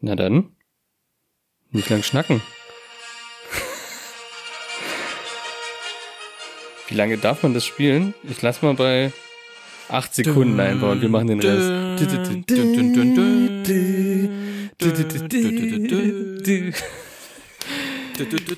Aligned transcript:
Na 0.00 0.14
dann. 0.14 0.52
Nicht 1.70 1.90
lang 1.90 2.04
schnacken. 2.04 2.40
Wie 6.86 6.94
lange 6.94 7.18
darf 7.18 7.42
man 7.42 7.52
das 7.52 7.66
spielen? 7.66 8.14
Ich 8.22 8.40
lass 8.40 8.62
mal 8.62 8.74
bei 8.74 9.12
acht 9.88 10.14
Sekunden 10.14 10.58
einfach 10.60 10.92
und 10.92 11.02
wir 11.02 11.08
machen 11.08 11.26
den 11.26 11.40
Rest. 11.40 12.04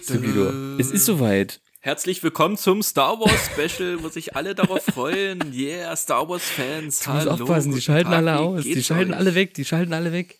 Subido. 0.02 0.78
Es 0.78 0.90
ist 0.90 1.06
soweit. 1.06 1.60
Herzlich 1.80 2.22
willkommen 2.22 2.58
zum 2.58 2.82
Star 2.82 3.18
Wars 3.18 3.46
Special, 3.46 4.02
wo 4.02 4.10
sich 4.10 4.36
alle 4.36 4.54
darauf 4.54 4.84
freuen. 4.84 5.52
Yeah, 5.54 5.96
Star 5.96 6.28
Wars 6.28 6.44
Fans. 6.44 7.00
Du 7.00 7.10
musst 7.10 7.28
aufpassen, 7.28 7.72
die 7.74 7.80
schalten 7.80 8.12
alle 8.12 8.38
aus. 8.38 8.64
Die 8.64 8.82
schalten 8.82 9.12
euch? 9.12 9.18
alle 9.18 9.34
weg, 9.34 9.54
die 9.54 9.64
schalten 9.64 9.94
alle 9.94 10.12
weg. 10.12 10.38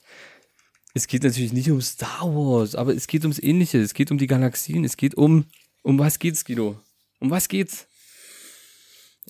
Es 0.94 1.06
geht 1.06 1.22
natürlich 1.22 1.52
nicht 1.52 1.70
um 1.70 1.80
Star 1.80 2.22
Wars, 2.22 2.74
aber 2.74 2.94
es 2.94 3.06
geht 3.06 3.22
ums 3.22 3.38
Ähnliche. 3.38 3.78
Es 3.78 3.94
geht 3.94 4.10
um 4.10 4.18
die 4.18 4.26
Galaxien. 4.26 4.84
Es 4.84 4.96
geht 4.96 5.14
um. 5.14 5.46
Um 5.82 5.98
was 5.98 6.18
geht's, 6.18 6.44
Guido? 6.44 6.80
Um 7.20 7.30
was 7.30 7.48
geht's? 7.48 7.86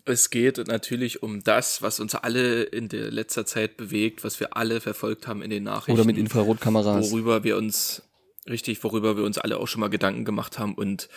Es 0.05 0.31
geht 0.31 0.57
natürlich 0.67 1.23
um 1.23 1.45
das, 1.45 1.83
was 1.83 2.01
uns 2.01 2.15
alle 2.15 2.63
in 2.63 2.89
der 2.89 3.11
letzter 3.11 3.45
Zeit 3.45 3.77
bewegt, 3.77 4.25
was 4.25 4.41
wir 4.41 4.57
alle 4.57 4.81
verfolgt 4.81 5.27
haben 5.27 5.43
in 5.43 5.51
den 5.51 5.65
Nachrichten. 5.65 5.93
Oder 5.93 6.05
mit 6.05 6.17
Infrarotkameras. 6.17 7.11
Worüber 7.11 7.45
wir 7.45 7.57
uns, 7.57 8.03
richtig, 8.49 8.83
worüber 8.83 9.17
wir 9.17 9.25
uns 9.25 9.39
alle 9.39 9.59
auch 9.59 9.69
schon 9.69 9.81
mal 9.81 9.89
Gedanken 9.89 10.25
gemacht 10.25 10.59
haben 10.59 10.75
und 10.75 11.09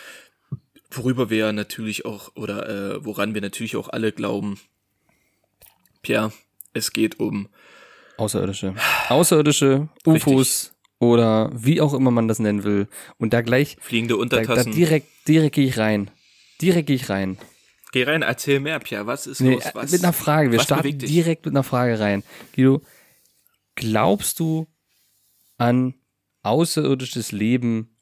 worüber 0.90 1.30
wir 1.30 1.52
natürlich 1.52 2.04
auch, 2.04 2.36
oder 2.36 2.68
äh, 2.68 3.04
woran 3.04 3.34
wir 3.34 3.40
natürlich 3.40 3.76
auch 3.76 3.88
alle 3.88 4.12
glauben. 4.12 4.60
Pierre, 6.02 6.32
es 6.74 6.92
geht 6.92 7.18
um 7.18 7.48
Außerirdische. 8.16 8.74
Außerirdische, 9.08 9.88
UFOs 10.06 10.72
oder 10.98 11.50
wie 11.54 11.80
auch 11.80 11.94
immer 11.94 12.10
man 12.10 12.28
das 12.28 12.38
nennen 12.38 12.64
will. 12.64 12.88
Und 13.18 13.32
da 13.32 13.42
gleich, 13.42 13.76
fliegende 13.80 14.14
da, 14.14 14.18
da 14.18 14.22
Untertassen. 14.38 14.72
direkt, 14.72 15.08
direkt 15.26 15.54
gehe 15.54 15.66
ich 15.66 15.78
rein. 15.78 16.10
Direkt 16.60 16.86
gehe 16.86 16.96
ich 16.96 17.08
rein. 17.10 17.38
Geh 17.92 18.04
rein, 18.04 18.22
erzähl 18.22 18.60
mehr, 18.60 18.78
Pierre. 18.80 19.06
Was 19.06 19.26
ist 19.26 19.40
Nee, 19.40 19.54
los? 19.54 19.64
Was, 19.72 19.92
mit 19.92 20.02
einer 20.02 20.12
Frage. 20.12 20.50
Wir 20.50 20.60
starten 20.60 20.98
direkt 20.98 21.44
mit 21.46 21.54
einer 21.54 21.62
Frage 21.62 21.98
rein. 22.00 22.22
Guido, 22.54 22.82
glaubst 23.74 24.40
du 24.40 24.66
an 25.58 25.94
außerirdisches 26.42 27.32
Leben 27.32 27.96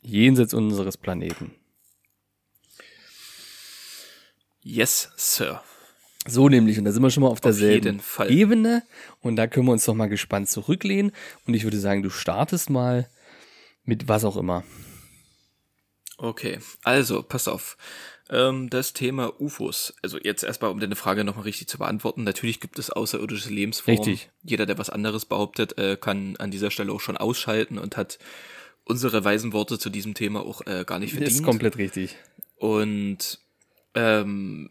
jenseits 0.00 0.54
unseres 0.54 0.96
Planeten? 0.96 1.54
Yes, 4.62 5.10
Sir. 5.16 5.62
So 6.26 6.48
nämlich, 6.48 6.78
und 6.78 6.84
da 6.84 6.92
sind 6.92 7.02
wir 7.02 7.10
schon 7.10 7.22
mal 7.22 7.28
auf 7.30 7.40
derselben 7.40 8.00
Fall. 8.00 8.30
Ebene. 8.30 8.82
Und 9.20 9.36
da 9.36 9.46
können 9.46 9.66
wir 9.66 9.72
uns 9.72 9.84
doch 9.84 9.94
mal 9.94 10.08
gespannt 10.08 10.48
zurücklehnen. 10.48 11.12
Und 11.46 11.54
ich 11.54 11.64
würde 11.64 11.78
sagen, 11.78 12.02
du 12.02 12.10
startest 12.10 12.70
mal 12.70 13.08
mit 13.84 14.08
was 14.08 14.24
auch 14.24 14.36
immer. 14.36 14.64
Okay, 16.18 16.58
also, 16.82 17.22
pass 17.22 17.46
auf. 17.46 17.76
Ähm, 18.30 18.70
das 18.70 18.92
Thema 18.92 19.40
UFOs. 19.40 19.94
Also 20.02 20.18
jetzt 20.18 20.42
erstmal, 20.42 20.70
um 20.70 20.80
deine 20.80 20.96
Frage 20.96 21.22
nochmal 21.24 21.44
richtig 21.44 21.68
zu 21.68 21.78
beantworten. 21.78 22.24
Natürlich 22.24 22.58
gibt 22.60 22.78
es 22.78 22.90
außerirdische 22.90 23.50
Lebensformen. 23.50 24.02
Richtig. 24.02 24.30
Jeder, 24.42 24.66
der 24.66 24.78
was 24.78 24.90
anderes 24.90 25.26
behauptet, 25.26 25.78
äh, 25.78 25.96
kann 25.96 26.36
an 26.38 26.50
dieser 26.50 26.70
Stelle 26.70 26.92
auch 26.92 27.00
schon 27.00 27.16
ausschalten 27.16 27.78
und 27.78 27.96
hat 27.96 28.18
unsere 28.84 29.24
weisen 29.24 29.52
Worte 29.52 29.78
zu 29.78 29.90
diesem 29.90 30.14
Thema 30.14 30.40
auch 30.40 30.62
äh, 30.66 30.84
gar 30.84 30.98
nicht 30.98 31.12
Das 31.12 31.18
verdient. 31.18 31.40
ist 31.40 31.44
komplett 31.44 31.76
richtig. 31.76 32.16
Und 32.56 33.38
ähm, 33.94 34.68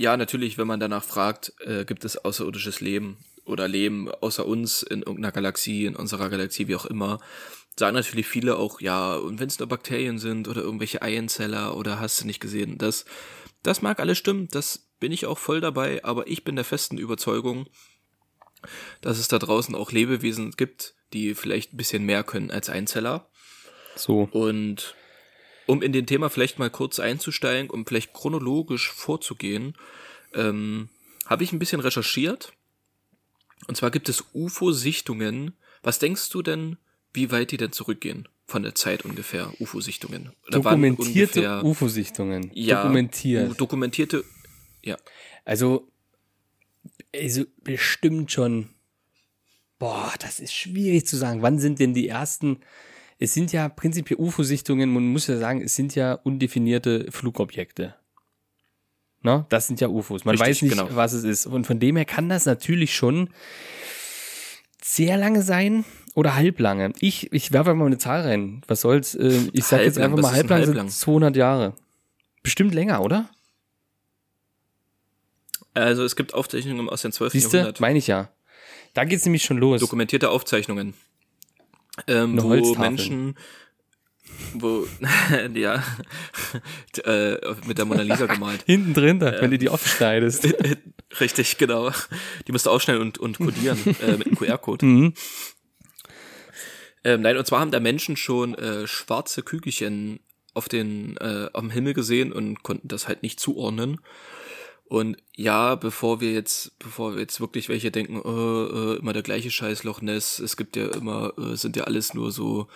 ja, 0.00 0.16
natürlich, 0.16 0.56
wenn 0.56 0.66
man 0.66 0.80
danach 0.80 1.04
fragt, 1.04 1.52
äh, 1.60 1.84
gibt 1.84 2.06
es 2.06 2.16
außerirdisches 2.16 2.80
Leben 2.80 3.18
oder 3.44 3.68
Leben 3.68 4.10
außer 4.10 4.46
uns 4.46 4.82
in 4.82 5.00
irgendeiner 5.02 5.30
Galaxie, 5.30 5.84
in 5.84 5.94
unserer 5.94 6.30
Galaxie, 6.30 6.68
wie 6.68 6.74
auch 6.74 6.86
immer, 6.86 7.20
sagen 7.76 7.96
natürlich 7.96 8.26
viele 8.26 8.56
auch, 8.56 8.80
ja, 8.80 9.14
und 9.16 9.40
wenn 9.40 9.48
es 9.48 9.58
nur 9.58 9.68
Bakterien 9.68 10.18
sind 10.18 10.48
oder 10.48 10.62
irgendwelche 10.62 11.02
Eienzeller 11.02 11.76
oder 11.76 12.00
hast 12.00 12.22
du 12.22 12.26
nicht 12.26 12.40
gesehen, 12.40 12.78
das, 12.78 13.04
das 13.62 13.82
mag 13.82 14.00
alles 14.00 14.16
stimmen, 14.16 14.48
das 14.50 14.88
bin 15.00 15.12
ich 15.12 15.26
auch 15.26 15.36
voll 15.36 15.60
dabei, 15.60 16.02
aber 16.02 16.26
ich 16.28 16.44
bin 16.44 16.56
der 16.56 16.64
festen 16.64 16.96
Überzeugung, 16.96 17.66
dass 19.02 19.18
es 19.18 19.28
da 19.28 19.38
draußen 19.38 19.74
auch 19.74 19.92
Lebewesen 19.92 20.52
gibt, 20.52 20.94
die 21.12 21.34
vielleicht 21.34 21.74
ein 21.74 21.76
bisschen 21.76 22.06
mehr 22.06 22.24
können 22.24 22.50
als 22.50 22.70
Einzeller. 22.70 23.28
So. 23.96 24.30
Und 24.32 24.94
um 25.70 25.82
in 25.82 25.92
den 25.92 26.04
Thema 26.06 26.28
vielleicht 26.30 26.58
mal 26.58 26.68
kurz 26.68 26.98
einzusteigen, 26.98 27.70
um 27.70 27.86
vielleicht 27.86 28.12
chronologisch 28.12 28.90
vorzugehen, 28.90 29.74
ähm, 30.34 30.88
habe 31.26 31.44
ich 31.44 31.52
ein 31.52 31.60
bisschen 31.60 31.80
recherchiert. 31.80 32.52
Und 33.68 33.76
zwar 33.76 33.92
gibt 33.92 34.08
es 34.08 34.24
UFO-Sichtungen. 34.34 35.52
Was 35.82 36.00
denkst 36.00 36.28
du 36.30 36.42
denn, 36.42 36.76
wie 37.12 37.30
weit 37.30 37.52
die 37.52 37.56
denn 37.56 37.70
zurückgehen? 37.70 38.28
Von 38.46 38.64
der 38.64 38.74
Zeit 38.74 39.04
ungefähr, 39.04 39.52
UFO-Sichtungen. 39.60 40.32
Dokumentierte 40.50 41.40
ungefähr- 41.40 41.64
UFO-Sichtungen. 41.64 42.50
ja, 42.52 42.82
Dokumentiert. 42.82 43.60
Dokumentierte, 43.60 44.24
ja. 44.82 44.96
Also, 45.44 45.88
also 47.14 47.44
bestimmt 47.62 48.32
schon. 48.32 48.70
Boah, 49.78 50.12
das 50.18 50.40
ist 50.40 50.52
schwierig 50.52 51.06
zu 51.06 51.16
sagen. 51.16 51.42
Wann 51.42 51.60
sind 51.60 51.78
denn 51.78 51.94
die 51.94 52.08
ersten? 52.08 52.58
Es 53.22 53.34
sind 53.34 53.52
ja 53.52 53.68
prinzipiell 53.68 54.18
UFO-Sichtungen, 54.18 54.90
man 54.92 55.04
muss 55.06 55.26
ja 55.26 55.36
sagen, 55.36 55.60
es 55.60 55.76
sind 55.76 55.94
ja 55.94 56.14
undefinierte 56.14 57.06
Flugobjekte. 57.12 57.94
Ne? 59.22 59.44
Das 59.50 59.66
sind 59.66 59.78
ja 59.82 59.88
UFOs. 59.88 60.24
Man 60.24 60.32
Richtig, 60.36 60.48
weiß 60.48 60.62
nicht, 60.62 60.70
genau. 60.72 60.88
was 60.96 61.12
es 61.12 61.24
ist. 61.24 61.44
Und 61.46 61.66
von 61.66 61.78
dem 61.78 61.96
her 61.96 62.06
kann 62.06 62.30
das 62.30 62.46
natürlich 62.46 62.96
schon 62.96 63.28
sehr 64.82 65.18
lange 65.18 65.42
sein 65.42 65.84
oder 66.14 66.34
halblange. 66.34 66.94
Ich, 67.00 67.30
ich 67.30 67.52
werfe 67.52 67.70
einfach 67.70 67.80
mal 67.80 67.86
eine 67.86 67.98
Zahl 67.98 68.22
rein. 68.22 68.62
Was 68.66 68.80
soll's? 68.80 69.14
Äh, 69.14 69.48
Ich 69.52 69.64
sag 69.66 69.82
jetzt 69.82 69.98
einfach 69.98 70.18
mal 70.18 70.32
halblang, 70.32 70.60
halblang? 70.62 70.88
sind 70.88 70.98
200 70.98 71.36
Jahre. 71.36 71.74
Bestimmt 72.42 72.72
länger, 72.74 73.02
oder? 73.02 73.28
Also 75.74 76.04
es 76.04 76.16
gibt 76.16 76.32
Aufzeichnungen 76.32 76.88
aus 76.88 77.02
dem 77.02 77.12
12. 77.12 77.32
Siehste, 77.32 77.56
Jahrhundert. 77.58 77.80
meine 77.80 77.98
ich 77.98 78.06
ja. 78.06 78.30
Da 78.94 79.04
geht's 79.04 79.24
nämlich 79.26 79.42
schon 79.44 79.58
los. 79.58 79.80
dokumentierte 79.80 80.30
Aufzeichnungen. 80.30 80.94
Ähm, 82.06 82.32
Eine 82.32 82.42
wo 82.42 82.48
Holztafel. 82.50 82.90
Menschen, 82.90 83.34
wo, 84.54 84.86
ja, 85.54 85.82
äh, 87.04 87.36
mit 87.66 87.78
der 87.78 87.84
Mona 87.84 88.02
Lisa 88.02 88.26
gemalt. 88.26 88.62
Hinten 88.66 88.94
drin, 88.94 89.20
da, 89.20 89.40
wenn 89.40 89.50
du 89.50 89.58
die 89.58 89.68
aufschneidest. 89.68 90.48
Richtig, 91.20 91.58
genau. 91.58 91.90
Die 92.46 92.52
musst 92.52 92.66
du 92.66 92.70
ausschneiden 92.70 93.02
und, 93.02 93.18
und 93.18 93.38
codieren 93.38 93.78
äh, 94.00 94.16
mit 94.16 94.26
einem 94.26 94.36
QR-Code. 94.36 94.86
Mhm. 94.86 95.14
Ähm, 97.02 97.22
nein, 97.22 97.36
und 97.36 97.46
zwar 97.46 97.60
haben 97.60 97.70
da 97.70 97.80
Menschen 97.80 98.16
schon 98.16 98.54
äh, 98.54 98.86
schwarze 98.86 99.42
Kügelchen 99.42 100.20
auf 100.52 100.68
den 100.68 101.16
äh, 101.16 101.48
am 101.52 101.70
Himmel 101.70 101.94
gesehen 101.94 102.32
und 102.32 102.62
konnten 102.62 102.88
das 102.88 103.08
halt 103.08 103.22
nicht 103.22 103.40
zuordnen. 103.40 104.00
Und 104.90 105.18
ja, 105.36 105.76
bevor 105.76 106.20
wir 106.20 106.32
jetzt, 106.32 106.76
bevor 106.80 107.14
wir 107.14 107.20
jetzt 107.20 107.40
wirklich 107.40 107.68
welche 107.68 107.92
denken, 107.92 108.16
äh, 108.16 108.94
äh, 108.94 108.98
immer 108.98 109.12
der 109.12 109.22
gleiche 109.22 109.48
Scheiß 109.48 109.84
Loch 109.84 110.00
Ness, 110.00 110.40
es 110.40 110.56
gibt 110.56 110.74
ja 110.74 110.88
immer, 110.88 111.32
äh, 111.38 111.54
sind 111.54 111.76
ja 111.76 111.84
alles 111.84 112.12
nur 112.12 112.32
so 112.32 112.66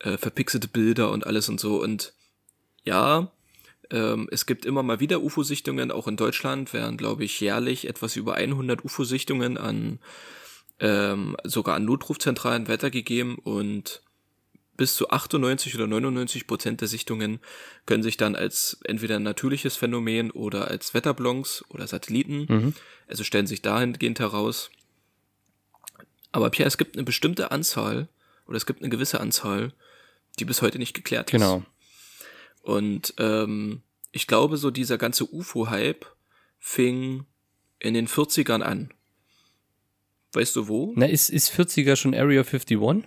äh, 0.00 0.16
verpixelte 0.16 0.66
Bilder 0.66 1.12
und 1.12 1.24
alles 1.24 1.48
und 1.48 1.60
so. 1.60 1.80
Und 1.80 2.14
ja, 2.82 3.30
ähm, 3.92 4.28
es 4.32 4.46
gibt 4.46 4.66
immer 4.66 4.82
mal 4.82 4.98
wieder 4.98 5.22
UFO-Sichtungen, 5.22 5.92
auch 5.92 6.08
in 6.08 6.16
Deutschland 6.16 6.72
werden, 6.72 6.96
glaube 6.96 7.22
ich, 7.22 7.38
jährlich 7.38 7.86
etwas 7.86 8.16
über 8.16 8.34
100 8.34 8.84
UFO-Sichtungen 8.84 9.56
an 9.56 10.00
ähm, 10.80 11.36
sogar 11.44 11.76
an 11.76 11.84
Notrufzentralen 11.84 12.66
weitergegeben 12.66 13.36
und 13.36 14.02
bis 14.76 14.94
zu 14.94 15.10
98 15.10 15.74
oder 15.74 15.86
99 15.86 16.46
Prozent 16.46 16.80
der 16.80 16.88
Sichtungen 16.88 17.40
können 17.86 18.02
sich 18.02 18.16
dann 18.16 18.34
als 18.36 18.78
entweder 18.84 19.16
ein 19.16 19.22
natürliches 19.22 19.76
Phänomen 19.76 20.30
oder 20.30 20.68
als 20.68 20.94
Wetterballons 20.94 21.64
oder 21.68 21.86
Satelliten, 21.86 22.46
Mhm. 22.48 22.74
also 23.08 23.24
stellen 23.24 23.46
sich 23.46 23.62
dahingehend 23.62 24.20
heraus. 24.20 24.70
Aber 26.32 26.50
Pierre, 26.50 26.68
es 26.68 26.78
gibt 26.78 26.96
eine 26.96 27.04
bestimmte 27.04 27.50
Anzahl 27.50 28.08
oder 28.46 28.56
es 28.56 28.66
gibt 28.66 28.80
eine 28.82 28.90
gewisse 28.90 29.20
Anzahl, 29.20 29.72
die 30.38 30.44
bis 30.44 30.60
heute 30.62 30.78
nicht 30.78 30.94
geklärt 30.94 31.28
ist. 31.28 31.32
Genau. 31.32 31.62
Und 32.62 33.14
ähm, 33.18 33.82
ich 34.12 34.26
glaube, 34.26 34.56
so 34.56 34.70
dieser 34.70 34.98
ganze 34.98 35.24
UFO-Hype 35.32 36.04
fing 36.58 37.24
in 37.78 37.94
den 37.94 38.08
40ern 38.08 38.60
an. 38.62 38.92
Weißt 40.32 40.56
du 40.56 40.68
wo? 40.68 40.92
Na, 40.96 41.06
ist, 41.06 41.30
ist 41.30 41.50
40er 41.52 41.96
schon 41.96 42.14
Area 42.14 42.42
51? 42.42 43.04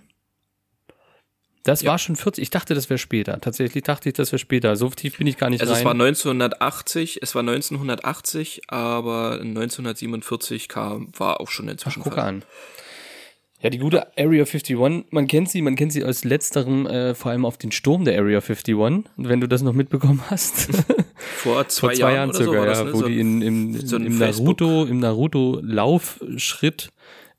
Das 1.62 1.82
Ja. 1.82 1.90
war 1.90 1.98
schon 1.98 2.16
40. 2.16 2.42
Ich 2.42 2.50
dachte, 2.50 2.74
das 2.74 2.88
wäre 2.88 2.98
später. 2.98 3.40
Tatsächlich 3.40 3.84
dachte 3.84 4.08
ich, 4.08 4.14
das 4.14 4.32
wäre 4.32 4.38
später. 4.38 4.76
So 4.76 4.88
tief 4.90 5.18
bin 5.18 5.26
ich 5.26 5.36
gar 5.36 5.50
nicht 5.50 5.60
Also 5.60 5.72
rein. 5.74 5.80
es 5.80 5.84
war 5.84 5.92
1980, 5.92 7.22
es 7.22 7.34
war 7.34 7.42
1980, 7.42 8.62
aber 8.68 9.38
1947 9.40 10.68
kam, 10.68 11.08
war 11.16 11.40
auch 11.40 11.50
schon 11.50 11.70
Ach, 11.84 11.96
guck 12.02 12.18
an. 12.18 12.44
Ja, 13.62 13.68
die 13.68 13.76
gute 13.76 14.06
Area 14.16 14.44
51, 14.46 14.74
man 15.10 15.26
kennt 15.26 15.50
sie, 15.50 15.60
man 15.60 15.76
kennt 15.76 15.92
sie 15.92 16.02
aus 16.02 16.24
letzterem, 16.24 16.86
äh, 16.86 17.14
vor 17.14 17.30
allem 17.30 17.44
auf 17.44 17.58
den 17.58 17.72
Sturm 17.72 18.06
der 18.06 18.18
Area 18.18 18.38
51, 18.40 18.74
wenn 19.18 19.40
du 19.42 19.46
das 19.46 19.60
noch 19.60 19.74
mitbekommen 19.74 20.22
hast. 20.30 20.70
Vor 21.36 21.68
zwei, 21.68 21.88
Vor 21.88 21.92
zwei 21.92 22.14
Jahren, 22.14 22.30
oder 22.30 22.38
so 22.38 22.44
circa, 22.52 22.64
das, 22.64 22.78
ja, 22.78 22.84
ne? 22.84 22.92
wo 22.94 22.98
so, 23.00 23.06
die 23.06 23.20
in, 23.20 23.42
im, 23.42 23.86
so 23.86 23.96
im 23.96 24.16
Naruto, 24.16 24.84
im 24.86 24.98
Naruto-Laufschritt 25.00 26.88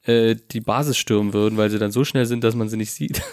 äh, 0.04 0.36
die 0.52 0.62
Basis 0.62 0.98
stürmen 0.98 1.34
würden, 1.34 1.58
weil 1.58 1.72
sie 1.72 1.80
dann 1.80 1.92
so 1.92 2.04
schnell 2.04 2.28
sind, 2.28 2.44
dass 2.44 2.54
man 2.54 2.70
sie 2.70 2.78
nicht 2.78 2.92
sieht. 2.92 3.22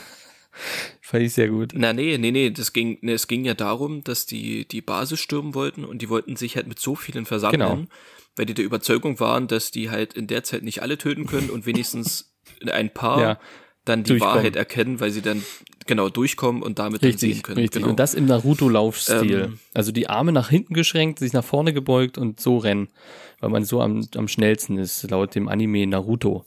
Fand 1.01 1.25
ich 1.25 1.35
sehr 1.35 1.49
gut. 1.49 1.73
Na, 1.75 1.93
nee, 1.93 2.19
nee, 2.19 2.31
nee, 2.31 2.51
das 2.51 2.73
ging, 2.73 2.99
nee, 3.01 3.13
es 3.13 3.27
ging 3.29 3.45
ja 3.45 3.55
darum, 3.55 4.05
dass 4.05 4.27
die, 4.27 4.67
die 4.69 4.81
Basis 4.83 5.21
stürmen 5.21 5.55
wollten 5.55 5.85
und 5.85 6.03
die 6.03 6.09
wollten 6.09 6.37
sich 6.37 6.57
halt 6.57 6.67
mit 6.67 6.79
so 6.79 6.95
vielen 6.95 7.25
versammeln, 7.27 7.61
Genau. 7.61 7.85
weil 8.37 8.47
die 8.47 8.55
der 8.55 8.65
Überzeugung 8.65 9.19
waren, 9.21 9.47
dass 9.49 9.71
die 9.71 9.91
halt 9.91 10.15
in 10.15 10.27
der 10.27 10.45
Zeit 10.45 10.63
nicht 10.63 10.83
alle 10.83 10.99
töten 10.99 11.27
können 11.27 11.51
und 11.51 11.67
wenigstens 11.67 12.35
ein 12.71 12.93
paar 12.93 13.21
Ja, 13.21 13.41
dann 13.85 14.03
die. 14.05 14.21
Wahrheit 14.21 14.55
erkennen, 14.57 15.01
weil 15.01 15.11
sie 15.11 15.23
dann 15.23 15.43
genau 15.87 16.11
durchkommen 16.11 16.63
und 16.63 16.79
damit 16.79 17.03
Richtig, 17.03 17.21
sehen 17.37 17.43
können. 17.43 17.59
richtig. 17.61 17.81
Genau. 17.81 17.91
Und 17.91 17.99
das 17.99 18.13
im 18.13 18.27
Naruto-Laufstil. 18.27 19.45
Ähm. 19.45 19.59
also 19.73 19.93
die 19.93 20.09
Arme 20.11 20.33
nach 20.33 20.51
hinten 20.51 20.75
geschränkt, 20.75 21.19
sich 21.21 21.33
nach 21.33 21.45
vorne 21.45 21.73
gebeugt 21.73 22.19
und 22.19 22.39
so 22.41 22.59
rennen, 22.59 22.89
weil 23.41 23.49
man 23.49 23.65
so 23.65 23.81
am, 23.81 24.07
am 24.15 24.29
schnellsten 24.29 24.77
ist, 24.77 25.11
laut 25.11 25.35
dem 25.35 25.49
Anime 25.49 25.87
Naruto. 25.87 26.45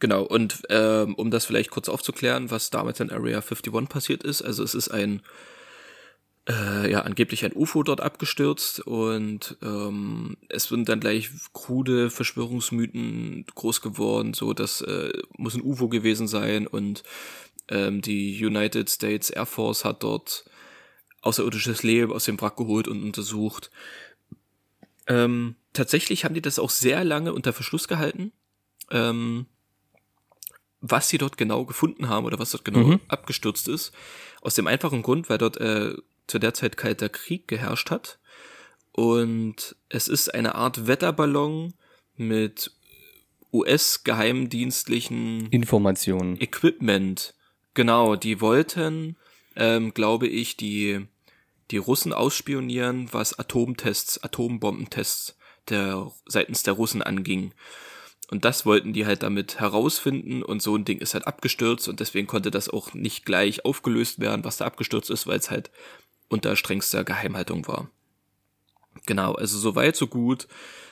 Genau, 0.00 0.22
und 0.22 0.62
ähm, 0.68 1.14
um 1.14 1.30
das 1.30 1.44
vielleicht 1.44 1.70
kurz 1.70 1.88
aufzuklären, 1.88 2.50
was 2.50 2.70
damals 2.70 3.00
in 3.00 3.10
Area 3.10 3.38
51 3.38 3.88
passiert 3.88 4.22
ist, 4.22 4.42
also 4.42 4.62
es 4.62 4.74
ist 4.74 4.88
ein, 4.88 5.22
äh, 6.48 6.90
ja, 6.90 7.00
angeblich 7.00 7.44
ein 7.44 7.52
UFO 7.52 7.82
dort 7.82 8.00
abgestürzt 8.00 8.80
und 8.80 9.56
ähm, 9.60 10.36
es 10.48 10.64
sind 10.64 10.88
dann 10.88 11.00
gleich 11.00 11.30
krude 11.52 12.10
Verschwörungsmythen 12.10 13.44
groß 13.54 13.80
geworden, 13.80 14.34
so 14.34 14.52
das 14.52 14.82
äh, 14.82 15.12
muss 15.36 15.54
ein 15.54 15.62
UFO 15.62 15.88
gewesen 15.88 16.28
sein 16.28 16.68
und 16.68 17.02
ähm, 17.68 18.00
die 18.00 18.44
United 18.44 18.88
States 18.88 19.30
Air 19.30 19.46
Force 19.46 19.84
hat 19.84 20.04
dort 20.04 20.44
außerirdisches 21.22 21.82
Leben 21.82 22.12
aus 22.12 22.24
dem 22.24 22.40
Wrack 22.40 22.56
geholt 22.56 22.86
und 22.86 23.02
untersucht. 23.02 23.72
Ähm, 25.08 25.56
tatsächlich 25.72 26.24
haben 26.24 26.34
die 26.34 26.42
das 26.42 26.60
auch 26.60 26.70
sehr 26.70 27.02
lange 27.02 27.32
unter 27.32 27.52
Verschluss 27.52 27.88
gehalten. 27.88 28.32
Ähm, 28.90 29.46
was 30.80 31.08
sie 31.08 31.18
dort 31.18 31.36
genau 31.36 31.64
gefunden 31.64 32.08
haben 32.08 32.24
oder 32.26 32.38
was 32.38 32.50
dort 32.52 32.64
genau 32.64 32.80
Mhm. 32.80 33.00
abgestürzt 33.08 33.68
ist. 33.68 33.92
Aus 34.42 34.54
dem 34.54 34.66
einfachen 34.66 35.02
Grund, 35.02 35.28
weil 35.28 35.38
dort 35.38 35.56
äh, 35.58 35.94
zu 36.26 36.38
der 36.38 36.54
Zeit 36.54 36.76
kalter 36.76 37.08
Krieg 37.08 37.48
geherrscht 37.48 37.90
hat. 37.90 38.18
Und 38.92 39.76
es 39.88 40.08
ist 40.08 40.34
eine 40.34 40.54
Art 40.54 40.86
Wetterballon 40.86 41.74
mit 42.16 42.72
US-geheimdienstlichen 43.52 45.48
Informationen. 45.50 46.40
Equipment. 46.40 47.34
Genau, 47.74 48.16
die 48.16 48.40
wollten, 48.40 49.16
ähm, 49.56 49.94
glaube 49.94 50.26
ich, 50.26 50.56
die, 50.56 51.06
die 51.70 51.76
Russen 51.76 52.12
ausspionieren, 52.12 53.08
was 53.12 53.38
Atomtests, 53.38 54.22
Atombombentests 54.22 55.36
der, 55.68 56.10
seitens 56.26 56.62
der 56.62 56.74
Russen 56.74 57.02
anging. 57.02 57.52
Und 58.30 58.44
das 58.44 58.66
wollten 58.66 58.92
die 58.92 59.06
halt 59.06 59.22
damit 59.22 59.58
herausfinden 59.58 60.42
und 60.42 60.60
so 60.60 60.76
ein 60.76 60.84
Ding 60.84 60.98
ist 60.98 61.14
halt 61.14 61.26
abgestürzt 61.26 61.88
und 61.88 61.98
deswegen 62.00 62.26
konnte 62.26 62.50
das 62.50 62.68
auch 62.68 62.92
nicht 62.92 63.24
gleich 63.24 63.64
aufgelöst 63.64 64.20
werden, 64.20 64.44
was 64.44 64.58
da 64.58 64.66
abgestürzt 64.66 65.08
ist, 65.08 65.26
weil 65.26 65.38
es 65.38 65.50
halt 65.50 65.70
unter 66.28 66.54
strengster 66.54 67.04
Geheimhaltung 67.04 67.66
war. 67.66 67.90
Genau, 69.06 69.32
also 69.34 69.58
so 69.58 69.74
weit, 69.74 69.96
so 69.96 70.06
gut 70.06 70.46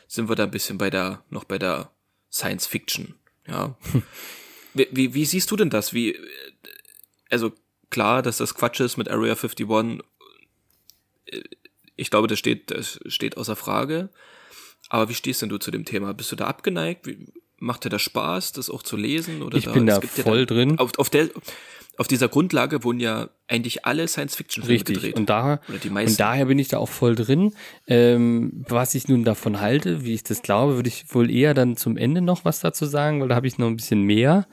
sind 0.09 0.29
wir 0.29 0.37
da 0.37 0.45
ein 0.45 0.51
bisschen 0.51 0.79
bei 0.79 0.89
der, 0.89 1.25
noch 1.29 1.45
bei 1.45 1.59
der 1.59 1.91
Science 2.33 2.67
Fiction, 2.67 3.15
ja. 3.47 3.77
wie, 4.75 4.89
wie, 4.91 5.15
wie 5.15 5.25
siehst 5.27 5.51
du 5.51 5.57
denn 5.57 5.71
das? 5.71 5.93
Wie, 5.93 6.13
äh, 6.13 6.29
also 7.29 7.53
klar, 7.91 8.23
dass 8.23 8.39
das 8.39 8.55
Quatsch 8.55 8.81
ist 8.81 8.97
mit 8.97 9.11
Area 9.11 9.35
51, 9.35 9.69
äh, 11.27 11.43
ich 11.97 12.11
glaube, 12.11 12.29
das 12.29 12.39
steht, 12.39 12.71
das 12.71 13.01
steht 13.07 13.37
außer 13.37 13.57
Frage. 13.57 14.11
Aber 14.89 15.09
wie 15.09 15.15
stehst 15.15 15.43
denn 15.43 15.49
du 15.49 15.59
zu 15.59 15.71
dem 15.71 15.85
Thema? 15.85 16.15
Bist 16.15 16.31
du 16.33 16.37
da 16.37 16.47
abgeneigt? 16.47 17.07
Wie, 17.07 17.27
macht 17.59 17.85
dir 17.85 17.89
das 17.89 18.03
Spaß, 18.03 18.53
das 18.53 18.71
auch 18.71 18.83
zu 18.83 18.97
lesen? 18.97 19.43
Oder 19.43 19.59
Ich 19.59 19.71
bin 19.71 19.87
da 19.87 19.99
gibt 19.99 20.17
ja 20.19 20.25
voll 20.25 20.47
dann- 20.47 20.57
drin. 20.57 20.79
Auf, 20.79 20.99
auf, 20.99 21.11
der, 21.11 21.29
auf 21.97 22.07
dieser 22.07 22.29
Grundlage 22.29 22.85
wurden 22.85 23.01
ja 23.01 23.31
eigentlich 23.49 23.87
alle 23.87 24.07
Science-Fiction-Filme 24.07 24.85
gedreht. 24.85 25.17
Und, 25.17 25.31
da, 25.31 25.61
meisten. 25.91 26.11
und 26.13 26.21
daher 26.21 26.45
bin 26.47 26.59
ich 26.59 26.69
da 26.69 26.79
auch 26.79 26.89
voll 26.89 27.15
drin. 27.15 27.55
Ähm, 27.87 28.65
was 28.69 28.95
ich 28.95 29.09
nun 29.09 29.25
davon 29.25 29.61
halte, 29.61 30.05
wie 30.05 30.15
ich 30.15 30.23
das 30.23 30.43
glaube, 30.43 30.77
würde 30.77 30.89
ich 30.89 31.07
wohl 31.15 31.31
eher 31.31 31.55
dann 31.55 31.77
zum 31.77 31.97
Ende 31.97 32.21
noch 32.21 32.45
was 32.45 32.61
dazu 32.61 32.85
sagen, 32.87 33.21
weil 33.21 33.29
da 33.29 33.35
habe 33.37 33.47
ich 33.47 33.59
noch 33.59 33.69
ein 33.69 33.77
bisschen 33.77 34.03
mehr 34.03 34.47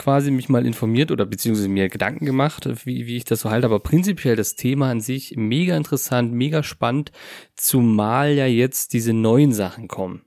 quasi 0.00 0.30
mich 0.30 0.48
mal 0.48 0.66
informiert 0.66 1.12
oder 1.12 1.26
beziehungsweise 1.26 1.68
mir 1.68 1.88
Gedanken 1.90 2.24
gemacht, 2.24 2.66
wie, 2.86 3.06
wie 3.06 3.16
ich 3.16 3.24
das 3.24 3.40
so 3.40 3.50
halte. 3.50 3.66
Aber 3.66 3.80
prinzipiell 3.80 4.34
das 4.34 4.56
Thema 4.56 4.90
an 4.90 5.00
sich 5.00 5.34
mega 5.36 5.76
interessant, 5.76 6.32
mega 6.32 6.62
spannend, 6.62 7.12
zumal 7.54 8.32
ja 8.32 8.46
jetzt 8.46 8.94
diese 8.94 9.12
neuen 9.12 9.52
Sachen 9.52 9.88
kommen. 9.88 10.22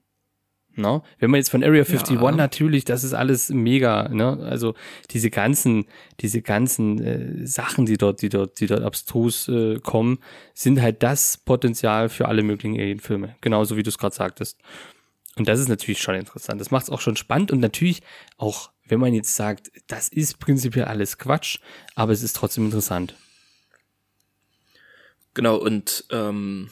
No? 0.76 1.02
Wenn 1.18 1.30
man 1.30 1.38
jetzt 1.38 1.50
von 1.50 1.62
Area 1.62 1.82
51 1.82 2.20
Ja. 2.20 2.32
natürlich, 2.32 2.84
das 2.84 3.04
ist 3.04 3.14
alles 3.14 3.50
mega, 3.50 4.08
ne? 4.08 4.38
Also 4.42 4.74
diese 5.10 5.30
ganzen, 5.30 5.86
diese 6.20 6.42
ganzen 6.42 7.00
äh, 7.00 7.46
Sachen, 7.46 7.86
die 7.86 7.96
dort, 7.96 8.22
die 8.22 8.28
dort, 8.28 8.58
die 8.60 8.66
dort 8.66 8.82
abstrus 8.82 9.48
äh, 9.48 9.78
kommen, 9.80 10.18
sind 10.52 10.80
halt 10.80 11.02
das 11.02 11.36
Potenzial 11.36 12.08
für 12.08 12.26
alle 12.26 12.42
möglichen 12.42 12.78
Alien-Filme. 12.78 13.36
Genauso 13.40 13.76
wie 13.76 13.82
du 13.84 13.90
es 13.90 13.98
gerade 13.98 14.14
sagtest. 14.14 14.58
Und 15.36 15.48
das 15.48 15.60
ist 15.60 15.68
natürlich 15.68 16.00
schon 16.00 16.14
interessant. 16.14 16.60
Das 16.60 16.70
macht 16.70 16.84
es 16.84 16.90
auch 16.90 17.00
schon 17.00 17.16
spannend 17.16 17.52
und 17.52 17.60
natürlich 17.60 18.02
auch, 18.36 18.70
wenn 18.86 19.00
man 19.00 19.14
jetzt 19.14 19.34
sagt, 19.34 19.70
das 19.86 20.08
ist 20.08 20.38
prinzipiell 20.38 20.84
alles 20.84 21.18
Quatsch, 21.18 21.58
aber 21.94 22.12
es 22.12 22.22
ist 22.22 22.36
trotzdem 22.36 22.66
interessant. 22.66 23.14
Genau, 25.32 25.56
und 25.56 26.04
ähm, 26.10 26.70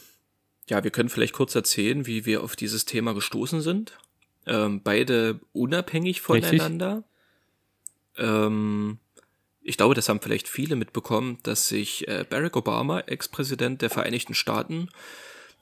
ja, 0.68 0.84
wir 0.84 0.90
können 0.90 1.08
vielleicht 1.08 1.32
kurz 1.32 1.54
erzählen, 1.54 2.06
wie 2.06 2.26
wir 2.26 2.42
auf 2.42 2.54
dieses 2.54 2.84
Thema 2.84 3.14
gestoßen 3.14 3.60
sind. 3.60 3.98
Ähm, 4.46 4.82
beide 4.82 5.40
unabhängig 5.52 6.20
voneinander. 6.20 7.04
Ähm, 8.16 8.98
ich 9.62 9.76
glaube, 9.76 9.94
das 9.94 10.08
haben 10.08 10.20
vielleicht 10.20 10.48
viele 10.48 10.76
mitbekommen, 10.76 11.38
dass 11.42 11.68
sich 11.68 12.06
äh, 12.08 12.24
Barack 12.28 12.56
Obama, 12.56 13.00
Ex-Präsident 13.00 13.82
der 13.82 13.90
Vereinigten 13.90 14.34
Staaten, 14.34 14.88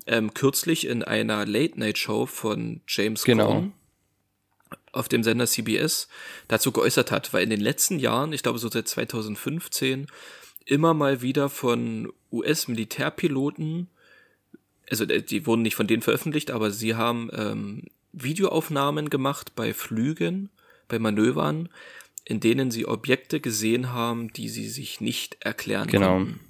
ähm, 0.06 0.34
kürzlich 0.34 0.86
in 0.86 1.02
einer 1.02 1.46
Late-Night-Show 1.46 2.26
von 2.26 2.80
James 2.86 3.24
Genau. 3.24 3.46
Corden 3.46 3.79
auf 4.92 5.08
dem 5.08 5.22
Sender 5.22 5.46
CBS 5.46 6.08
dazu 6.48 6.72
geäußert 6.72 7.10
hat, 7.10 7.32
weil 7.32 7.44
in 7.44 7.50
den 7.50 7.60
letzten 7.60 7.98
Jahren, 7.98 8.32
ich 8.32 8.42
glaube 8.42 8.58
so 8.58 8.68
seit 8.68 8.88
2015, 8.88 10.06
immer 10.66 10.94
mal 10.94 11.22
wieder 11.22 11.48
von 11.48 12.12
US-Militärpiloten, 12.32 13.88
also 14.90 15.04
äh, 15.04 15.22
die 15.22 15.46
wurden 15.46 15.62
nicht 15.62 15.76
von 15.76 15.86
denen 15.86 16.02
veröffentlicht, 16.02 16.50
aber 16.50 16.70
sie 16.70 16.94
haben 16.94 17.30
ähm, 17.32 17.84
Videoaufnahmen 18.12 19.10
gemacht 19.10 19.54
bei 19.54 19.72
Flügen, 19.72 20.50
bei 20.88 20.98
Manövern, 20.98 21.68
in 22.24 22.40
denen 22.40 22.70
sie 22.70 22.86
Objekte 22.86 23.40
gesehen 23.40 23.92
haben, 23.92 24.32
die 24.32 24.48
sie 24.48 24.68
sich 24.68 25.00
nicht 25.00 25.36
erklären 25.40 25.88
Genau. 25.88 26.14
konnten. 26.18 26.40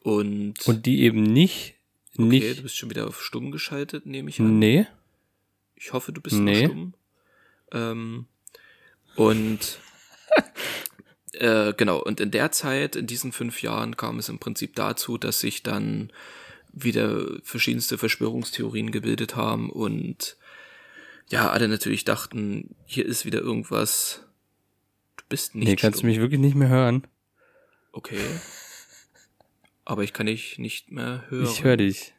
Und, 0.00 0.66
Und 0.66 0.86
die 0.86 1.02
eben 1.02 1.22
nicht, 1.22 1.74
okay, 2.14 2.16
du 2.16 2.22
nicht, 2.24 2.62
bist 2.62 2.76
schon 2.76 2.90
wieder 2.90 3.06
auf 3.06 3.22
stumm 3.22 3.52
geschaltet, 3.52 4.06
nehme 4.06 4.30
ich 4.30 4.40
an. 4.40 4.58
nee, 4.58 4.86
Ich 5.76 5.92
hoffe, 5.92 6.12
du 6.12 6.20
bist 6.20 6.36
Nee. 6.36 6.64
stumm. 6.66 6.94
Ähm, 7.72 8.26
und 9.16 9.78
äh, 11.32 11.72
genau, 11.74 12.02
und 12.02 12.20
in 12.20 12.30
der 12.30 12.52
Zeit, 12.52 12.96
in 12.96 13.06
diesen 13.06 13.32
fünf 13.32 13.62
Jahren, 13.62 13.96
kam 13.96 14.18
es 14.18 14.28
im 14.28 14.38
Prinzip 14.38 14.76
dazu, 14.76 15.18
dass 15.18 15.40
sich 15.40 15.62
dann 15.62 16.12
wieder 16.72 17.40
verschiedenste 17.42 17.98
Verschwörungstheorien 17.98 18.92
gebildet 18.92 19.36
haben 19.36 19.70
und 19.70 20.36
ja, 21.28 21.50
alle 21.50 21.68
natürlich 21.68 22.04
dachten, 22.04 22.74
hier 22.84 23.06
ist 23.06 23.24
wieder 23.24 23.40
irgendwas. 23.40 24.24
Du 25.16 25.24
bist 25.28 25.54
nicht 25.54 25.68
nee, 25.68 25.76
kannst 25.76 26.02
du 26.02 26.06
mich 26.06 26.18
wirklich 26.18 26.40
nicht 26.40 26.54
mehr 26.56 26.68
hören. 26.68 27.06
Okay. 27.92 28.20
Aber 29.84 30.02
ich 30.02 30.12
kann 30.12 30.26
dich 30.26 30.58
nicht 30.58 30.90
mehr 30.90 31.24
hören. 31.28 31.44
Ich 31.44 31.64
höre 31.64 31.76
dich. 31.76 32.14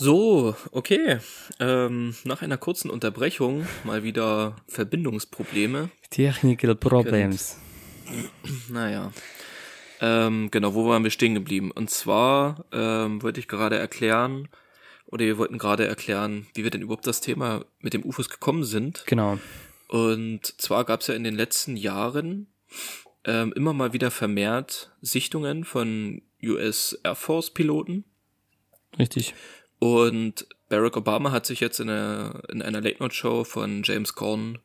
So, 0.00 0.54
okay. 0.70 1.18
Ähm, 1.58 2.14
nach 2.22 2.40
einer 2.40 2.56
kurzen 2.56 2.88
Unterbrechung 2.88 3.66
mal 3.82 4.04
wieder 4.04 4.54
Verbindungsprobleme. 4.68 5.90
Technical 6.10 6.76
Problems. 6.76 7.58
Naja. 8.68 9.12
Ähm, 10.00 10.52
genau, 10.52 10.74
wo 10.74 10.88
waren 10.88 11.02
wir 11.02 11.10
stehen 11.10 11.34
geblieben? 11.34 11.72
Und 11.72 11.90
zwar 11.90 12.64
ähm, 12.70 13.20
wollte 13.22 13.40
ich 13.40 13.48
gerade 13.48 13.76
erklären, 13.76 14.48
oder 15.06 15.24
wir 15.24 15.36
wollten 15.36 15.58
gerade 15.58 15.88
erklären, 15.88 16.46
wie 16.54 16.62
wir 16.62 16.70
denn 16.70 16.82
überhaupt 16.82 17.08
das 17.08 17.20
Thema 17.20 17.64
mit 17.80 17.92
dem 17.92 18.04
UFOs 18.04 18.28
gekommen 18.28 18.62
sind. 18.62 19.02
Genau. 19.06 19.40
Und 19.88 20.46
zwar 20.60 20.84
gab 20.84 21.00
es 21.00 21.08
ja 21.08 21.14
in 21.14 21.24
den 21.24 21.34
letzten 21.34 21.76
Jahren 21.76 22.46
ähm, 23.24 23.52
immer 23.56 23.72
mal 23.72 23.92
wieder 23.92 24.12
vermehrt 24.12 24.92
Sichtungen 25.00 25.64
von 25.64 26.22
US 26.40 27.00
Air 27.02 27.16
Force 27.16 27.50
Piloten. 27.50 28.04
Richtig. 28.96 29.34
Und 29.78 30.46
Barack 30.68 30.96
Obama 30.96 31.32
hat 31.32 31.46
sich 31.46 31.60
jetzt 31.60 31.80
in 31.80 31.88
einer, 31.88 32.42
in 32.50 32.62
einer 32.62 32.80
Late-Night-Show 32.80 33.44
von 33.44 33.82
James 33.84 34.14
Corn 34.14 34.58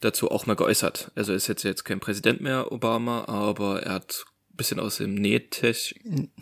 dazu 0.00 0.30
auch 0.30 0.46
mal 0.46 0.56
geäußert. 0.56 1.10
Also 1.14 1.32
ist 1.32 1.46
jetzt 1.46 1.62
jetzt 1.62 1.84
kein 1.84 2.00
Präsident 2.00 2.40
mehr, 2.40 2.70
Obama, 2.72 3.24
aber 3.26 3.82
er 3.82 3.94
hat 3.94 4.24
ein 4.50 4.56
bisschen 4.56 4.80
aus 4.80 4.98
dem 4.98 5.14
Nähtäschchen. 5.14 6.32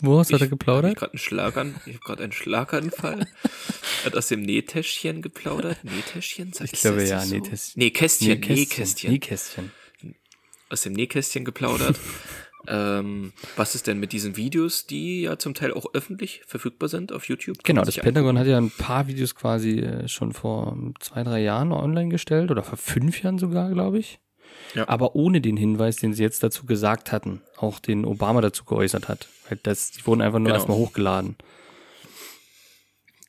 Wo 0.00 0.18
hast 0.18 0.32
du 0.32 0.38
da 0.38 0.46
geplaudert? 0.46 0.96
Ich 0.96 0.96
habe 0.96 1.00
gerade 1.00 1.12
einen, 1.12 1.18
Schlagan, 1.18 1.80
ich 1.86 1.94
hab 1.94 2.02
grad 2.02 2.20
einen 2.20 2.32
Schlaganfall. 2.32 3.28
hat 4.04 4.16
aus 4.16 4.28
dem 4.28 4.42
Nähtäschchen 4.42 5.22
geplaudert. 5.22 5.84
Nähtäschchen? 5.84 6.52
Ich 6.60 6.72
glaube 6.72 7.04
ja, 7.04 7.20
so? 7.20 7.34
Nähtäschchen. 7.34 7.72
Nee, 7.76 7.90
Kästchen, 7.90 8.40
Nähkästchen. 8.40 9.12
Nähkästchen. 9.12 9.72
Aus 10.70 10.82
dem 10.82 10.94
Nähkästchen 10.94 11.44
geplaudert. 11.44 11.96
Ähm, 12.66 13.32
was 13.56 13.74
ist 13.74 13.86
denn 13.86 13.98
mit 13.98 14.12
diesen 14.12 14.36
Videos, 14.36 14.86
die 14.86 15.22
ja 15.22 15.38
zum 15.38 15.54
Teil 15.54 15.72
auch 15.72 15.86
öffentlich 15.94 16.42
verfügbar 16.46 16.88
sind 16.88 17.12
auf 17.12 17.28
YouTube? 17.28 17.62
Genau, 17.64 17.82
das 17.82 17.96
Pentagon 17.96 18.38
hat 18.38 18.46
ja 18.46 18.58
ein 18.58 18.70
paar 18.70 19.06
Videos 19.06 19.34
quasi 19.34 19.80
äh, 19.80 20.08
schon 20.08 20.32
vor 20.32 20.76
zwei, 21.00 21.22
drei 21.24 21.40
Jahren 21.40 21.72
online 21.72 22.08
gestellt 22.08 22.50
oder 22.50 22.62
vor 22.62 22.78
fünf 22.78 23.22
Jahren 23.22 23.38
sogar, 23.38 23.70
glaube 23.70 23.98
ich. 23.98 24.20
Ja. 24.74 24.88
Aber 24.88 25.14
ohne 25.14 25.40
den 25.40 25.56
Hinweis, 25.56 25.96
den 25.96 26.14
sie 26.14 26.22
jetzt 26.22 26.42
dazu 26.42 26.66
gesagt 26.66 27.12
hatten, 27.12 27.42
auch 27.56 27.78
den 27.78 28.04
Obama 28.04 28.40
dazu 28.40 28.64
geäußert 28.64 29.08
hat. 29.08 29.28
Weil 29.48 29.58
das, 29.62 29.90
die 29.90 30.06
wurden 30.06 30.22
einfach 30.22 30.38
nur 30.38 30.48
genau. 30.48 30.56
erstmal 30.56 30.76
hochgeladen. 30.76 31.36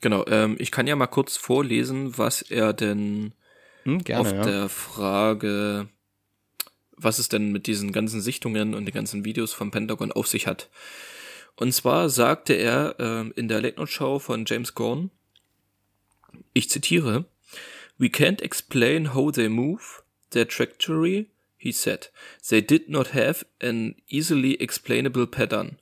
Genau, 0.01 0.25
ähm, 0.27 0.57
ich 0.59 0.71
kann 0.71 0.85
ja 0.85 0.95
mal 0.95 1.07
kurz 1.07 1.37
vorlesen, 1.37 2.17
was 2.17 2.41
er 2.41 2.73
denn 2.73 3.33
hm, 3.83 4.03
gerne, 4.03 4.21
auf 4.21 4.31
ja. 4.33 4.43
der 4.43 4.69
Frage, 4.69 5.87
was 6.97 7.19
es 7.19 7.29
denn 7.29 7.51
mit 7.51 7.67
diesen 7.67 7.91
ganzen 7.91 8.21
Sichtungen 8.21 8.73
und 8.73 8.85
den 8.85 8.93
ganzen 8.93 9.25
Videos 9.25 9.53
vom 9.53 9.71
Pentagon 9.71 10.11
auf 10.11 10.27
sich 10.27 10.47
hat. 10.47 10.69
Und 11.55 11.71
zwar 11.73 12.09
sagte 12.09 12.53
er 12.53 12.95
äh, 12.99 13.29
in 13.39 13.47
der 13.47 13.61
Late 13.61 13.77
Note 13.77 13.91
Show 13.91 14.19
von 14.19 14.45
James 14.45 14.73
Gorn, 14.73 15.11
ich 16.53 16.69
zitiere, 16.69 17.25
We 17.97 18.07
can't 18.07 18.41
explain 18.41 19.13
how 19.13 19.31
they 19.31 19.49
move, 19.49 20.01
their 20.31 20.47
trajectory, 20.47 21.29
he 21.57 21.71
said. 21.71 22.09
They 22.47 22.61
did 22.61 22.89
not 22.89 23.13
have 23.13 23.45
an 23.61 23.95
easily 24.07 24.55
explainable 24.59 25.27
pattern. 25.27 25.77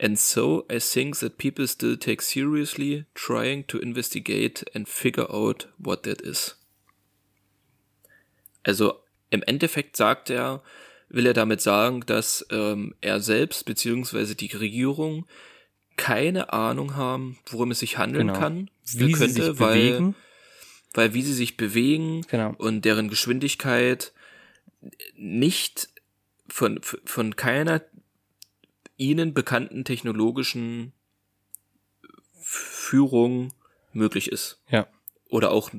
And 0.00 0.18
so 0.18 0.66
I 0.68 0.80
think 0.80 1.18
that 1.20 1.38
people 1.38 1.68
still 1.68 1.96
take 1.96 2.22
seriously 2.22 3.06
trying 3.14 3.64
to 3.68 3.78
investigate 3.78 4.64
and 4.74 4.88
figure 4.88 5.30
out 5.32 5.66
what 5.78 6.02
that 6.02 6.20
is. 6.22 6.56
Also 8.66 9.01
im 9.32 9.42
Endeffekt 9.42 9.96
sagt 9.96 10.30
er, 10.30 10.62
will 11.08 11.26
er 11.26 11.32
damit 11.32 11.60
sagen, 11.60 12.02
dass 12.06 12.46
ähm, 12.50 12.94
er 13.00 13.20
selbst 13.20 13.64
beziehungsweise 13.64 14.34
die 14.34 14.54
Regierung 14.54 15.26
keine 15.96 16.52
Ahnung 16.52 16.96
haben, 16.96 17.38
worum 17.50 17.70
es 17.70 17.80
sich 17.80 17.98
handeln 17.98 18.28
genau. 18.28 18.38
kann, 18.38 18.70
wie 18.94 19.12
könnte, 19.12 19.32
sie 19.32 19.42
sich 19.42 19.58
weil, 19.58 19.74
bewegen. 19.74 20.14
weil 20.94 21.14
wie 21.14 21.22
sie 21.22 21.34
sich 21.34 21.56
bewegen 21.56 22.22
genau. 22.30 22.54
und 22.58 22.84
deren 22.84 23.08
Geschwindigkeit 23.08 24.12
nicht 25.16 25.88
von, 26.48 26.80
von 26.82 27.36
keiner 27.36 27.82
ihnen 28.96 29.34
bekannten 29.34 29.84
technologischen 29.84 30.92
Führung 32.40 33.52
möglich 33.92 34.30
ist. 34.30 34.60
Ja. 34.68 34.86
Oder 35.28 35.50
auch 35.50 35.72
äh, 35.72 35.78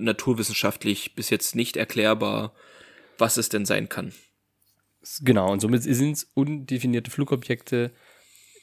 naturwissenschaftlich 0.00 1.14
bis 1.14 1.30
jetzt 1.30 1.54
nicht 1.54 1.76
erklärbar, 1.76 2.52
was 3.20 3.36
es 3.36 3.48
denn 3.48 3.66
sein 3.66 3.88
kann. 3.88 4.12
Genau, 5.20 5.50
und 5.50 5.60
somit 5.60 5.82
sind 5.82 6.12
es 6.12 6.28
undefinierte 6.34 7.10
Flugobjekte, 7.10 7.92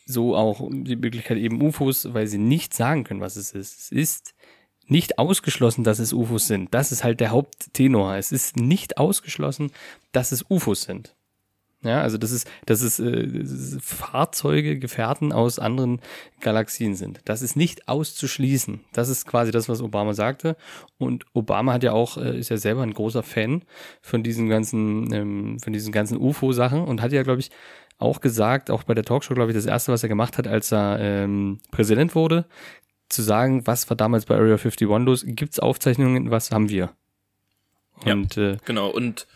so 0.06 0.36
auch 0.36 0.70
die 0.72 0.96
Möglichkeit 0.96 1.38
eben 1.38 1.62
UFOs, 1.62 2.14
weil 2.14 2.28
sie 2.28 2.38
nicht 2.38 2.74
sagen 2.74 3.04
können, 3.04 3.22
was 3.22 3.36
es 3.36 3.52
ist. 3.52 3.80
Es 3.80 3.92
ist 3.92 4.36
nicht 4.86 5.20
ausgeschlossen, 5.20 5.84
dass 5.84 6.00
es 6.00 6.14
UFOs 6.14 6.48
sind. 6.48 6.74
Das 6.74 6.92
ist 6.92 7.04
halt 7.04 7.20
der 7.20 7.32
Haupttenor. 7.32 8.16
Es 8.16 8.32
ist 8.32 8.56
nicht 8.56 8.98
ausgeschlossen, 8.98 9.72
dass 10.14 10.32
es 10.32 10.46
UFOs 10.50 10.84
sind. 10.84 11.17
Ja, 11.84 12.02
also 12.02 12.18
das 12.18 12.32
ist, 12.32 12.50
dass 12.66 12.82
es 12.82 13.00
äh, 13.00 13.80
Fahrzeuge, 13.80 14.80
Gefährten 14.80 15.32
aus 15.32 15.60
anderen 15.60 16.02
Galaxien 16.42 16.96
sind. 16.96 17.22
Das 17.26 17.44
ist 17.44 17.56
nicht 17.56 17.88
auszuschließen. 17.88 18.82
Das 18.94 19.10
ist 19.10 19.28
quasi 19.28 19.52
das, 19.52 19.70
was 19.70 19.82
Obama 19.82 20.14
sagte. 20.14 20.58
Und 20.98 21.26
Obama 21.34 21.74
hat 21.74 21.84
ja 21.84 21.92
auch, 21.92 22.18
äh, 22.18 22.38
ist 22.38 22.50
ja 22.50 22.58
selber 22.58 22.82
ein 22.82 22.94
großer 22.94 23.22
Fan 23.22 23.64
von 24.02 24.24
diesen 24.24 24.50
ganzen, 24.50 25.14
ähm, 25.14 25.60
von 25.60 25.72
diesen 25.72 25.92
ganzen 25.92 26.18
UFO-Sachen 26.18 26.84
und 26.84 27.02
hat 27.02 27.12
ja, 27.12 27.22
glaube 27.22 27.42
ich, 27.42 27.52
auch 28.00 28.22
gesagt, 28.22 28.72
auch 28.72 28.84
bei 28.84 28.94
der 28.94 29.06
Talkshow, 29.06 29.36
glaube 29.36 29.52
ich, 29.52 29.56
das 29.56 29.66
erste, 29.66 29.92
was 29.92 30.04
er 30.04 30.10
gemacht 30.10 30.38
hat, 30.38 30.48
als 30.48 30.72
er 30.72 30.98
ähm, 31.00 31.60
Präsident 31.72 32.16
wurde, 32.16 32.46
zu 33.10 33.22
sagen, 33.22 33.66
was 33.66 33.90
war 33.90 33.98
damals 33.98 34.26
bei 34.26 34.36
Area 34.36 34.56
51 34.56 34.88
los? 35.06 35.24
Gibt's 35.28 35.60
Aufzeichnungen? 35.60 36.32
Was 36.32 36.52
haben 36.52 36.70
wir? 36.70 36.92
Und, 38.06 38.36
ja, 38.36 38.52
äh, 38.52 38.58
genau. 38.66 38.90
Und 38.90 39.28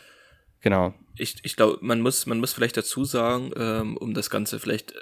genau. 0.62 0.94
Ich, 1.18 1.36
ich 1.44 1.56
glaube, 1.56 1.80
man 1.82 2.02
muss, 2.02 2.26
man 2.26 2.40
muss 2.40 2.54
vielleicht 2.54 2.78
dazu 2.78 3.06
sagen, 3.06 3.52
ähm, 3.56 3.98
um 3.98 4.14
das 4.14 4.30
Ganze 4.30 4.60
vielleicht 4.60 4.94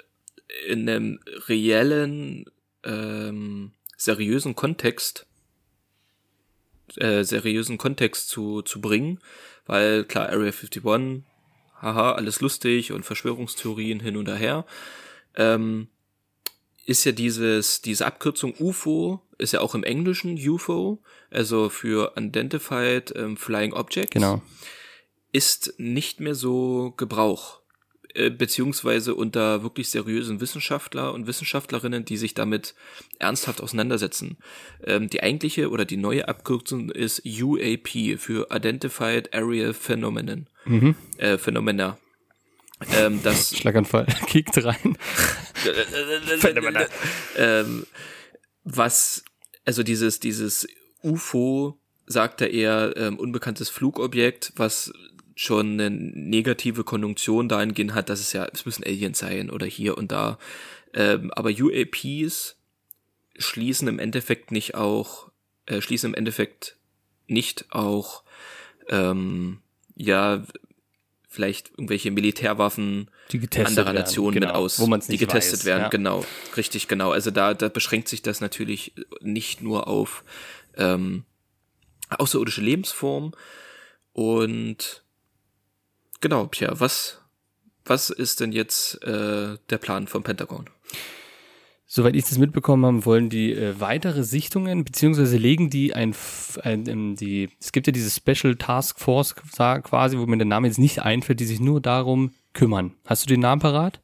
in 0.66 0.88
einem 0.88 1.20
reellen, 1.48 2.46
ähm, 2.84 3.72
seriösen 3.96 4.54
Kontext, 4.54 5.26
äh, 6.96 7.22
seriösen 7.22 7.78
Kontext 7.78 8.28
zu, 8.28 8.62
zu 8.62 8.80
bringen, 8.80 9.20
weil 9.66 10.04
klar, 10.04 10.28
Area 10.28 10.52
51, 10.52 10.82
haha, 11.80 12.12
alles 12.12 12.40
lustig 12.40 12.92
und 12.92 13.04
Verschwörungstheorien 13.04 14.00
hin 14.00 14.16
und 14.16 14.28
her. 14.28 14.66
Ähm, 15.36 15.88
ist 16.86 17.04
ja 17.04 17.12
dieses, 17.12 17.82
diese 17.82 18.06
Abkürzung 18.06 18.54
UFO, 18.58 19.22
ist 19.38 19.52
ja 19.52 19.60
auch 19.60 19.74
im 19.74 19.84
Englischen 19.84 20.36
UFO, 20.36 20.98
also 21.30 21.68
für 21.68 22.12
Unidentified 22.16 23.12
ähm, 23.14 23.36
Flying 23.36 23.72
Object. 23.72 24.12
Genau. 24.12 24.42
Ist 25.32 25.74
nicht 25.78 26.20
mehr 26.20 26.34
so 26.34 26.92
Gebrauch, 26.96 27.60
äh, 28.14 28.30
beziehungsweise 28.30 29.14
unter 29.14 29.62
wirklich 29.62 29.88
seriösen 29.88 30.40
Wissenschaftler 30.40 31.12
und 31.12 31.26
Wissenschaftlerinnen, 31.26 32.04
die 32.04 32.16
sich 32.16 32.34
damit 32.34 32.74
ernsthaft 33.18 33.60
auseinandersetzen. 33.60 34.38
Ähm, 34.84 35.08
die 35.08 35.22
eigentliche 35.22 35.70
oder 35.70 35.84
die 35.84 35.96
neue 35.96 36.26
Abkürzung 36.26 36.90
ist 36.90 37.22
UAP 37.24 38.18
für 38.18 38.48
Identified 38.50 39.32
Area 39.32 39.72
Phenomenon. 39.72 40.48
Mhm. 40.64 40.96
Äh, 41.18 41.38
Phenomena. 41.38 41.98
Ähm, 42.96 43.20
das 43.22 43.56
Schlaganfall 43.56 44.06
kickt 44.26 44.62
rein. 44.64 44.98
ähm, 47.36 47.86
was, 48.64 49.24
also 49.64 49.82
dieses, 49.82 50.20
dieses 50.20 50.66
UFO, 51.02 51.78
sagt 52.06 52.40
er 52.40 52.50
eher, 52.50 52.94
ähm, 52.96 53.18
unbekanntes 53.18 53.70
Flugobjekt, 53.70 54.52
was 54.56 54.92
schon 55.40 55.80
eine 55.80 55.88
negative 55.88 56.84
Konjunktion 56.84 57.48
dahingehend 57.48 57.94
hat, 57.94 58.10
dass 58.10 58.20
es 58.20 58.34
ja, 58.34 58.46
es 58.52 58.66
müssen 58.66 58.84
Aliens 58.84 59.20
sein 59.20 59.48
oder 59.48 59.64
hier 59.64 59.96
und 59.96 60.12
da. 60.12 60.38
Ähm, 60.92 61.30
aber 61.30 61.48
UAPs 61.48 62.58
schließen 63.38 63.88
im 63.88 63.98
Endeffekt 63.98 64.50
nicht 64.50 64.74
auch, 64.74 65.30
äh, 65.64 65.80
schließen 65.80 66.10
im 66.10 66.14
Endeffekt 66.14 66.76
nicht 67.26 67.72
auch, 67.72 68.22
ähm, 68.90 69.62
ja, 69.96 70.44
vielleicht 71.26 71.70
irgendwelche 71.70 72.10
Militärwaffen 72.10 73.10
anderer 73.64 73.94
Nationen 73.94 74.34
genau, 74.34 74.46
mit 74.48 74.56
aus, 74.56 75.06
die 75.06 75.16
getestet 75.16 75.60
weiß, 75.60 75.64
werden. 75.64 75.82
Ja. 75.84 75.88
Genau, 75.88 76.22
richtig, 76.58 76.86
genau. 76.86 77.12
Also 77.12 77.30
da, 77.30 77.54
da 77.54 77.70
beschränkt 77.70 78.08
sich 78.08 78.20
das 78.20 78.42
natürlich 78.42 78.92
nicht 79.22 79.62
nur 79.62 79.88
auf 79.88 80.22
ähm, 80.76 81.24
außerirdische 82.10 82.60
Lebensform. 82.60 83.32
Und 84.12 85.02
genau, 86.20 86.46
Pierre, 86.46 86.80
was, 86.80 87.20
was 87.84 88.10
ist 88.10 88.40
denn 88.40 88.52
jetzt 88.52 89.02
äh, 89.04 89.56
der 89.68 89.78
Plan 89.78 90.06
vom 90.06 90.22
Pentagon? 90.22 90.68
Soweit 91.92 92.14
ich 92.14 92.24
das 92.24 92.38
mitbekommen 92.38 92.86
habe, 92.86 93.04
wollen 93.04 93.30
die 93.30 93.52
äh, 93.52 93.80
weitere 93.80 94.22
Sichtungen, 94.22 94.84
beziehungsweise 94.84 95.36
legen 95.36 95.70
die 95.70 95.92
ein, 95.92 96.14
ein, 96.62 96.88
ein, 96.88 97.16
die, 97.16 97.48
es 97.58 97.72
gibt 97.72 97.88
ja 97.88 97.92
diese 97.92 98.10
Special 98.10 98.54
Task 98.54 99.00
Force 99.00 99.34
quasi, 99.34 100.16
wo 100.16 100.24
mir 100.26 100.38
der 100.38 100.46
Name 100.46 100.68
jetzt 100.68 100.78
nicht 100.78 101.02
einfällt, 101.02 101.40
die 101.40 101.46
sich 101.46 101.58
nur 101.58 101.80
darum 101.80 102.32
kümmern. 102.52 102.94
Hast 103.04 103.24
du 103.24 103.28
den 103.28 103.40
Namen 103.40 103.60
parat? 103.60 104.00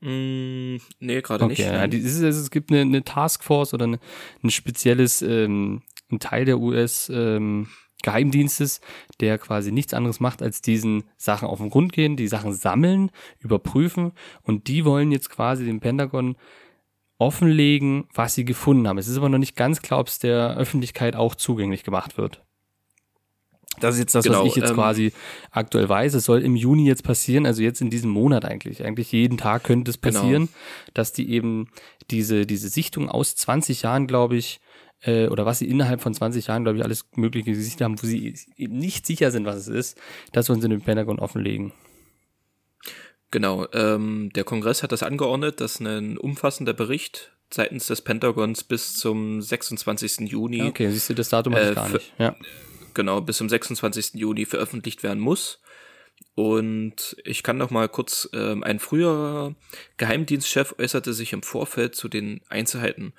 Mm, 0.00 0.76
nee, 1.00 1.20
gerade 1.22 1.44
okay, 1.44 1.48
nicht. 1.48 1.58
Ja, 1.60 1.88
die, 1.88 1.98
es, 1.98 2.20
es 2.20 2.50
gibt 2.52 2.70
eine, 2.70 2.82
eine 2.82 3.02
Taskforce 3.02 3.74
oder 3.74 3.86
eine, 3.86 3.98
ein 4.44 4.50
spezielles, 4.50 5.22
ähm, 5.22 5.82
ein 6.08 6.20
Teil 6.20 6.44
der 6.44 6.60
US 6.60 7.10
ähm, 7.12 7.66
Geheimdienstes, 8.02 8.80
der 9.20 9.38
quasi 9.38 9.72
nichts 9.72 9.94
anderes 9.94 10.20
macht, 10.20 10.42
als 10.42 10.62
diesen 10.62 11.04
Sachen 11.16 11.48
auf 11.48 11.58
den 11.58 11.70
Grund 11.70 11.92
gehen, 11.92 12.16
die 12.16 12.28
Sachen 12.28 12.52
sammeln, 12.52 13.10
überprüfen 13.38 14.12
und 14.42 14.68
die 14.68 14.84
wollen 14.84 15.12
jetzt 15.12 15.30
quasi 15.30 15.64
dem 15.64 15.80
Pentagon 15.80 16.36
offenlegen, 17.18 18.04
was 18.14 18.34
sie 18.34 18.44
gefunden 18.44 18.88
haben. 18.88 18.98
Es 18.98 19.08
ist 19.08 19.16
aber 19.16 19.28
noch 19.28 19.38
nicht 19.38 19.56
ganz 19.56 19.80
klar, 19.80 20.00
ob 20.00 20.08
es 20.08 20.18
der 20.18 20.56
Öffentlichkeit 20.56 21.14
auch 21.14 21.34
zugänglich 21.34 21.84
gemacht 21.84 22.18
wird. 22.18 22.42
Das 23.80 23.94
ist 23.94 24.00
jetzt 24.00 24.14
das, 24.14 24.24
Genau, 24.24 24.40
was 24.40 24.48
ich 24.48 24.56
jetzt 24.56 24.70
ähm, 24.70 24.76
quasi 24.76 25.12
aktuell 25.50 25.88
weiß. 25.88 26.14
Es 26.14 26.24
soll 26.24 26.42
im 26.42 26.56
Juni 26.56 26.86
jetzt 26.86 27.04
passieren, 27.04 27.46
also 27.46 27.62
jetzt 27.62 27.80
in 27.80 27.90
diesem 27.90 28.10
Monat 28.10 28.44
eigentlich. 28.44 28.84
Eigentlich 28.84 29.12
jeden 29.12 29.38
Tag 29.38 29.64
könnte 29.64 29.90
es 29.90 30.00
Genau. 30.00 30.20
passieren, 30.20 30.48
dass 30.94 31.12
die 31.12 31.30
eben 31.30 31.68
diese, 32.10 32.44
diese 32.44 32.68
Sichtung 32.68 33.08
aus 33.08 33.34
20 33.34 33.82
Jahren, 33.82 34.06
glaube 34.06 34.36
ich, 34.36 34.60
äh, 35.02 35.28
oder 35.28 35.46
was 35.46 35.58
sie 35.58 35.68
innerhalb 35.68 36.00
von 36.00 36.14
20 36.14 36.46
Jahren, 36.46 36.64
glaube 36.64 36.78
ich, 36.78 36.84
alles 36.84 37.06
Mögliche 37.14 37.50
gesichtet 37.50 37.82
haben, 37.82 38.02
wo 38.02 38.06
sie 38.06 38.34
eben 38.56 38.78
nicht 38.78 39.06
sicher 39.06 39.30
sind, 39.30 39.44
was 39.44 39.56
es 39.56 39.68
ist, 39.68 40.00
das 40.32 40.48
wollen 40.48 40.60
sie 40.60 40.68
dem 40.68 40.80
Pentagon 40.80 41.18
offenlegen. 41.18 41.72
Genau, 43.30 43.66
ähm, 43.72 44.30
der 44.34 44.44
Kongress 44.44 44.82
hat 44.82 44.92
das 44.92 45.02
angeordnet, 45.02 45.60
dass 45.60 45.80
ein 45.80 46.18
umfassender 46.18 46.74
Bericht 46.74 47.32
seitens 47.50 47.86
des 47.86 48.02
Pentagons 48.02 48.64
bis 48.64 48.94
zum 48.94 49.40
26. 49.40 50.30
Juni, 50.30 50.62
okay, 50.62 50.90
siehst 50.90 51.10
du, 51.10 51.14
das 51.14 51.30
Datum 51.30 51.54
Äh, 51.54 51.74
gar 51.74 51.88
nicht. 51.88 52.12
Ja. 52.18 52.36
genau, 52.94 53.20
bis 53.20 53.38
zum 53.38 53.48
26. 53.48 54.14
Juni 54.14 54.44
veröffentlicht 54.44 55.02
werden 55.02 55.20
muss. 55.20 55.60
Und 56.34 57.16
ich 57.24 57.42
kann 57.42 57.58
noch 57.58 57.70
mal 57.70 57.88
kurz, 57.88 58.28
ähm, 58.32 58.62
ein 58.62 58.78
früherer 58.78 59.54
Geheimdienstchef 59.96 60.74
äußerte 60.78 61.12
sich 61.12 61.32
im 61.32 61.42
Vorfeld 61.42 61.94
zu 61.94 62.08
den 62.08 62.40
Einzelheiten. 62.48 63.12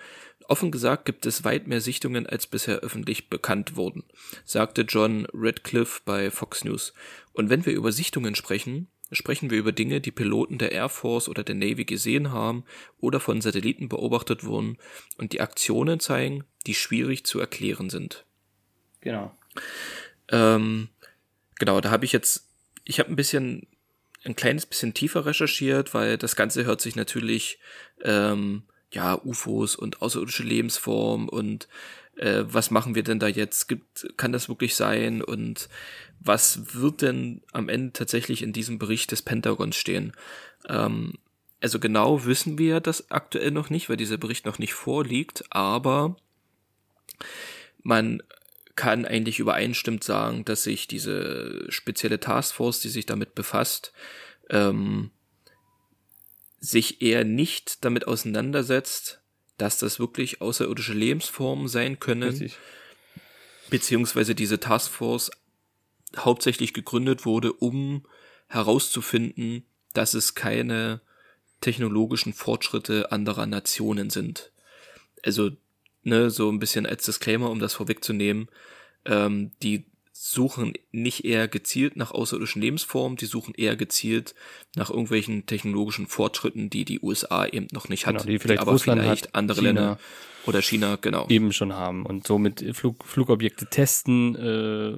Offen 0.54 0.70
gesagt 0.70 1.06
gibt 1.06 1.26
es 1.26 1.44
weit 1.44 1.66
mehr 1.66 1.82
Sichtungen, 1.82 2.28
als 2.28 2.46
bisher 2.46 2.82
öffentlich 2.82 3.28
bekannt 3.28 3.76
wurden, 3.76 4.04
sagte 4.46 4.84
John 4.84 5.26
Radcliffe 5.34 6.02
bei 6.06 6.30
Fox 6.30 6.64
News. 6.64 6.94
Und 7.32 7.50
wenn 7.50 7.66
wir 7.66 7.74
über 7.74 7.92
Sichtungen 7.92 8.36
sprechen, 8.36 8.88
sprechen 9.12 9.50
wir 9.50 9.58
über 9.58 9.72
Dinge, 9.72 10.00
die 10.00 10.12
Piloten 10.12 10.60
der 10.60 10.72
Air 10.72 10.90
Force 10.90 11.28
oder 11.28 11.44
der 11.44 11.56
Navy 11.56 11.86
gesehen 11.86 12.32
haben 12.32 12.66
oder 13.00 13.20
von 13.20 13.42
Satelliten 13.42 13.90
beobachtet 13.90 14.44
wurden 14.44 14.78
und 15.18 15.34
die 15.34 15.42
Aktionen 15.42 16.00
zeigen, 16.00 16.44
die 16.68 16.76
schwierig 16.76 17.26
zu 17.26 17.40
erklären 17.40 17.90
sind. 17.90 18.24
Genau. 19.02 19.36
Ähm, 20.30 20.90
genau, 21.58 21.82
da 21.82 21.90
habe 21.90 22.06
ich 22.06 22.12
jetzt, 22.12 22.48
ich 22.84 23.00
habe 23.00 23.10
ein 23.10 23.16
bisschen, 23.16 23.66
ein 24.24 24.36
kleines 24.36 24.68
bisschen 24.68 24.94
tiefer 24.94 25.26
recherchiert, 25.26 25.96
weil 25.96 26.20
das 26.20 26.36
Ganze 26.36 26.64
hört 26.64 26.80
sich 26.80 26.96
natürlich, 26.96 27.58
ähm, 28.04 28.66
ja, 28.94 29.20
UFOs 29.24 29.76
und 29.76 30.02
außerirdische 30.02 30.44
Lebensform 30.44 31.28
und 31.28 31.68
äh, 32.16 32.44
was 32.46 32.72
machen 32.72 32.96
wir 32.96 33.04
denn 33.04 33.20
da 33.20 33.28
jetzt? 33.28 33.68
Gibt, 33.68 34.14
kann 34.18 34.32
das 34.32 34.48
wirklich 34.48 34.76
sein? 34.76 35.22
Und 35.22 35.68
was 36.20 36.76
wird 36.76 37.02
denn 37.02 37.42
am 37.52 37.70
Ende 37.70 37.94
tatsächlich 37.94 38.44
in 38.44 38.54
diesem 38.54 38.78
Bericht 38.78 39.12
des 39.12 39.22
Pentagons 39.22 39.76
stehen? 39.76 40.14
Ähm, 40.70 41.14
also 41.60 41.80
genau 41.80 42.26
wissen 42.26 42.58
wir 42.58 42.82
das 42.82 43.10
aktuell 43.10 43.52
noch 43.52 43.70
nicht, 43.70 43.90
weil 43.90 43.98
dieser 43.98 44.18
Bericht 44.18 44.46
noch 44.46 44.60
nicht 44.60 44.74
vorliegt, 44.74 45.46
aber 45.50 46.16
man 47.82 48.22
kann 48.76 49.06
eigentlich 49.06 49.40
übereinstimmend 49.40 50.04
sagen, 50.04 50.46
dass 50.46 50.64
sich 50.64 50.88
diese 50.88 51.66
spezielle 51.70 52.20
Taskforce, 52.20 52.82
die 52.82 52.90
sich 52.90 53.06
damit 53.06 53.36
befasst, 53.36 53.94
ähm, 54.50 55.12
sich 56.64 57.02
eher 57.02 57.26
nicht 57.26 57.84
damit 57.84 58.08
auseinandersetzt, 58.08 59.20
dass 59.58 59.80
das 59.80 60.00
wirklich 60.00 60.40
außerirdische 60.40 60.94
Lebensformen 60.94 61.68
sein 61.68 62.00
können, 62.00 62.30
Richtig. 62.30 62.56
beziehungsweise 63.70 64.34
diese 64.34 64.62
Taskforce 64.62 65.30
hauptsächlich 66.16 66.74
gegründet 66.74 67.26
wurde, 67.26 67.52
um 67.52 68.08
herauszufinden, 68.48 69.66
dass 69.94 70.14
es 70.14 70.36
keine 70.36 71.02
technologischen 71.60 72.32
Fortschritte 72.32 73.12
anderer 73.12 73.46
Nationen 73.46 74.10
sind. 74.10 74.54
Also, 75.22 75.52
ne, 76.04 76.30
so 76.30 76.50
ein 76.50 76.60
bisschen 76.60 76.86
als 76.86 77.04
Disclaimer, 77.04 77.50
um 77.50 77.60
das 77.60 77.74
vorwegzunehmen, 77.74 78.48
ähm, 79.04 79.52
die 79.62 79.86
suchen 80.16 80.74
nicht 80.92 81.26
eher 81.26 81.48
gezielt 81.48 81.96
nach 81.98 82.12
außerirdischen 82.12 82.62
Lebensformen, 82.62 83.18
die 83.18 83.26
suchen 83.26 83.56
eher 83.56 83.76
gezielt 83.76 84.36
nach 84.76 84.92
irgendwelchen 84.92 85.48
technologischen 85.48 86.06
Fortschritten, 86.06 86.70
die 86.70 86.86
die 86.86 87.00
USA 87.02 87.48
eben 87.48 87.68
noch 87.72 87.90
nicht 87.90 88.06
hat, 88.06 88.14
Genau, 88.14 88.26
die 88.26 88.38
vielleicht 88.38 88.62
aber 88.62 88.74
Russland 88.74 89.02
vielleicht 89.02 89.28
hat, 89.28 89.36
andere 89.36 89.62
China. 89.62 89.68
Länder 89.72 90.00
oder 90.46 90.62
China, 90.62 90.98
genau. 91.02 91.26
eben 91.30 91.52
schon 91.52 91.74
haben 91.74 92.06
und 92.06 92.28
somit 92.28 92.64
Flug, 92.76 93.04
Flugobjekte 93.06 93.66
testen 93.66 94.36
äh, 94.36 94.92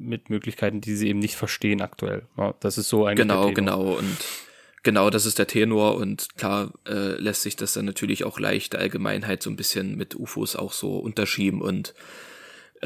mit 0.00 0.30
Möglichkeiten, 0.30 0.80
die 0.80 0.96
sie 0.96 1.08
eben 1.08 1.18
nicht 1.18 1.34
verstehen 1.36 1.82
aktuell. 1.82 2.22
Ja, 2.38 2.54
das 2.60 2.78
ist 2.78 2.88
so 2.88 3.04
eigentlich 3.04 3.26
Genau, 3.26 3.52
genau. 3.52 3.96
Und 3.96 4.16
genau, 4.82 5.10
das 5.10 5.26
ist 5.26 5.38
der 5.38 5.48
Tenor. 5.48 5.96
Und 5.96 6.36
klar 6.36 6.72
äh, 6.86 7.20
lässt 7.20 7.42
sich 7.42 7.56
das 7.56 7.74
dann 7.74 7.84
natürlich 7.84 8.24
auch 8.24 8.38
leicht 8.38 8.72
der 8.72 8.80
Allgemeinheit 8.80 9.42
so 9.42 9.50
ein 9.50 9.56
bisschen 9.56 9.96
mit 9.96 10.14
UFOs 10.14 10.56
auch 10.56 10.72
so 10.72 10.98
unterschieben. 10.98 11.60
Und 11.60 11.92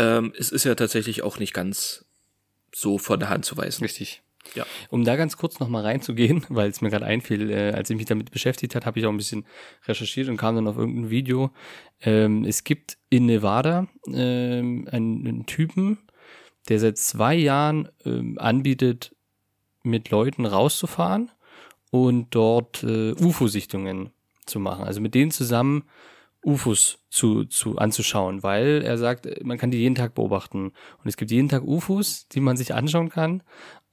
ähm, 0.00 0.32
es 0.38 0.50
ist 0.50 0.64
ja 0.64 0.74
tatsächlich 0.74 1.22
auch 1.22 1.38
nicht 1.38 1.52
ganz 1.52 2.06
so 2.74 2.96
von 2.96 3.20
der 3.20 3.28
Hand 3.28 3.44
zu 3.44 3.56
weisen. 3.56 3.82
Richtig. 3.82 4.22
Ja. 4.54 4.64
Um 4.88 5.04
da 5.04 5.16
ganz 5.16 5.36
kurz 5.36 5.60
nochmal 5.60 5.82
reinzugehen, 5.82 6.46
weil 6.48 6.70
es 6.70 6.80
mir 6.80 6.88
gerade 6.88 7.04
einfiel, 7.04 7.50
äh, 7.50 7.72
als 7.72 7.90
ich 7.90 7.96
mich 7.96 8.06
damit 8.06 8.30
beschäftigt 8.30 8.74
hat, 8.74 8.86
habe 8.86 8.98
ich 8.98 9.04
auch 9.04 9.10
ein 9.10 9.18
bisschen 9.18 9.44
recherchiert 9.86 10.28
und 10.28 10.38
kam 10.38 10.54
dann 10.54 10.66
auf 10.66 10.78
irgendein 10.78 11.10
Video. 11.10 11.50
Ähm, 12.00 12.44
es 12.44 12.64
gibt 12.64 12.96
in 13.10 13.26
Nevada 13.26 13.88
ähm, 14.06 14.88
einen, 14.90 15.26
einen 15.26 15.46
Typen, 15.46 15.98
der 16.70 16.80
seit 16.80 16.96
zwei 16.96 17.34
Jahren 17.34 17.88
ähm, 18.06 18.38
anbietet, 18.38 19.14
mit 19.82 20.10
Leuten 20.10 20.46
rauszufahren 20.46 21.30
und 21.90 22.34
dort 22.34 22.82
äh, 22.82 23.12
UFO-Sichtungen 23.12 24.10
zu 24.46 24.60
machen. 24.60 24.84
Also 24.84 25.00
mit 25.00 25.14
denen 25.14 25.30
zusammen 25.30 25.84
UFOs 26.44 26.98
zu, 27.11 27.44
zu 27.44 27.76
anzuschauen, 27.76 28.42
weil 28.42 28.83
er 28.83 28.96
sagt, 28.96 29.29
man 29.44 29.59
kann 29.59 29.70
die 29.70 29.79
jeden 29.79 29.94
Tag 29.94 30.14
beobachten. 30.14 30.66
Und 30.66 31.09
es 31.09 31.16
gibt 31.16 31.31
jeden 31.31 31.48
Tag 31.48 31.62
UFOs, 31.64 32.29
die 32.29 32.40
man 32.40 32.57
sich 32.57 32.72
anschauen 32.74 33.11
kann. 33.11 33.42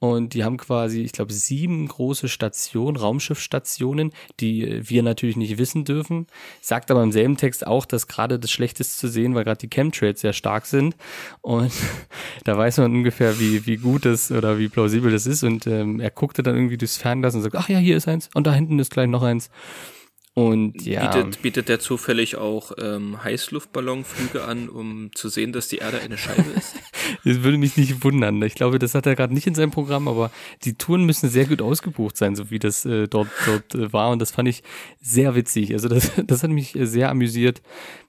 Und 0.00 0.34
die 0.34 0.44
haben 0.44 0.58
quasi, 0.58 1.02
ich 1.02 1.10
glaube, 1.10 1.32
sieben 1.32 1.88
große 1.88 2.28
Stationen, 2.28 2.96
Raumschiffstationen, 2.96 4.12
die 4.38 4.88
wir 4.88 5.02
natürlich 5.02 5.36
nicht 5.36 5.58
wissen 5.58 5.84
dürfen. 5.84 6.28
Sagt 6.60 6.92
aber 6.92 7.02
im 7.02 7.10
selben 7.10 7.36
Text 7.36 7.66
auch, 7.66 7.84
dass 7.84 8.06
gerade 8.06 8.38
das 8.38 8.52
Schlechteste 8.52 8.96
zu 8.96 9.08
sehen, 9.08 9.34
weil 9.34 9.42
gerade 9.42 9.58
die 9.58 9.68
Chemtrails 9.68 10.20
sehr 10.20 10.32
stark 10.32 10.66
sind. 10.66 10.96
Und 11.40 11.72
da 12.44 12.56
weiß 12.56 12.78
man 12.78 12.92
ungefähr, 12.92 13.40
wie, 13.40 13.66
wie 13.66 13.76
gut 13.76 14.04
das 14.04 14.30
oder 14.30 14.58
wie 14.58 14.68
plausibel 14.68 15.10
das 15.10 15.26
ist. 15.26 15.42
Und 15.42 15.66
ähm, 15.66 15.98
er 15.98 16.10
guckte 16.10 16.44
dann 16.44 16.54
irgendwie 16.54 16.78
durchs 16.78 16.96
Fernglas 16.96 17.34
und 17.34 17.42
sagt, 17.42 17.56
ach 17.56 17.68
ja, 17.68 17.78
hier 17.78 17.96
ist 17.96 18.06
eins 18.06 18.30
und 18.34 18.46
da 18.46 18.54
hinten 18.54 18.78
ist 18.78 18.92
gleich 18.92 19.08
noch 19.08 19.22
eins. 19.22 19.50
Und 20.38 20.86
ja. 20.86 21.04
Bietet, 21.04 21.42
bietet 21.42 21.68
der 21.68 21.80
zufällig 21.80 22.36
auch 22.36 22.70
ähm, 22.80 23.24
Heißluftballonflüge 23.24 24.44
an, 24.44 24.68
um 24.68 25.10
zu 25.12 25.28
sehen, 25.28 25.52
dass 25.52 25.66
die 25.66 25.78
Erde 25.78 25.98
eine 25.98 26.16
Scheibe 26.16 26.48
ist? 26.56 26.76
Das 27.24 27.42
würde 27.42 27.56
mich 27.56 27.76
nicht 27.78 28.04
wundern. 28.04 28.40
Ich 28.42 28.54
glaube, 28.54 28.78
das 28.78 28.94
hat 28.94 29.06
er 29.06 29.16
gerade 29.16 29.32
nicht 29.32 29.46
in 29.46 29.54
seinem 29.54 29.70
Programm, 29.70 30.06
aber 30.08 30.30
die 30.64 30.74
Touren 30.74 31.06
müssen 31.06 31.28
sehr 31.30 31.46
gut 31.46 31.62
ausgebucht 31.62 32.16
sein, 32.16 32.36
so 32.36 32.50
wie 32.50 32.58
das 32.58 32.84
äh, 32.84 33.08
dort, 33.08 33.28
dort 33.46 33.74
äh, 33.74 33.92
war. 33.92 34.10
Und 34.10 34.20
das 34.20 34.30
fand 34.30 34.46
ich 34.48 34.62
sehr 35.00 35.34
witzig. 35.34 35.72
Also 35.72 35.88
das, 35.88 36.12
das 36.26 36.42
hat 36.42 36.50
mich 36.50 36.76
äh, 36.76 36.86
sehr 36.86 37.10
amüsiert 37.10 37.62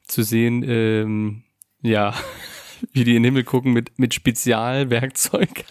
zu 0.05 0.21
sehen, 0.21 0.63
ähm, 0.67 1.43
ja, 1.81 2.13
wie 2.93 3.05
die 3.05 3.15
in 3.15 3.23
den 3.23 3.31
Himmel 3.31 3.43
gucken 3.43 3.73
mit, 3.73 3.97
mit 3.97 4.13
Spezialwerkzeug. 4.13 5.63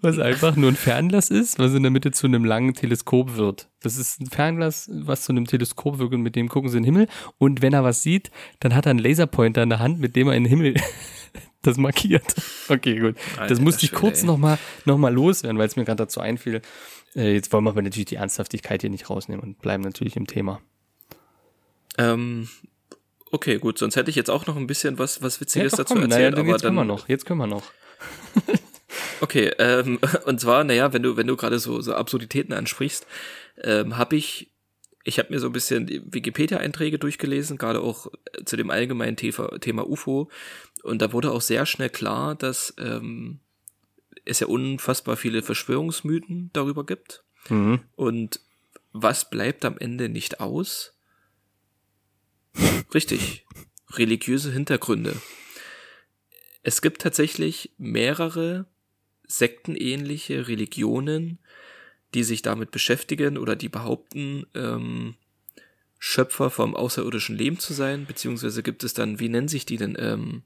Was 0.00 0.18
einfach 0.18 0.56
nur 0.56 0.70
ein 0.70 0.76
Fernglas 0.76 1.30
ist, 1.30 1.58
was 1.58 1.74
in 1.74 1.82
der 1.82 1.90
Mitte 1.90 2.12
zu 2.12 2.26
einem 2.26 2.44
langen 2.44 2.74
Teleskop 2.74 3.36
wird. 3.36 3.68
Das 3.82 3.96
ist 3.96 4.20
ein 4.20 4.26
Fernglas, 4.26 4.88
was 4.92 5.22
zu 5.22 5.32
einem 5.32 5.46
Teleskop 5.46 5.98
wird 5.98 6.12
und 6.12 6.22
mit 6.22 6.36
dem 6.36 6.48
gucken 6.48 6.70
sie 6.70 6.76
in 6.76 6.84
den 6.84 6.94
Himmel. 6.94 7.08
Und 7.38 7.62
wenn 7.62 7.72
er 7.72 7.84
was 7.84 8.02
sieht, 8.02 8.30
dann 8.60 8.74
hat 8.74 8.86
er 8.86 8.90
einen 8.90 8.98
Laserpointer 9.00 9.62
in 9.62 9.70
der 9.70 9.80
Hand, 9.80 10.00
mit 10.00 10.16
dem 10.16 10.28
er 10.28 10.34
in 10.34 10.44
den 10.44 10.50
Himmel 10.50 10.74
das 11.62 11.76
markiert. 11.76 12.34
Okay, 12.68 12.98
gut. 12.98 13.16
Das 13.16 13.38
Alter 13.38 13.60
musste 13.60 13.84
ich 13.86 13.92
kurz 13.92 14.22
nochmal 14.22 14.58
noch 14.84 14.98
mal 14.98 15.12
loswerden, 15.12 15.58
weil 15.58 15.66
es 15.66 15.76
mir 15.76 15.84
gerade 15.84 15.96
dazu 15.96 16.20
einfiel. 16.20 16.62
Äh, 17.14 17.34
jetzt 17.34 17.52
wollen 17.52 17.64
wir 17.64 17.70
aber 17.70 17.82
natürlich 17.82 18.06
die 18.06 18.16
Ernsthaftigkeit 18.16 18.80
hier 18.80 18.90
nicht 18.90 19.10
rausnehmen 19.10 19.42
und 19.42 19.60
bleiben 19.60 19.82
natürlich 19.82 20.16
im 20.16 20.26
Thema. 20.26 20.60
ähm, 21.98 22.48
okay, 23.30 23.58
gut, 23.58 23.78
sonst 23.78 23.96
hätte 23.96 24.10
ich 24.10 24.16
jetzt 24.16 24.30
auch 24.30 24.46
noch 24.46 24.56
ein 24.56 24.66
bisschen 24.66 24.98
was, 24.98 25.22
was 25.22 25.40
Witziges 25.40 25.72
doch, 25.72 25.78
dazu 25.78 25.94
komm, 25.94 26.04
erzählt, 26.04 26.32
naja, 26.32 26.42
aber 26.42 26.48
jetzt 26.52 26.64
dann 26.64 26.76
können 26.76 26.88
wir 26.88 26.94
noch. 26.94 27.08
Jetzt 27.08 27.26
können 27.26 27.40
wir 27.40 27.46
noch. 27.46 27.64
Okay, 29.20 29.52
ähm, 29.58 29.98
und 30.26 30.40
zwar, 30.40 30.64
naja, 30.64 30.92
wenn 30.92 31.02
du, 31.02 31.16
wenn 31.16 31.26
du 31.26 31.36
gerade 31.36 31.58
so, 31.58 31.80
so 31.80 31.94
Absurditäten 31.94 32.52
ansprichst, 32.52 33.06
ähm, 33.62 33.96
habe 33.96 34.16
ich, 34.16 34.50
ich 35.04 35.18
habe 35.18 35.32
mir 35.32 35.40
so 35.40 35.46
ein 35.46 35.52
bisschen 35.52 35.86
die 35.86 36.02
Wikipedia-Einträge 36.04 36.98
durchgelesen, 36.98 37.58
gerade 37.58 37.80
auch 37.80 38.06
äh, 38.06 38.44
zu 38.44 38.56
dem 38.56 38.70
allgemeinen 38.70 39.16
Thema, 39.16 39.58
Thema 39.58 39.88
UFO. 39.88 40.30
Und 40.82 41.02
da 41.02 41.12
wurde 41.12 41.30
auch 41.30 41.40
sehr 41.40 41.66
schnell 41.66 41.90
klar, 41.90 42.34
dass 42.34 42.74
ähm, 42.78 43.40
es 44.24 44.40
ja 44.40 44.46
unfassbar 44.46 45.16
viele 45.16 45.42
Verschwörungsmythen 45.42 46.50
darüber 46.52 46.84
gibt. 46.84 47.24
Mhm. 47.48 47.80
Und 47.96 48.40
was 48.92 49.30
bleibt 49.30 49.64
am 49.64 49.78
Ende 49.78 50.08
nicht 50.08 50.40
aus? 50.40 50.94
Richtig, 52.92 53.46
religiöse 53.92 54.52
Hintergründe. 54.52 55.16
Es 56.62 56.82
gibt 56.82 57.02
tatsächlich 57.02 57.72
mehrere 57.78 58.66
sektenähnliche 59.32 60.48
Religionen, 60.48 61.38
die 62.14 62.24
sich 62.24 62.42
damit 62.42 62.70
beschäftigen 62.70 63.38
oder 63.38 63.56
die 63.56 63.68
behaupten, 63.68 64.46
ähm, 64.54 65.14
Schöpfer 65.98 66.50
vom 66.50 66.74
außerirdischen 66.74 67.36
Leben 67.36 67.58
zu 67.60 67.72
sein, 67.72 68.06
beziehungsweise 68.06 68.62
gibt 68.64 68.82
es 68.82 68.92
dann, 68.92 69.20
wie 69.20 69.28
nennen 69.28 69.46
sich 69.46 69.64
die 69.64 69.76
denn, 69.76 69.96
ähm, 69.98 70.42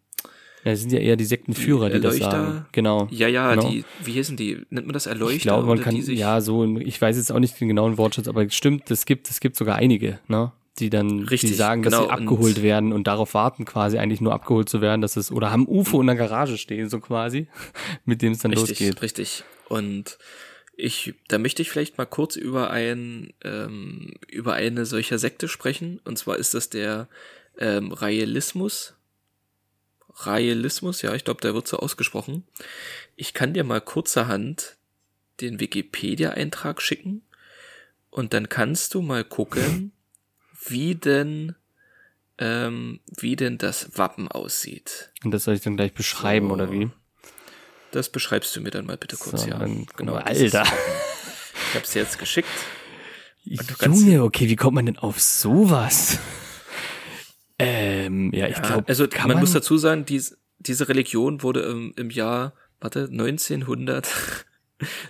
Ja, 0.64 0.72
das 0.72 0.80
sind 0.80 0.92
ja 0.92 0.98
eher 0.98 1.16
die 1.16 1.24
Sektenführer, 1.24 1.88
die, 1.88 1.94
die 1.94 2.00
das 2.02 2.18
sagen. 2.18 2.66
Genau. 2.72 3.08
Ja, 3.10 3.26
ja, 3.26 3.54
genau. 3.54 3.70
die, 3.70 3.84
wie 4.04 4.12
hießen 4.12 4.36
die? 4.36 4.66
Nennt 4.68 4.86
man 4.86 4.92
das 4.92 5.06
Erleuchter? 5.06 5.36
Ich 5.36 5.42
glaube, 5.42 5.66
man 5.66 5.78
oder 5.78 5.84
kann, 5.84 5.96
ja, 5.96 6.42
so, 6.42 6.76
ich 6.76 7.00
weiß 7.00 7.16
jetzt 7.16 7.32
auch 7.32 7.38
nicht 7.38 7.58
den 7.58 7.68
genauen 7.68 7.96
Wortschatz, 7.96 8.28
aber 8.28 8.48
stimmt, 8.50 8.90
es 8.90 9.06
gibt, 9.06 9.30
es 9.30 9.40
gibt 9.40 9.56
sogar 9.56 9.76
einige, 9.76 10.18
ne? 10.28 10.52
Die 10.78 10.90
dann, 10.90 11.20
Richtig, 11.20 11.50
die 11.50 11.56
sagen, 11.56 11.82
dass 11.82 11.94
genau, 11.94 12.04
sie 12.04 12.10
abgeholt 12.10 12.62
werden 12.62 12.92
und 12.92 13.06
darauf 13.06 13.32
warten, 13.32 13.64
quasi 13.64 13.96
eigentlich 13.96 14.20
nur 14.20 14.34
abgeholt 14.34 14.68
zu 14.68 14.82
werden, 14.82 15.00
dass 15.00 15.16
es, 15.16 15.32
oder 15.32 15.50
haben 15.50 15.66
UFO 15.66 16.00
in 16.02 16.06
der 16.06 16.16
Garage 16.16 16.58
stehen, 16.58 16.90
so 16.90 17.00
quasi, 17.00 17.48
mit 18.04 18.20
dem 18.20 18.32
es 18.32 18.40
dann 18.40 18.52
richtig, 18.52 18.80
losgeht. 18.80 19.02
Richtig. 19.02 19.44
Und 19.68 20.18
ich, 20.76 21.14
da 21.28 21.38
möchte 21.38 21.62
ich 21.62 21.70
vielleicht 21.70 21.96
mal 21.96 22.04
kurz 22.04 22.36
über 22.36 22.70
ein, 22.70 23.32
ähm, 23.42 24.14
über 24.28 24.52
eine 24.52 24.84
solcher 24.84 25.18
Sekte 25.18 25.48
sprechen. 25.48 26.00
Und 26.04 26.18
zwar 26.18 26.36
ist 26.36 26.52
das 26.52 26.68
der 26.68 27.08
ähm, 27.58 27.92
Raelismus. 27.92 28.94
Raelismus, 30.18 31.02
ja, 31.02 31.14
ich 31.14 31.24
glaube, 31.24 31.40
der 31.40 31.54
wird 31.54 31.68
so 31.68 31.78
ausgesprochen. 31.78 32.44
Ich 33.16 33.34
kann 33.34 33.54
dir 33.54 33.64
mal 33.64 33.80
kurzerhand 33.80 34.76
den 35.40 35.60
Wikipedia-Eintrag 35.60 36.80
schicken 36.80 37.22
und 38.10 38.32
dann 38.32 38.48
kannst 38.48 38.94
du 38.94 39.02
mal 39.02 39.24
gucken, 39.24 39.92
wie 40.64 40.94
denn 40.94 41.54
ähm, 42.38 43.00
wie 43.16 43.34
denn 43.36 43.56
das 43.58 43.96
Wappen 43.98 44.28
aussieht. 44.28 45.10
Und 45.24 45.30
das 45.30 45.44
soll 45.44 45.54
ich 45.54 45.62
dann 45.62 45.76
gleich 45.76 45.94
beschreiben, 45.94 46.48
So. 46.48 46.54
oder 46.54 46.70
wie? 46.70 46.90
Das 47.92 48.10
beschreibst 48.10 48.54
du 48.54 48.60
mir 48.60 48.70
dann 48.70 48.84
mal 48.84 48.98
bitte 48.98 49.16
kurz, 49.16 49.42
So, 49.42 49.48
ja. 49.48 49.58
dann- 49.58 49.86
genau. 49.96 50.14
Alter. 50.16 50.64
Ich 51.70 51.74
hab's 51.74 51.92
dir 51.92 52.02
jetzt 52.02 52.18
geschickt. 52.18 52.48
Junge, 53.44 54.22
okay, 54.22 54.48
wie 54.48 54.56
kommt 54.56 54.74
man 54.74 54.84
denn 54.86 54.98
auf 54.98 55.18
sowas? 55.20 56.18
ähm, 57.58 58.32
ja, 58.34 58.48
ich 58.48 58.56
Ja, 58.56 58.62
glaube, 58.62 58.88
also 58.88 59.06
man, 59.18 59.28
man, 59.28 59.38
muss 59.40 59.52
dazu 59.52 59.78
sagen, 59.78 60.04
dies, 60.04 60.36
diese 60.58 60.88
Religion 60.88 61.42
wurde 61.42 61.60
im, 61.62 61.94
im 61.96 62.10
Jahr, 62.10 62.52
warte, 62.80 63.04
1900, 63.10 64.08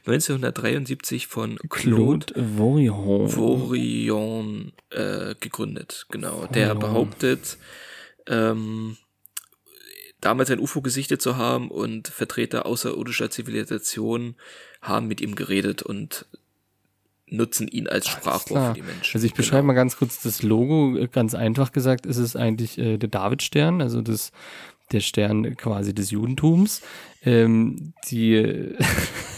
1973 0.06 1.26
von 1.26 1.56
Claude 1.68 2.26
Claude. 2.26 3.32
Vorion 3.34 4.72
äh, 4.90 5.34
gegründet. 5.40 6.06
Genau. 6.10 6.46
Der 6.46 6.68
Vorion. 6.68 6.78
behauptet, 6.78 7.58
ähm, 8.28 8.96
damals 10.20 10.50
ein 10.50 10.60
UFO 10.60 10.82
gesichtet 10.82 11.20
zu 11.20 11.36
haben 11.36 11.70
und 11.70 12.08
Vertreter 12.08 12.66
außerirdischer 12.66 13.30
Zivilisation 13.30 14.36
haben 14.82 15.08
mit 15.08 15.20
ihm 15.20 15.34
geredet 15.34 15.82
und 15.82 16.26
nutzen 17.28 17.66
ihn 17.66 17.88
als 17.88 18.06
Sprachrohr 18.06 18.68
für 18.68 18.74
die 18.74 18.82
Menschen. 18.82 19.16
Also 19.16 19.26
ich 19.26 19.34
beschreibe 19.34 19.62
genau. 19.62 19.68
mal 19.68 19.74
ganz 19.74 19.96
kurz 19.96 20.22
das 20.22 20.42
Logo. 20.42 20.96
Ganz 21.10 21.34
einfach 21.34 21.72
gesagt 21.72 22.06
ist 22.06 22.18
es 22.18 22.36
eigentlich 22.36 22.78
äh, 22.78 22.98
der 22.98 23.08
Davidstern, 23.08 23.82
also 23.82 24.00
das 24.00 24.30
der 24.92 25.00
Stern 25.00 25.56
quasi 25.56 25.94
des 25.94 26.10
Judentums. 26.10 26.82
Ähm, 27.24 27.92
die 28.08 28.74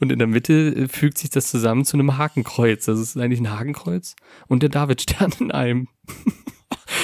und 0.00 0.10
in 0.12 0.18
der 0.18 0.28
Mitte 0.28 0.52
äh, 0.74 0.88
fügt 0.88 1.18
sich 1.18 1.30
das 1.30 1.50
zusammen 1.50 1.84
zu 1.84 1.96
einem 1.96 2.18
Hakenkreuz. 2.18 2.88
Also 2.88 3.02
es 3.02 3.10
ist 3.16 3.16
eigentlich 3.22 3.40
ein 3.40 3.50
Hakenkreuz 3.50 4.16
und 4.46 4.62
der 4.62 4.70
Davidstern 4.70 5.32
in 5.40 5.50
einem. 5.50 5.88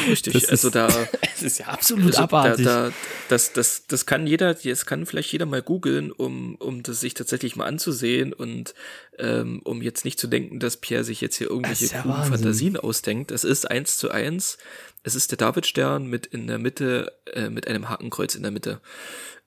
Richtig, 0.08 0.32
Das 0.34 0.48
also 0.48 0.68
ist- 0.68 0.74
da, 0.74 0.88
Es 1.34 1.42
ist 1.42 1.58
ja 1.58 1.66
absolut 1.66 2.06
also 2.06 2.18
da, 2.18 2.22
abartig. 2.24 2.64
da, 2.64 2.92
das, 3.28 3.52
das, 3.52 3.86
das 3.86 4.06
kann 4.06 4.26
jeder, 4.26 4.54
das 4.54 4.86
kann 4.86 5.04
vielleicht 5.06 5.32
jeder 5.32 5.46
mal 5.46 5.62
googeln, 5.62 6.10
um, 6.12 6.54
um 6.56 6.82
das 6.82 7.00
sich 7.00 7.14
tatsächlich 7.14 7.56
mal 7.56 7.66
anzusehen 7.66 8.32
und 8.32 8.74
ähm, 9.18 9.60
um 9.64 9.82
jetzt 9.82 10.04
nicht 10.04 10.18
zu 10.18 10.26
denken, 10.26 10.58
dass 10.60 10.76
Pierre 10.78 11.04
sich 11.04 11.20
jetzt 11.20 11.36
hier 11.36 11.48
irgendwelche 11.50 11.86
ja 11.86 12.04
Wahnsinn. 12.04 12.32
Fantasien 12.34 12.76
ausdenkt. 12.76 13.30
Es 13.30 13.44
ist 13.44 13.70
eins 13.70 13.96
zu 13.96 14.10
eins. 14.10 14.58
Es 15.02 15.14
ist 15.14 15.30
der 15.32 15.38
Davidstern 15.38 16.06
mit 16.06 16.26
in 16.26 16.46
der 16.46 16.58
Mitte, 16.58 17.12
äh, 17.32 17.50
mit 17.50 17.66
einem 17.68 17.88
Hakenkreuz 17.88 18.34
in 18.34 18.42
der 18.42 18.52
Mitte. 18.52 18.80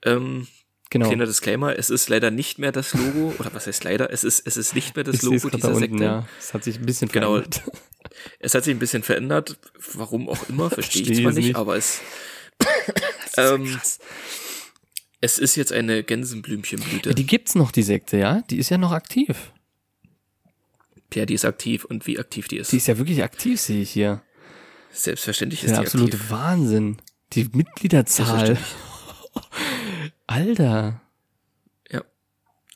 Ähm, 0.06 0.48
genau. 0.90 1.08
Kleiner 1.08 1.26
Disclaimer, 1.26 1.78
es 1.78 1.90
ist 1.90 2.10
leider 2.10 2.32
nicht 2.32 2.60
mehr 2.60 2.72
das 2.72 2.94
Logo, 2.94 3.34
oder 3.40 3.54
was 3.54 3.68
heißt 3.68 3.84
leider, 3.84 4.12
es 4.12 4.24
ist, 4.24 4.46
es 4.46 4.58
ist 4.58 4.76
nicht 4.76 4.96
mehr 4.96 5.04
das 5.04 5.16
ich 5.16 5.22
Logo 5.24 5.50
dieser 5.50 5.70
unten, 5.70 5.80
Sekte. 5.80 6.04
ja. 6.04 6.28
Es 6.40 6.54
hat 6.54 6.64
sich 6.64 6.78
ein 6.80 6.86
bisschen 6.86 7.10
Genau. 7.10 7.34
verändert. 7.36 7.64
Es 8.40 8.56
hat 8.56 8.64
sich 8.64 8.74
ein 8.76 8.80
bisschen 8.80 9.04
verändert, 9.04 9.58
warum 9.94 10.28
auch 10.30 10.50
immer, 10.50 10.70
verstehe 10.72 11.04
ich 11.04 11.22
zwar 11.22 11.34
nicht, 11.34 11.48
nicht. 11.48 11.56
aber 11.56 11.76
es, 11.76 12.00
ja 13.38 13.54
ähm, 13.56 13.80
es 15.22 15.38
ist 15.38 15.56
jetzt 15.56 15.72
eine 15.72 16.04
Gänsenblümchenblüte. 16.04 17.10
Ja, 17.10 17.16
die 17.16 17.26
gibt's 17.28 17.54
noch, 17.54 17.72
die 17.72 17.84
Sekte, 17.84 18.18
ja? 18.18 18.42
Die 18.50 18.58
ist 18.58 18.70
ja 18.70 18.78
noch 18.78 18.92
aktiv. 18.92 19.52
Pierre, 21.10 21.26
die 21.26 21.34
ist 21.34 21.46
aktiv 21.46 21.86
und 21.86 22.08
wie 22.08 22.18
aktiv 22.20 22.48
die 22.48 22.58
ist. 22.58 22.72
Die 22.72 22.78
ist 22.78 22.88
ja 22.88 22.98
wirklich 22.98 23.24
aktiv, 23.24 23.60
sehe 23.60 23.82
ich 23.82 23.92
hier. 23.92 24.22
Selbstverständlich 24.92 25.64
ist 25.64 25.72
der 25.72 25.80
die 25.82 25.86
absolute 25.86 26.18
aktiv. 26.18 26.32
Wahnsinn. 26.32 26.98
Die 27.34 27.50
Mitgliederzahl. 27.52 28.58
Alter. 30.28 31.02
Ja. 31.90 32.04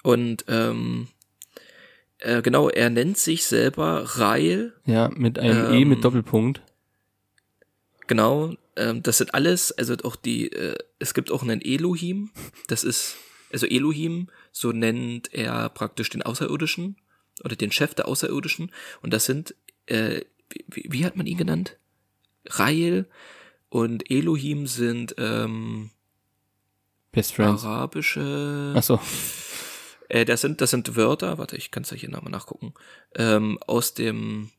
Und 0.03 0.45
ähm, 0.47 1.07
äh, 2.19 2.41
genau, 2.41 2.69
er 2.69 2.89
nennt 2.89 3.17
sich 3.17 3.45
selber 3.45 4.03
Rael. 4.17 4.73
Ja, 4.85 5.09
mit 5.09 5.37
einem 5.37 5.73
E 5.73 5.81
Ähm, 5.81 5.89
mit 5.89 6.03
Doppelpunkt. 6.03 6.61
Genau, 8.07 8.55
ähm, 8.75 9.03
das 9.03 9.17
sind 9.17 9.33
alles, 9.33 9.71
also 9.71 9.95
auch 10.03 10.15
die, 10.15 10.51
äh, 10.51 10.77
es 10.99 11.13
gibt 11.13 11.31
auch 11.31 11.43
einen 11.43 11.61
Elohim. 11.61 12.31
Das 12.67 12.83
ist, 12.83 13.15
also 13.51 13.65
Elohim, 13.65 14.29
so 14.51 14.71
nennt 14.71 15.33
er 15.33 15.69
praktisch 15.69 16.09
den 16.09 16.21
Außerirdischen 16.21 16.97
oder 17.43 17.55
den 17.55 17.71
Chef 17.71 17.93
der 17.93 18.07
Außerirdischen. 18.07 18.71
Und 19.01 19.13
das 19.13 19.25
sind, 19.25 19.55
äh, 19.87 20.21
wie, 20.67 20.87
wie 20.89 21.05
hat 21.05 21.15
man 21.15 21.25
ihn 21.25 21.37
genannt? 21.37 21.77
Rael 22.47 23.05
und 23.69 24.09
Elohim 24.11 24.67
sind 24.67 25.15
ähm, 25.17 25.89
Best 27.12 27.34
Friends. 27.34 27.63
arabische. 27.65 28.74
Ach 28.76 28.84
so. 28.84 29.00
Äh, 30.10 30.26
das 30.26 30.41
sind, 30.41 30.62
das 30.62 30.71
sind 30.71 30.95
Wörter, 30.95 31.38
warte, 31.38 31.56
ich 31.58 31.71
kann 31.71 31.84
es 31.84 31.89
ja 31.91 31.97
hier 31.97 32.10
nochmal 32.10 32.32
nachgucken, 32.32 32.74
ähm, 33.15 33.58
aus 33.65 33.93
dem, 33.93 34.50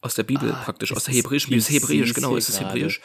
aus 0.00 0.14
der 0.14 0.22
Bibel 0.24 0.52
Ah, 0.52 0.62
praktisch, 0.64 0.90
es 0.90 0.96
aus 0.98 1.04
der 1.04 1.14
Hebräischen, 1.14 1.54
es 1.54 1.68
ist 1.70 1.74
Hebräisch, 1.74 2.12
genau, 2.14 2.36
es 2.36 2.48
ist 2.48 2.58
gerade. 2.60 2.74
Hebräisch. 2.78 3.00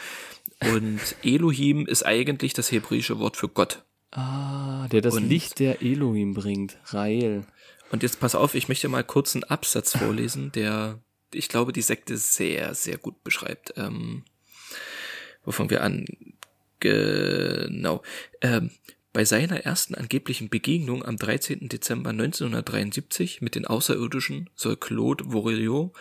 Und 0.74 1.00
Elohim 1.24 1.86
ist 1.86 2.06
eigentlich 2.06 2.54
das 2.54 2.72
hebräische 2.72 3.20
Wort 3.20 3.38
für 3.38 3.50
Gott. 3.50 3.84
Ah, 4.12 4.88
der 4.90 5.02
das 5.02 5.16
Und- 5.16 5.28
Licht 5.30 5.60
der 5.60 5.82
Elohim 5.82 6.34
bringt. 6.34 6.78
Rael. 6.88 7.46
Und 7.92 8.04
jetzt 8.04 8.20
pass 8.20 8.36
auf, 8.36 8.54
ich 8.56 8.68
möchte 8.68 8.88
mal 8.90 9.04
kurz 9.04 9.36
einen 9.36 9.44
Absatz 9.44 9.92
vorlesen, 9.98 10.52
der, 10.52 11.00
ich 11.34 11.48
glaube, 11.50 11.74
die 11.74 11.82
Sekte 11.82 12.18
sehr, 12.18 12.74
sehr 12.76 12.98
gut 12.98 13.24
beschreibt. 13.24 13.74
Ähm, 13.78 14.24
wo 15.46 15.52
fangen 15.52 15.70
wir 15.70 15.84
an? 15.84 16.06
Genau. 16.84 18.04
Ähm, 18.42 18.72
bei 19.14 19.24
seiner 19.24 19.62
ersten 19.62 19.96
angeblichen 19.96 20.50
Begegnung 20.50 21.06
am 21.06 21.16
13. 21.16 21.70
Dezember 21.70 22.10
1973 22.10 23.40
mit 23.42 23.56
den 23.56 23.66
Außerirdischen 23.66 24.50
soll 24.54 24.76
Claude 24.76 25.24
Vorillot 25.32 25.94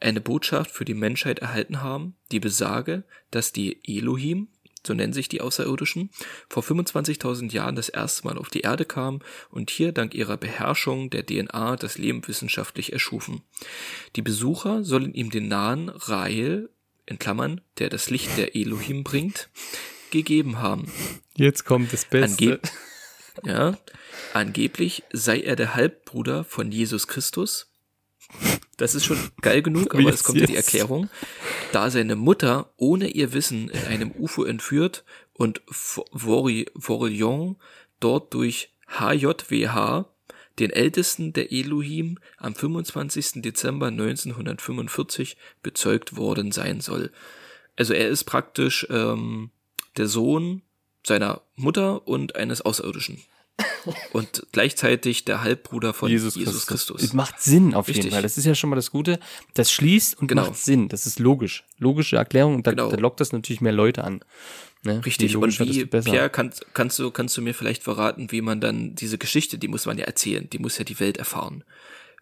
eine 0.00 0.22
Botschaft 0.22 0.70
für 0.70 0.86
die 0.86 0.94
Menschheit 0.94 1.40
erhalten 1.40 1.82
haben, 1.82 2.16
die 2.30 2.40
besage, 2.40 3.04
dass 3.30 3.52
die 3.52 3.78
Elohim, 3.86 4.48
so 4.86 4.94
nennen 4.94 5.12
sich 5.12 5.28
die 5.28 5.42
Außerirdischen, 5.42 6.08
vor 6.48 6.62
25.000 6.62 7.52
Jahren 7.52 7.76
das 7.76 7.90
erste 7.90 8.26
Mal 8.26 8.38
auf 8.38 8.48
die 8.48 8.62
Erde 8.62 8.86
kamen 8.86 9.20
und 9.50 9.68
hier 9.68 9.92
dank 9.92 10.14
ihrer 10.14 10.38
Beherrschung 10.38 11.10
der 11.10 11.26
DNA 11.26 11.76
das 11.76 11.98
Leben 11.98 12.26
wissenschaftlich 12.26 12.94
erschufen. 12.94 13.42
Die 14.16 14.22
Besucher 14.22 14.82
sollen 14.82 15.12
ihm 15.12 15.28
den 15.28 15.48
Namen 15.48 15.90
Rael, 15.90 16.70
in 17.04 17.18
Klammern, 17.18 17.60
der 17.78 17.90
das 17.90 18.10
Licht 18.10 18.36
der 18.38 18.54
Elohim 18.56 19.04
bringt, 19.04 19.50
gegeben 20.12 20.60
haben. 20.60 20.90
Jetzt 21.36 21.64
kommt 21.64 21.92
das 21.92 22.04
Beste. 22.04 22.44
Angeb 22.44 22.70
ja, 23.44 23.78
angeblich 24.34 25.02
sei 25.12 25.40
er 25.40 25.56
der 25.56 25.74
Halbbruder 25.74 26.44
von 26.44 26.70
Jesus 26.70 27.08
Christus. 27.08 27.68
Das 28.76 28.94
ist 28.94 29.04
schon 29.06 29.18
geil 29.40 29.62
genug, 29.62 29.94
aber 29.94 30.02
Jetzt, 30.04 30.16
es 30.16 30.24
kommt 30.24 30.40
ja 30.40 30.46
die 30.46 30.52
jetzt. 30.52 30.66
Erklärung. 30.74 31.08
Da 31.72 31.90
seine 31.90 32.14
Mutter 32.14 32.72
ohne 32.76 33.08
ihr 33.08 33.32
Wissen 33.32 33.68
in 33.70 33.84
einem 33.86 34.12
UFO 34.12 34.44
entführt 34.44 35.04
und 35.32 35.62
Vori- 35.70 36.70
Vorillon 36.78 37.56
dort 38.00 38.34
durch 38.34 38.70
HJWH, 38.98 40.06
den 40.58 40.70
ältesten 40.70 41.32
der 41.32 41.50
Elohim, 41.52 42.18
am 42.36 42.54
25. 42.54 43.40
Dezember 43.42 43.86
1945 43.86 45.38
bezeugt 45.62 46.16
worden 46.16 46.52
sein 46.52 46.80
soll. 46.82 47.10
Also 47.76 47.94
er 47.94 48.08
ist 48.08 48.24
praktisch 48.24 48.86
ähm, 48.90 49.50
der 49.96 50.06
Sohn 50.06 50.62
seiner 51.06 51.42
Mutter 51.56 52.06
und 52.06 52.36
eines 52.36 52.60
Außerirdischen. 52.62 53.20
Und 54.12 54.46
gleichzeitig 54.52 55.24
der 55.24 55.42
Halbbruder 55.42 55.92
von 55.92 56.08
Jesus, 56.10 56.34
Christus. 56.66 57.02
Es 57.02 57.12
macht 57.12 57.40
Sinn 57.40 57.74
auf 57.74 57.88
jeden 57.88 57.98
Richtig. 57.98 58.12
Fall. 58.14 58.22
Das 58.22 58.38
ist 58.38 58.44
ja 58.44 58.54
schon 58.54 58.70
mal 58.70 58.76
das 58.76 58.90
Gute. 58.90 59.18
Das 59.54 59.70
schließt 59.70 60.18
und 60.18 60.28
Genau. 60.28 60.46
macht 60.46 60.56
Sinn. 60.56 60.88
Das 60.88 61.04
ist 61.06 61.18
logisch. 61.18 61.64
Logische 61.78 62.16
Erklärung 62.16 62.54
und 62.56 62.66
da, 62.66 62.70
Genau. 62.70 62.90
da 62.90 62.96
lockt 62.96 63.20
das 63.20 63.32
natürlich 63.32 63.60
mehr 63.60 63.72
Leute 63.72 64.04
an. 64.04 64.24
Ne? 64.84 65.04
Richtig, 65.04 65.36
und 65.36 65.58
wie. 65.60 65.84
Pierre, 65.84 66.30
kannst, 66.30 66.66
kannst, 66.74 66.98
du, 66.98 67.10
kannst 67.10 67.36
du 67.36 67.42
mir 67.42 67.54
vielleicht 67.54 67.82
verraten, 67.82 68.32
wie 68.32 68.40
man 68.40 68.60
dann 68.60 68.94
diese 68.94 69.18
Geschichte, 69.18 69.58
die 69.58 69.68
muss 69.68 69.86
man 69.86 69.98
ja 69.98 70.04
erzählen, 70.04 70.48
die 70.48 70.58
muss 70.58 70.78
ja 70.78 70.84
die 70.84 70.98
Welt 70.98 71.18
erfahren. 71.18 71.62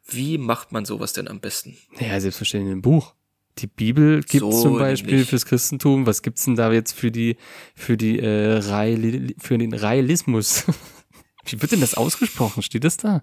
Wie 0.07 0.39
macht 0.39 0.73
man 0.73 0.85
sowas 0.85 1.13
denn 1.13 1.29
am 1.29 1.41
besten? 1.41 1.77
Ja, 1.99 2.19
selbstverständlich 2.21 2.73
im 2.73 2.83
Buch. 2.83 3.15
Die 3.61 3.67
Bibel 3.67 4.21
gibt 4.23 4.41
So 4.45 4.51
zum 4.63 4.79
Beispiel 4.79 5.11
nämlich. 5.13 5.29
fürs 5.29 5.45
Christentum. 5.47 6.07
Was 6.07 6.23
gibt's 6.23 6.45
denn 6.45 6.57
da 6.57 6.73
jetzt 6.73 6.93
für 6.93 7.11
die 7.11 7.37
für 7.75 7.97
die 7.97 8.19
äh, 8.19 8.59
Raeli 8.59 9.35
für 9.39 9.59
den 9.59 9.73
Realismus? 9.75 10.65
Wie 11.47 11.61
wird 11.61 11.73
denn 11.73 11.81
das 11.81 11.95
ausgesprochen? 11.95 12.63
Steht 12.63 12.85
das 12.85 12.97
da? 12.97 13.23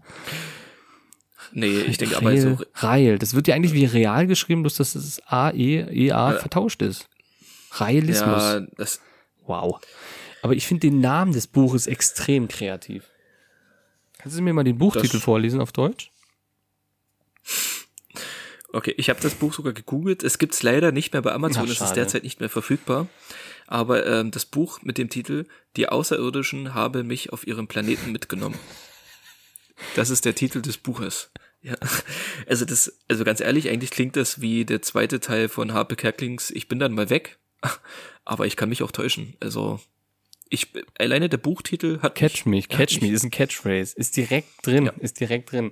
Nee, 1.54 1.80
ich 1.82 1.98
denke 1.98 2.18
aber 2.18 2.36
so, 2.38 2.48
Real, 2.50 2.68
Reil. 2.76 3.20
Das 3.20 3.34
wird 3.34 3.48
ja 3.48 3.56
eigentlich 3.56 3.74
wie 3.74 3.86
real 3.86 4.28
geschrieben, 4.28 4.64
bloß 4.64 4.76
dass 4.76 4.94
das 4.94 5.22
A 5.28 5.52
E 5.52 5.80
E 5.92 6.12
A 6.12 6.34
vertauscht 6.34 6.82
ist. 6.82 7.08
Realismus. 7.80 8.44
ja, 8.44 8.60
das, 8.78 9.00
Wow. 9.46 9.80
Aber 10.42 10.54
ich 10.56 10.68
finde 10.68 10.82
den 10.90 11.00
Namen 11.00 11.32
des 11.32 11.48
Buches 11.48 11.88
extrem 11.88 12.48
kreativ. 12.50 13.06
Kannst 14.18 14.38
du 14.38 14.42
mir 14.42 14.54
mal 14.54 14.64
den 14.66 14.78
Buchtitel 14.78 15.14
Das- 15.18 15.24
vorlesen 15.24 15.62
auf 15.62 15.72
Deutsch? 15.72 16.12
Okay, 18.74 18.94
ich 18.98 19.10
habe 19.10 19.20
das 19.22 19.34
Buch 19.36 19.54
sogar 19.54 19.74
gegoogelt. 19.74 20.24
Es 20.24 20.38
gibt's 20.40 20.62
leider 20.62 20.92
nicht 20.92 21.14
mehr 21.14 21.22
bei 21.22 21.32
Amazon, 21.32 21.64
Ach, 21.68 21.72
es 21.72 21.82
ist 21.82 21.94
derzeit 21.94 22.24
nicht 22.24 22.40
mehr 22.42 22.50
verfügbar. 22.50 23.08
Aber 23.66 24.06
ähm, 24.06 24.32
das 24.32 24.46
Buch 24.46 24.82
mit 24.82 24.98
dem 24.98 25.10
Titel 25.10 25.46
Die 25.78 25.88
Außerirdischen 25.90 26.74
haben 26.74 27.08
mich 27.08 27.32
auf 27.34 27.48
ihrem 27.48 27.68
Planeten 27.68 28.12
mitgenommen. 28.12 28.60
Das 29.96 30.10
ist 30.10 30.26
der 30.26 30.36
Titel 30.36 30.62
des 30.62 30.78
Buches. 30.78 31.30
Ja, 31.62 31.76
also 32.48 32.66
das, 32.66 32.98
also 33.08 33.24
ganz 33.24 33.40
ehrlich, 33.42 33.70
eigentlich 33.70 33.92
klingt 33.92 34.16
das 34.16 34.42
wie 34.42 34.64
der 34.66 34.82
zweite 34.82 35.20
Teil 35.20 35.50
von 35.50 35.74
Harpe 35.74 35.96
Kerklings 35.96 36.52
Ich 36.52 36.68
bin 36.68 36.80
dann 36.80 36.94
mal 36.94 37.10
weg. 37.10 37.38
Aber 38.26 38.46
ich 38.46 38.56
kann 38.56 38.70
mich 38.70 38.84
auch 38.84 38.92
täuschen. 38.92 39.36
Also 39.40 39.80
ich 40.50 40.68
alleine 41.00 41.30
der 41.30 41.38
Buchtitel 41.38 42.00
hat 42.02 42.16
Catch 42.16 42.46
me, 42.46 42.58
ja, 42.60 42.66
catch 42.68 42.96
me, 43.02 43.08
mich- 43.08 43.14
ist 43.16 43.24
ein 43.24 43.32
Catchphrase. 43.32 43.96
Ist 43.98 44.16
direkt 44.18 44.48
drin, 44.66 44.86
Ja. 44.86 44.94
ist 45.00 45.20
direkt 45.20 45.52
drin. 45.52 45.72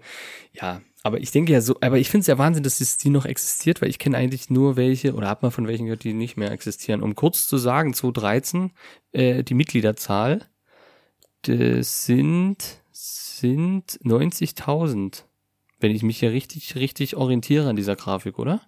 Ja, 0.54 0.82
aber 1.06 1.20
ich 1.20 1.30
denke 1.30 1.54
ja 1.54 1.62
so, 1.62 1.78
aber 1.82 2.00
ich 2.00 2.10
finde 2.10 2.22
es 2.22 2.28
ja 2.28 2.40
Wahnsinn, 2.40 2.64
dass 2.64 2.82
es 2.82 2.98
die 2.98 3.12
noch 3.12 3.26
existiert, 3.26 3.80
weil 3.80 3.90
ich 3.90 4.00
kenne 4.00 4.18
eigentlich 4.18 4.50
nur 4.50 4.76
welche 4.76 5.14
oder 5.14 5.28
hab 5.30 5.44
mal 5.44 5.52
von 5.52 5.68
welchen 5.68 5.86
gehört, 5.86 6.04
die 6.04 6.14
nicht 6.14 6.36
mehr 6.36 6.50
existieren. 6.50 7.04
Um 7.04 7.14
kurz 7.14 7.48
zu 7.48 7.60
sagen, 7.60 7.94
2013, 7.94 8.72
äh, 9.12 9.44
die 9.44 9.54
Mitgliederzahl, 9.54 10.48
das 11.44 12.08
sind, 12.08 12.82
sind 12.92 14.00
90.000. 14.04 15.26
Wenn 15.80 15.92
ich 15.92 16.02
mich 16.02 16.18
hier 16.18 16.32
richtig, 16.32 16.74
richtig 16.74 17.16
orientiere 17.16 17.70
an 17.70 17.76
dieser 17.76 17.96
Grafik, 17.96 18.40
oder? 18.40 18.64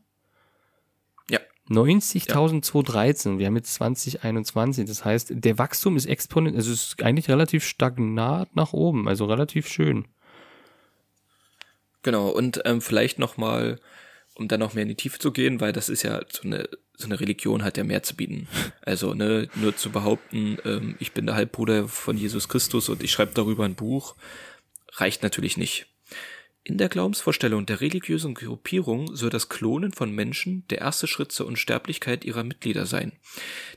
Ja. 1.32 1.40
90.000 1.70 2.62
2013. 2.62 3.40
Wir 3.40 3.48
haben 3.48 3.56
jetzt 3.56 3.74
2021. 3.74 4.86
Das 4.86 5.04
heißt, 5.04 5.32
der 5.32 5.58
Wachstum 5.58 5.98
ist 5.98 6.06
exponent, 6.06 6.56
also 6.56 6.72
es 6.72 6.90
ist 6.90 7.02
eigentlich 7.02 7.30
relativ 7.30 7.64
stagnat 7.64 8.56
nach 8.56 8.74
oben, 8.74 9.08
also 9.08 9.26
relativ 9.26 9.68
schön. 9.68 10.08
Genau, 12.04 12.30
und 12.30 12.62
ähm, 12.66 12.82
vielleicht 12.82 13.20
nochmal, 13.20 13.80
um 14.36 14.48
dann 14.48 14.60
noch 14.60 14.74
mehr 14.74 14.84
in 14.84 14.90
die 14.90 14.96
Tiefe 14.96 15.20
zu 15.20 15.32
gehen, 15.32 15.60
weil 15.60 15.74
das 15.74 15.90
ist 15.90 16.04
ja 16.04 16.22
so 16.30 16.44
eine, 16.44 16.70
so 16.94 17.06
eine 17.06 17.20
Religion 17.20 17.64
hat 17.64 17.78
ja 17.78 17.84
mehr 17.84 18.04
zu 18.04 18.16
bieten. 18.16 18.48
Also, 18.82 19.14
ne, 19.14 19.50
nur 19.56 19.76
zu 19.76 19.90
behaupten, 19.92 20.58
ähm, 20.64 20.96
ich 21.00 21.12
bin 21.12 21.26
der 21.26 21.36
Halbbruder 21.36 21.88
von 21.88 22.18
Jesus 22.18 22.48
Christus 22.48 22.90
und 22.90 23.04
ich 23.04 23.12
schreibe 23.12 23.34
darüber 23.34 23.66
ein 23.66 23.76
Buch, 23.76 24.16
reicht 24.94 25.24
natürlich 25.24 25.58
nicht. 25.58 25.88
In 26.68 26.78
der 26.78 26.90
Glaubensvorstellung 26.90 27.66
der 27.66 27.80
religiösen 27.80 28.34
Gruppierung 28.34 29.16
soll 29.16 29.30
das 29.30 29.48
Klonen 29.48 29.94
von 29.94 30.12
Menschen 30.12 30.68
der 30.70 30.80
erste 30.80 31.08
Schritt 31.08 31.32
zur 31.32 31.48
Unsterblichkeit 31.48 32.26
ihrer 32.26 32.44
Mitglieder 32.44 32.86
sein. 32.86 33.14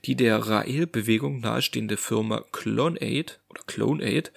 Die 0.07 0.16
der 0.16 0.37
Rael-Bewegung 0.38 1.38
nahestehende 1.38 1.96
Firma 1.96 2.42
CloneAid 2.50 3.38
oder 3.48 3.62
CloneAid 3.68 4.33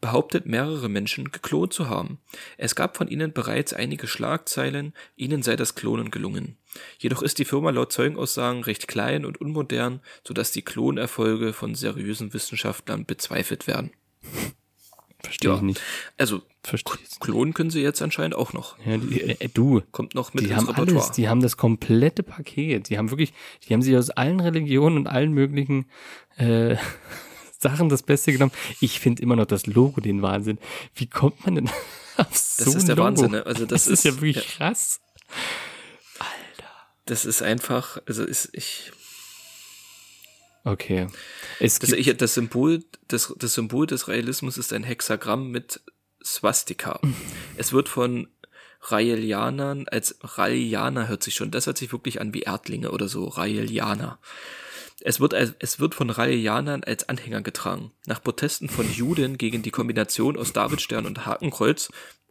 behauptet, 0.00 0.46
mehrere 0.46 0.88
Menschen 0.88 1.32
geklont 1.32 1.74
zu 1.74 1.90
haben. 1.90 2.18
Es 2.56 2.74
gab 2.74 2.96
von 2.96 3.08
ihnen 3.08 3.34
bereits 3.34 3.74
einige 3.74 4.06
Schlagzeilen, 4.06 4.94
ihnen 5.16 5.42
sei 5.42 5.56
das 5.56 5.74
Klonen 5.74 6.10
gelungen. 6.10 6.56
Jedoch 6.98 7.20
ist 7.20 7.38
die 7.38 7.44
Firma 7.44 7.68
laut 7.68 7.92
Zeugenaussagen 7.92 8.62
recht 8.62 8.88
klein 8.88 9.26
und 9.26 9.38
unmodern, 9.38 10.00
sodass 10.26 10.50
die 10.50 10.62
Klonerfolge 10.62 11.52
von 11.52 11.74
seriösen 11.74 12.32
Wissenschaftlern 12.32 13.04
bezweifelt 13.04 13.66
werden. 13.66 13.90
Verstehe 15.22 15.50
Ja. 15.50 15.56
ich 15.56 15.62
nicht. 15.62 15.80
Also, 16.16 16.42
Verstehe 16.62 16.96
klonen 17.20 17.54
können 17.54 17.70
sie 17.70 17.80
jetzt 17.80 18.00
anscheinend 18.02 18.34
auch 18.36 18.52
noch. 18.52 18.76
Ja, 18.84 18.96
die, 18.98 19.20
äh, 19.22 19.48
du, 19.52 19.82
Kommt 19.90 20.14
noch 20.14 20.32
mit 20.34 20.44
die 20.44 20.48
ins 20.50 20.56
haben 20.56 20.66
Repertoire. 20.68 21.02
alles, 21.04 21.12
die 21.12 21.28
haben 21.28 21.40
das 21.42 21.56
komplette 21.56 22.22
Paket. 22.22 22.88
Die 22.88 22.98
haben 22.98 23.10
wirklich, 23.10 23.32
die 23.66 23.74
haben 23.74 23.82
sich 23.82 23.96
aus 23.96 24.10
allen 24.10 24.38
Religionen 24.40 24.96
und 24.96 25.06
allen 25.06 25.32
möglichen 25.32 25.86
äh, 26.36 26.76
Sachen 27.58 27.88
das 27.88 28.02
Beste 28.02 28.32
genommen. 28.32 28.52
Ich 28.80 29.00
finde 29.00 29.22
immer 29.22 29.34
noch 29.34 29.46
das 29.46 29.66
Logo 29.66 30.00
den 30.00 30.22
Wahnsinn. 30.22 30.58
Wie 30.94 31.06
kommt 31.06 31.44
man 31.44 31.56
denn 31.56 31.68
auf 32.16 32.36
so 32.36 32.64
Das 32.66 32.74
ist 32.76 32.86
der 32.88 32.94
Logo? 32.96 33.08
Wahnsinn, 33.08 33.30
ne? 33.32 33.46
Also 33.46 33.66
das, 33.66 33.84
Das 33.84 33.92
ist 33.92 34.04
ja 34.04 34.10
ist- 34.12 34.20
wirklich 34.20 34.46
krass. 34.56 35.00
Das 37.06 37.24
ist 37.24 37.40
einfach, 37.42 37.98
also 38.06 38.22
ist 38.22 38.50
ich, 38.52 38.92
Okay. 40.64 41.06
Es 41.60 41.78
das, 41.78 41.90
das 42.16 42.34
Symbol, 42.34 42.84
das, 43.06 43.34
das 43.38 43.54
Symbol 43.54 43.86
des 43.86 44.08
Realismus 44.08 44.58
ist 44.58 44.72
ein 44.72 44.84
Hexagramm 44.84 45.50
mit 45.50 45.80
Swastika. 46.22 47.00
es 47.56 47.72
wird 47.72 47.88
von 47.88 48.28
Raelianern 48.80 49.88
als 49.88 50.18
Raelianer 50.22 51.08
hört 51.08 51.22
sich 51.22 51.34
schon, 51.34 51.50
das 51.50 51.66
hört 51.66 51.78
sich 51.78 51.92
wirklich 51.92 52.20
an 52.20 52.32
wie 52.32 52.42
Erdlinge 52.42 52.90
oder 52.92 53.08
so, 53.08 53.26
Raelianer. 53.26 54.18
Es 55.00 55.20
wird, 55.20 55.34
als, 55.34 55.54
es 55.60 55.78
wird 55.78 55.94
von 55.94 56.10
Raelianern 56.10 56.82
als 56.82 57.08
Anhänger 57.08 57.40
getragen. 57.40 57.92
Nach 58.06 58.22
Protesten 58.22 58.68
von 58.68 58.90
Juden 58.92 59.38
gegen 59.38 59.62
die 59.62 59.70
Kombination 59.70 60.36
aus 60.36 60.52
Davidstern 60.52 61.06
und 61.06 61.24
Hakenkreuz, 61.24 61.90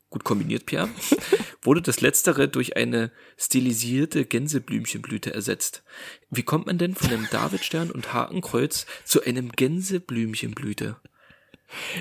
gut 0.09 0.23
kombiniert, 0.23 0.65
Pierre, 0.65 0.89
wurde 1.61 1.81
das 1.81 2.01
letztere 2.01 2.47
durch 2.47 2.77
eine 2.77 3.11
stilisierte 3.37 4.25
Gänseblümchenblüte 4.25 5.33
ersetzt. 5.33 5.83
Wie 6.29 6.43
kommt 6.43 6.65
man 6.67 6.77
denn 6.77 6.95
von 6.95 7.09
einem 7.09 7.27
Davidstern 7.31 7.91
und 7.91 8.13
Hakenkreuz 8.13 8.85
zu 9.03 9.23
einem 9.23 9.51
Gänseblümchenblüte? 9.51 10.97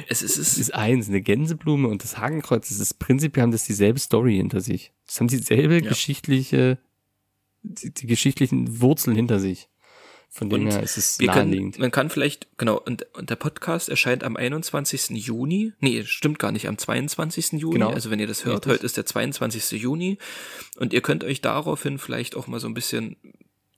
Es 0.09 0.23
ist, 0.23 0.37
es 0.39 0.59
ist 0.59 0.75
eins, 0.75 1.09
eine 1.09 1.21
Gänseblume 1.21 1.89
und 1.89 2.05
das 2.05 2.19
Hakenkreuz, 2.19 2.69
das 2.69 2.79
ist 2.79 3.01
prinzipiell 3.01 3.43
haben 3.43 3.51
das 3.51 3.65
dieselbe 3.65 3.99
Story 3.99 4.37
hinter 4.37 4.61
sich. 4.61 4.93
Das 5.07 5.19
haben 5.19 5.27
dieselbe 5.29 5.83
Ja. 5.83 5.89
geschichtliche, 5.89 6.79
die, 7.63 7.93
die 7.93 8.07
geschichtlichen 8.07 8.81
Wurzeln 8.81 9.17
hinter 9.17 9.41
sich. 9.41 9.69
Von 10.29 10.51
dem 10.51 10.65
Und 10.65 10.71
her 10.73 10.83
ist 10.83 10.99
es 10.99 11.19
Wir 11.19 11.29
können, 11.29 11.51
naheliegend. 11.51 11.79
man 11.79 11.91
kann 11.91 12.11
vielleicht, 12.11 12.47
genau, 12.59 12.79
und, 12.79 13.07
und 13.15 13.31
der 13.31 13.37
Podcast 13.37 13.89
erscheint 13.89 14.23
am 14.23 14.37
21. 14.37 15.11
Juni. 15.11 15.73
Nee, 15.81 16.05
stimmt 16.05 16.39
gar 16.39 16.53
nicht, 16.53 16.69
am 16.69 16.77
22. 16.77 17.53
Juni. 17.53 17.75
Genau. 17.75 17.91
Also 17.91 18.11
wenn 18.11 18.21
ihr 18.21 18.27
das 18.27 18.45
hört, 18.45 18.67
Richtig. 18.67 18.73
heute 18.73 18.87
ist 18.87 18.97
der 18.99 19.07
22. 19.07 19.81
Juni. 19.81 20.19
Und 20.77 20.93
ihr 20.93 21.01
könnt 21.01 21.25
euch 21.25 21.41
daraufhin 21.41 21.99
vielleicht 21.99 22.37
auch 22.37 22.47
mal 22.49 22.61
so 22.61 22.69
ein 22.69 22.75
bisschen 22.75 23.17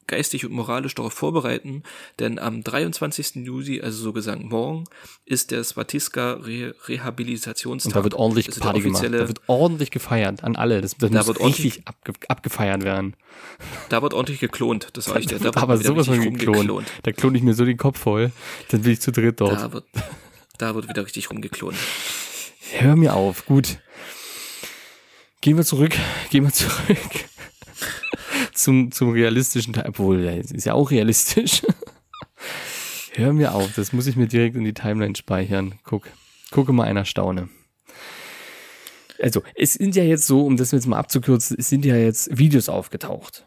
geistig 0.08 0.44
und 0.44 0.52
moralisch 0.52 0.94
darauf 0.96 1.12
vorbereiten, 1.12 1.84
denn 2.18 2.38
am 2.40 2.64
23. 2.64 3.36
Juli, 3.36 3.80
also 3.80 4.02
so 4.02 4.12
gesagt 4.12 4.42
morgen, 4.42 4.84
ist 5.24 5.52
der 5.52 5.62
Swatiska 5.62 6.32
Re 6.32 6.74
Rehabilitationstag. 6.88 7.90
Und 7.90 7.96
da 7.96 8.02
wird 8.04 8.14
ordentlich 8.14 8.46
der 8.46 8.60
Party 8.60 8.80
gemacht. 8.80 9.04
Da 9.04 9.28
wird 9.28 9.40
ordentlich 9.46 9.90
gefeiert 9.92 10.42
an 10.42 10.56
alle. 10.56 10.80
Das, 10.80 10.96
das 10.96 11.10
Da 11.10 11.18
muss 11.18 11.26
wird 11.28 11.40
ordentlich- 11.40 11.64
richtig 11.66 11.86
abge 11.86 12.12
abgefeiert 12.28 12.82
werden. 12.82 13.14
Da 13.88 14.02
wird 14.02 14.14
ordentlich 14.14 14.40
geklont, 14.40 14.88
das 14.94 15.04
sage 15.04 15.20
ich 15.20 15.26
dir. 15.26 15.38
Da 15.38 15.44
wird 15.44 15.56
Aber 15.58 15.76
sowas 15.76 16.06
von 16.06 16.20
geklont. 16.20 16.90
Da 17.04 17.12
klone 17.12 17.36
ich 17.38 17.44
mir 17.44 17.54
so 17.54 17.64
den 17.64 17.76
Kopf 17.76 17.98
voll. 18.00 18.32
Dann 18.70 18.82
bin 18.82 18.92
ich 18.92 19.00
zu 19.00 19.12
dritt 19.12 19.40
dort. 19.40 19.52
Da 19.60 19.72
wird, 19.72 19.84
da 20.58 20.74
wird 20.74 20.88
wieder 20.88 21.04
richtig 21.04 21.30
rumgeklont. 21.30 21.76
Hör 22.72 22.96
mir 22.96 23.14
auf. 23.14 23.46
Gut. 23.46 23.78
Gehen 25.40 25.56
wir 25.56 25.64
zurück. 25.64 25.94
Gehen 26.30 26.44
wir 26.44 26.52
zurück. 26.52 26.98
Zum, 28.58 28.92
zum 28.92 29.10
realistischen 29.10 29.72
Teil. 29.72 29.86
Obwohl, 29.88 30.24
es 30.26 30.50
ist 30.50 30.64
ja 30.64 30.74
auch 30.74 30.90
realistisch. 30.90 31.62
Hör 33.14 33.32
mir 33.32 33.54
auf. 33.54 33.74
Das 33.74 33.92
muss 33.92 34.06
ich 34.06 34.16
mir 34.16 34.26
direkt 34.26 34.56
in 34.56 34.64
die 34.64 34.74
Timeline 34.74 35.16
speichern. 35.16 35.74
Guck. 35.84 36.08
Gucke 36.50 36.72
mal 36.72 36.84
einer 36.84 37.04
staune. 37.04 37.48
Also, 39.20 39.42
es 39.54 39.74
sind 39.74 39.96
ja 39.96 40.04
jetzt 40.04 40.26
so, 40.26 40.46
um 40.46 40.56
das 40.56 40.70
jetzt 40.70 40.86
mal 40.86 40.98
abzukürzen, 40.98 41.56
es 41.58 41.68
sind 41.68 41.84
ja 41.84 41.96
jetzt 41.96 42.38
Videos 42.38 42.68
aufgetaucht. 42.68 43.46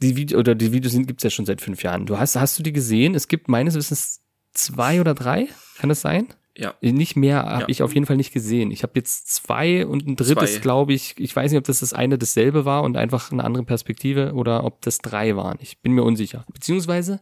Die 0.00 0.14
Video 0.16 0.38
oder 0.38 0.54
die 0.54 0.72
Videos 0.72 0.92
sind 0.92 1.08
gibt's 1.08 1.24
ja 1.24 1.30
schon 1.30 1.44
seit 1.44 1.60
fünf 1.60 1.82
Jahren. 1.82 2.06
Du 2.06 2.18
hast, 2.18 2.36
hast 2.36 2.58
du 2.58 2.62
die 2.62 2.72
gesehen? 2.72 3.16
Es 3.16 3.26
gibt 3.26 3.48
meines 3.48 3.74
Wissens 3.74 4.20
zwei 4.52 5.00
oder 5.00 5.14
drei. 5.14 5.48
Kann 5.78 5.88
das 5.88 6.00
sein? 6.00 6.28
Ja. 6.60 6.74
Nicht 6.80 7.14
mehr 7.14 7.44
habe 7.44 7.62
Ja. 7.62 7.68
ich 7.68 7.82
auf 7.84 7.94
jeden 7.94 8.04
Fall 8.04 8.16
nicht 8.16 8.32
gesehen. 8.32 8.72
Ich 8.72 8.82
habe 8.82 8.92
jetzt 8.96 9.32
zwei 9.32 9.86
und 9.86 10.06
ein 10.08 10.16
drittes, 10.16 10.60
glaube 10.60 10.92
ich. 10.92 11.14
Ich 11.16 11.34
weiß 11.36 11.52
nicht, 11.52 11.58
ob 11.58 11.64
das 11.64 11.78
das 11.80 11.92
eine 11.92 12.18
dasselbe 12.18 12.64
war 12.64 12.82
und 12.82 12.96
einfach 12.96 13.30
eine 13.30 13.44
andere 13.44 13.62
Perspektive 13.62 14.32
oder 14.34 14.64
ob 14.64 14.82
das 14.82 14.98
drei 14.98 15.36
waren. 15.36 15.58
Ich 15.60 15.78
bin 15.80 15.92
mir 15.92 16.02
unsicher. 16.02 16.44
Beziehungsweise, 16.52 17.20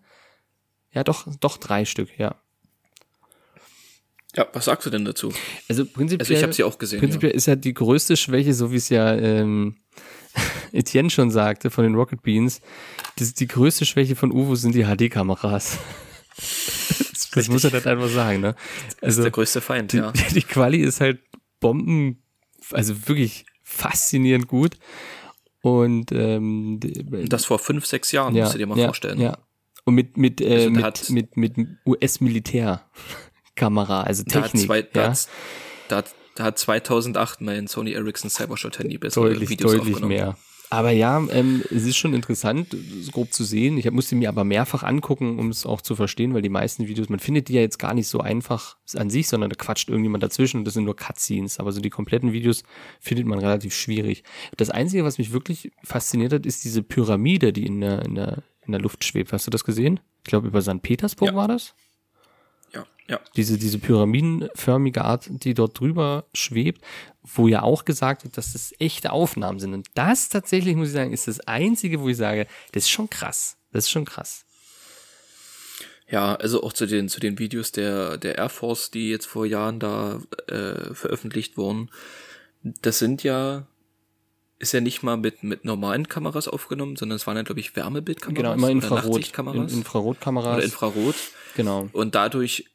ja 0.91 1.05
doch, 1.05 1.27
doch 1.41 1.59
drei 1.59 1.85
Stück, 1.85 2.19
ja. 2.19 2.35
Ja, 4.35 4.47
was 4.53 4.67
sagst 4.67 4.87
du 4.87 4.91
denn 4.91 5.05
dazu? 5.05 5.33
Also 5.69 5.85
prinzipiell, 5.85 6.21
Also 6.23 6.35
ich 6.35 6.43
habe 6.43 6.53
sie 6.53 6.65
auch 6.65 6.79
gesehen. 6.79 7.01
prinzipiell 7.01 7.33
ist 7.33 7.47
ja 7.47 7.57
die 7.57 7.75
größte 7.75 8.17
Schwäche, 8.17 8.55
so 8.55 8.71
wie 8.73 8.77
es 8.77 8.89
ja 8.89 9.15
ähm, 9.15 9.77
Etienne 10.73 11.11
schon 11.11 11.31
sagte 11.31 11.71
von 11.71 11.85
den 11.85 11.95
Rocket 11.95 12.23
Beans, 12.23 12.61
das, 13.19 13.33
die 13.35 13.47
größte 13.47 13.85
Schwäche 13.87 14.17
von 14.17 14.31
UFOs 14.33 14.63
sind 14.63 14.75
die 14.75 14.85
HD-Kameras. 14.85 15.79
Das, 16.37 17.31
das 17.33 17.49
muss 17.49 17.65
er 17.65 17.71
dann 17.71 17.85
einfach 17.85 18.09
sagen, 18.09 18.41
ne? 18.41 18.47
ja. 18.49 18.55
Das 19.01 19.03
Also 19.03 19.21
ist 19.21 19.25
der 19.25 19.31
größte 19.33 19.61
Feind, 19.61 19.93
die, 19.93 19.99
ja. 19.99 20.13
die 20.35 20.43
Quali 20.43 20.79
ist 20.79 21.01
halt 21.01 21.21
Bomben, 21.61 22.23
also 22.73 23.09
wirklich 23.09 23.47
faszinierend 23.63 24.49
gut. 24.49 24.77
Und 25.63 26.13
ähm, 26.13 26.79
das 27.29 27.45
vor 27.45 27.59
fünf, 27.59 27.85
sechs 27.87 28.13
Jahren, 28.13 28.35
ja, 28.37 28.45
musst 28.45 28.55
du 28.55 28.59
dir 28.59 28.67
mal 28.67 28.79
ja, 28.79 28.85
vorstellen. 28.87 29.21
Ja. 29.21 29.37
Und 29.85 29.95
mit, 29.95 30.17
mit, 30.17 30.41
äh, 30.41 30.69
Also 30.69 31.13
mit, 31.13 31.37
mit, 31.37 31.57
mit, 31.59 31.69
US-Militärkamera, 31.87 34.03
also 34.03 34.23
Da 34.25 34.35
hat, 34.37 34.45
Technik. 34.53 34.67
zwei, 34.67 34.83
da, 34.83 35.01
ja. 35.01 35.09
hat, 35.11 35.29
da, 35.89 35.97
hat, 35.97 36.15
da 36.37 36.45
hat 36.45 36.57
2008 36.59 37.41
mein 37.41 37.67
Sony 37.67 37.95
Ericsson 37.95 38.31
Cybershot 38.31 38.79
Handy 38.79 38.99
bessere 38.99 39.31
deutlich, 39.31 39.51
Videos 39.51 39.73
deutlich 39.73 39.95
aufgenommen. 39.95 40.15
mehr. 40.15 40.37
Aber 40.69 40.91
ja, 40.91 41.25
ähm, 41.31 41.63
es 41.71 41.85
ist 41.85 41.97
schon 41.97 42.13
interessant, 42.13 42.75
es 42.75 43.13
grob 43.13 43.33
zu 43.33 43.45
sehen. 43.45 43.79
Ich 43.79 43.87
hab- 43.87 43.95
musste 43.95 44.17
mir 44.17 44.29
aber 44.29 44.43
mehrfach 44.45 44.83
angucken, 44.83 45.39
um 45.39 45.49
es 45.51 45.65
auch 45.65 45.81
zu 45.81 45.95
verstehen, 45.95 46.35
weil 46.35 46.43
die 46.43 46.49
meisten 46.49 46.89
Videos, 46.89 47.09
man 47.09 47.21
findet 47.21 47.49
die 47.49 47.53
ja 47.55 47.61
jetzt 47.61 47.79
gar 47.79 47.95
nicht 47.95 48.09
so 48.09 48.19
einfach 48.21 48.77
an 48.95 49.09
sich, 49.09 49.29
sondern 49.29 49.51
da 49.51 49.57
quatscht 49.57 49.89
irgendjemand 49.89 50.23
dazwischen 50.25 50.59
und 50.59 50.65
das 50.65 50.75
sind 50.75 50.85
nur 50.85 50.97
Cutscenes. 50.97 51.61
Aber 51.61 51.71
so 51.73 51.81
die 51.81 51.91
kompletten 51.91 52.33
Videos 52.33 52.65
findet 53.01 53.27
man 53.27 53.39
relativ 53.39 53.75
schwierig. 53.75 54.25
Das 54.57 54.71
Einzige, 54.71 55.05
was 55.05 55.19
mich 55.19 55.33
wirklich 55.33 55.71
fasziniert 55.85 56.33
hat, 56.33 56.47
ist 56.47 56.65
diese 56.65 56.83
Pyramide, 56.83 57.53
die 57.53 57.65
in 57.67 57.81
der, 57.81 58.03
in 58.05 58.15
der, 58.17 58.43
in 58.67 58.73
der 58.73 58.81
Luft 58.81 59.05
schwebt. 59.05 59.33
Hast 59.33 59.47
du 59.47 59.51
das 59.53 59.65
gesehen? 59.65 60.01
Ich 60.25 60.31
glaube, 60.31 60.49
über 60.49 60.61
St. 60.63 60.83
Petersburg 60.83 61.29
Ja. 61.31 61.37
war 61.37 61.47
das? 61.49 61.75
Ja, 63.09 63.21
diese, 63.37 63.57
diese 63.57 63.79
pyramidenförmige 63.79 65.05
Art, 65.05 65.29
die 65.31 65.55
dort 65.55 65.79
drüber 65.79 66.25
schwebt, 66.35 66.83
wo 67.23 67.47
ja 67.47 67.63
auch 67.63 67.85
gesagt 67.85 68.25
wird, 68.25 68.37
dass 68.37 68.53
das 68.53 68.75
echte 68.81 69.13
Aufnahmen 69.13 69.61
sind. 69.61 69.75
Und 69.75 69.87
das 69.95 70.29
tatsächlich, 70.29 70.75
muss 70.75 70.89
ich 70.89 70.95
sagen, 70.95 71.13
ist 71.13 71.29
das 71.29 71.41
Einzige, 71.41 72.01
wo 72.01 72.09
ich 72.09 72.17
sage, 72.17 72.47
das 72.73 72.85
ist 72.85 72.91
schon 72.91 73.09
krass. 73.09 73.59
Das 73.73 73.85
ist 73.85 73.91
schon 73.91 74.05
krass. 74.05 74.45
Ja, 76.09 76.35
also 76.37 76.63
auch 76.63 76.73
zu 76.73 76.87
den, 76.87 77.09
zu 77.09 77.21
den 77.21 77.39
Videos 77.39 77.73
der, 77.73 78.17
der 78.17 78.39
Air 78.39 78.49
Force, 78.49 78.91
die 78.91 79.11
jetzt 79.11 79.27
vor 79.27 79.45
Jahren 79.45 79.81
da 79.81 80.21
äh, 80.49 80.95
veröffentlicht 80.95 81.57
wurden. 81.57 81.91
Das 82.63 82.99
sind 82.99 83.23
ja, 83.23 83.67
ist 84.59 84.73
ja 84.73 84.81
nicht 84.81 85.03
mal 85.03 85.17
mit, 85.17 85.43
mit 85.43 85.65
normalen 85.65 86.09
Kameras 86.09 86.47
aufgenommen, 86.47 86.97
sondern 86.97 87.17
es 87.17 87.27
waren 87.27 87.37
ja, 87.37 87.43
glaube 87.43 87.61
ich, 87.61 87.75
Wärmebildkameras 87.75 88.37
Genau, 88.37 88.55
immer 88.55 88.67
oder 88.67 88.73
Infrarot. 88.73 89.05
In, 89.05 89.11
Nachtsichtkameras 89.11 89.73
Infrarotkameras. 89.73 90.57
oder 90.57 90.65
Infrarot. 90.65 91.17
genau. 91.57 91.89
Und 91.93 92.15
dadurch, 92.15 92.67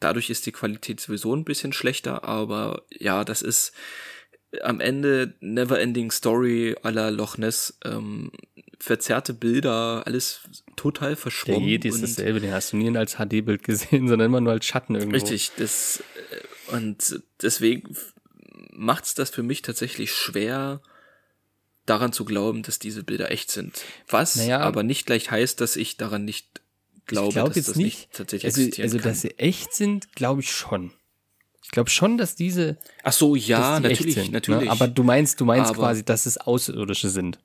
dadurch 0.00 0.30
ist 0.30 0.46
die 0.46 0.52
Qualität 0.52 1.00
sowieso 1.00 1.34
ein 1.34 1.44
bisschen 1.44 1.72
schlechter, 1.72 2.24
aber 2.24 2.82
ja, 2.90 3.24
das 3.24 3.42
ist 3.42 3.72
am 4.62 4.80
Ende 4.80 5.34
Neverending 5.40 6.10
Story 6.10 6.76
à 6.82 6.90
la 6.90 7.10
Loch 7.10 7.38
Ness, 7.38 7.78
ähm, 7.84 8.32
verzerrte 8.80 9.34
Bilder, 9.34 10.02
alles 10.06 10.40
total 10.74 11.10
Der 11.10 11.16
verschwommen. 11.18 11.68
Yeti 11.68 11.88
ist 11.88 12.02
dasselbe, 12.02 12.40
den 12.40 12.52
hast 12.52 12.72
du 12.72 12.76
nie 12.78 12.96
als 12.96 13.16
HD-Bild 13.16 13.62
gesehen, 13.62 14.08
sondern 14.08 14.26
immer 14.26 14.40
nur 14.40 14.52
als 14.52 14.66
Schatten 14.66 14.94
irgendwo. 14.94 15.14
Richtig, 15.14 15.52
das 15.56 16.02
äh, 16.70 16.74
und 16.74 17.20
deswegen 17.42 17.96
macht's 18.72 19.14
das 19.14 19.30
für 19.30 19.42
mich 19.42 19.62
tatsächlich 19.62 20.12
schwer, 20.12 20.80
daran 21.86 22.12
zu 22.12 22.24
glauben, 22.24 22.62
dass 22.62 22.78
diese 22.78 23.02
Bilder 23.02 23.30
echt 23.30 23.50
sind. 23.50 23.82
Was 24.08 24.36
Naja. 24.36 24.60
aber 24.60 24.82
nicht 24.82 25.06
gleich 25.06 25.30
heißt, 25.30 25.60
dass 25.60 25.76
ich 25.76 25.96
daran 25.96 26.24
nicht 26.24 26.60
glaube, 27.10 27.28
ich 27.28 27.34
glaube 27.34 27.48
dass 27.50 27.56
jetzt 27.56 27.68
das 27.68 27.76
nicht, 27.76 27.98
nicht 27.98 28.12
tatsächlich 28.12 28.44
also, 28.46 28.60
existieren 28.62 28.84
also 28.86 28.98
kann. 28.98 29.08
dass 29.10 29.20
sie 29.20 29.38
echt 29.38 29.74
sind, 29.74 30.12
glaube 30.14 30.40
ich 30.40 30.50
schon. 30.50 30.92
Ich 31.62 31.70
glaube 31.70 31.90
schon, 31.90 32.16
dass 32.18 32.34
diese, 32.34 32.78
Ach 33.04 33.12
so, 33.12 33.36
ja, 33.36 33.78
natürlich, 33.78 34.14
sind, 34.14 34.32
natürlich. 34.32 34.64
Ne? 34.64 34.70
Aber 34.70 34.88
du 34.88 35.02
meinst, 35.04 35.40
du 35.40 35.44
meinst 35.44 35.70
Aber- 35.70 35.78
quasi, 35.80 36.04
dass 36.04 36.26
es 36.26 36.36
Außerirdische 36.38 37.10
sind. 37.10 37.38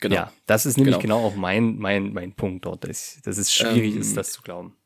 genau. 0.00 0.14
Ja, 0.14 0.32
das 0.46 0.66
ist 0.66 0.76
nämlich 0.76 0.98
Genau. 1.00 1.16
genau, 1.20 1.26
auch 1.26 1.34
mein, 1.34 1.78
mein, 1.78 2.12
mein 2.12 2.32
Punkt 2.34 2.64
dort, 2.66 2.84
dass, 2.84 3.18
dass 3.24 3.38
es 3.38 3.52
schwierig 3.52 3.94
Ähm, 3.94 4.00
ist, 4.02 4.16
das 4.16 4.32
zu 4.32 4.42
glauben. 4.42 4.76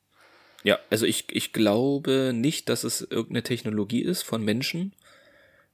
Ja, 0.65 0.79
also 0.91 1.05
ich, 1.07 1.27
ich 1.33 1.53
glaube 1.53 2.33
nicht, 2.35 2.69
dass 2.69 2.85
es 2.85 3.01
irgendeine 3.03 3.43
Technologie 3.43 4.01
ist 4.03 4.23
von 4.23 4.43
Menschen, 4.45 4.95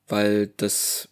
weil 0.08 0.48
das 0.56 1.11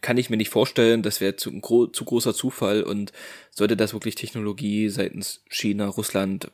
kann 0.00 0.16
ich 0.16 0.30
mir 0.30 0.36
nicht 0.36 0.50
vorstellen, 0.50 1.02
das 1.02 1.20
wäre 1.20 1.36
zu, 1.36 1.52
gro 1.60 1.86
zu 1.86 2.04
großer 2.04 2.34
Zufall 2.34 2.82
und 2.82 3.12
sollte 3.50 3.76
das 3.76 3.92
wirklich 3.92 4.14
Technologie 4.14 4.88
seitens 4.88 5.42
China, 5.48 5.86
Russland, 5.86 6.50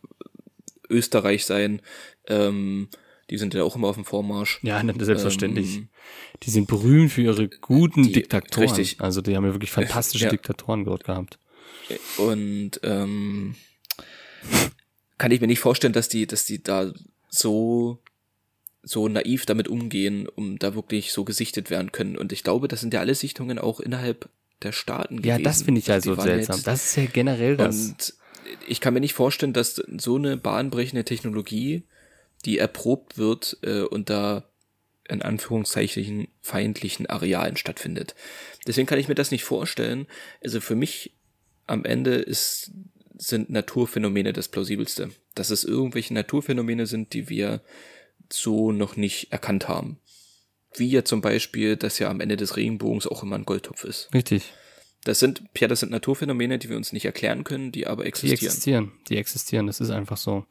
Österreich 0.91 1.47
sein, 1.47 1.81
ähm, 2.27 2.89
die 3.31 3.39
sind 3.39 3.55
ja 3.55 3.63
auch 3.63 3.77
immer 3.77 3.89
auf 3.89 3.95
dem 3.97 4.05
Vormarsch. 4.05 4.59
Ja, 4.63 4.83
ne, 4.83 4.93
selbstverständlich. 4.99 5.77
Ähm, 5.77 5.89
die 6.43 6.51
sind 6.51 6.67
berühmt 6.69 7.13
für 7.13 7.23
ihre 7.23 7.49
guten 7.49 8.03
die- 8.03 8.13
Diktatoren. 8.13 8.69
richtig. 8.69 9.01
Also 9.01 9.23
die 9.23 9.35
haben 9.37 9.47
ja 9.47 9.53
wirklich 9.55 9.71
fantastische 9.71 10.25
Ja. 10.25 10.31
Diktatoren 10.31 10.85
dort 10.85 11.05
gehabt. 11.05 11.39
Und 12.19 12.73
ähm, 12.83 13.55
kann 15.17 15.31
ich 15.31 15.41
mir 15.41 15.47
nicht 15.47 15.61
vorstellen, 15.61 15.93
dass 15.93 16.09
die, 16.09 16.27
dass 16.27 16.45
die 16.45 16.63
da 16.63 16.93
so 17.31 18.02
so 18.83 19.09
naiv 19.09 19.47
damit 19.47 19.69
umgehen, 19.69 20.29
um 20.29 20.59
da 20.59 20.75
wirklich 20.75 21.13
so 21.13 21.25
gesichtet 21.25 21.71
werden 21.71 21.93
können. 21.93 22.17
Und 22.17 22.33
ich 22.33 22.43
glaube, 22.43 22.69
das 22.69 22.81
sind 22.81 22.93
ja 22.95 23.01
alle 23.01 23.15
Sichtungen 23.15 23.59
auch 23.59 23.79
innerhalb 23.81 24.29
der 24.63 24.73
Staaten 24.73 25.17
Ja, 25.23 25.35
gewesen. 25.37 25.45
das 25.45 25.63
finde 25.63 25.79
ich 25.81 25.87
ja 25.87 25.97
Die 25.97 26.03
so 26.09 26.15
seltsam. 26.15 26.57
jetzt- 26.57 26.67
Das 26.67 26.85
ist 26.87 26.97
ja 26.97 27.05
generell 27.07 27.57
das. 27.57 27.77
Und 27.89 28.15
ich 28.67 28.81
kann 28.81 28.95
mir 28.95 29.01
nicht 29.01 29.15
vorstellen, 29.15 29.53
dass 29.53 29.77
so 29.99 30.17
eine 30.17 30.37
bahnbrechende 30.37 31.05
Technologie, 31.05 31.83
die 32.45 32.59
erprobt 32.59 33.19
wird, 33.19 33.57
äh, 33.63 33.83
unter 33.83 34.49
in 35.09 35.21
Anführungszeichen 35.23 36.29
feindlichen 36.41 37.07
Arealen 37.07 37.57
stattfindet. 37.57 38.15
Deswegen 38.67 38.87
kann 38.87 38.99
ich 38.99 39.09
mir 39.09 39.15
das 39.15 39.31
nicht 39.31 39.45
vorstellen. 39.45 40.07
Also 40.43 40.61
für 40.61 40.77
mich 40.77 41.13
am 41.67 41.85
Ende 41.85 42.15
ist, 42.15 42.71
sind 43.19 43.51
Naturphänomene 43.51 44.33
das 44.33 44.49
plausibelste. 44.49 45.11
Dass 45.35 45.51
es 45.51 45.65
irgendwelche 45.65 46.15
Naturphänomene 46.15 46.87
sind, 46.87 47.13
die 47.13 47.29
wir 47.29 47.61
so 48.33 48.73
noch 48.73 48.97
nicht 48.97 49.33
erkannt 49.33 49.69
haben. 49.69 49.99
Wie 50.75 50.89
ja 50.89 51.05
zum 51.05 51.21
Beispiel, 51.21 51.77
dass 51.77 51.99
ja 51.99 52.09
am 52.09 52.21
Ende 52.21 52.37
des 52.37 52.57
Regenbogens 52.57 53.07
auch 53.07 53.23
immer 53.23 53.37
ein 53.37 53.45
Goldtopf 53.45 53.85
ist. 53.85 54.09
Richtig. 54.15 54.53
Das 55.05 55.19
sind, 55.19 55.43
ja, 55.59 55.69
das 55.69 55.81
sind 55.81 55.91
Naturphänomene, 55.91 56.59
die 56.59 56.69
wir 56.69 56.77
uns 56.77 56.93
nicht 56.93 57.05
erklären 57.05 57.45
können, 57.45 57.73
die 57.73 57.87
aber 57.87 58.05
Die 58.05 58.09
existieren. 58.09 58.47
existieren. 58.47 58.93
Die 59.09 59.17
existieren. 59.17 59.67
Das 59.67 59.81
ist 59.81 59.91
einfach 59.91 60.17
so. 60.17 60.47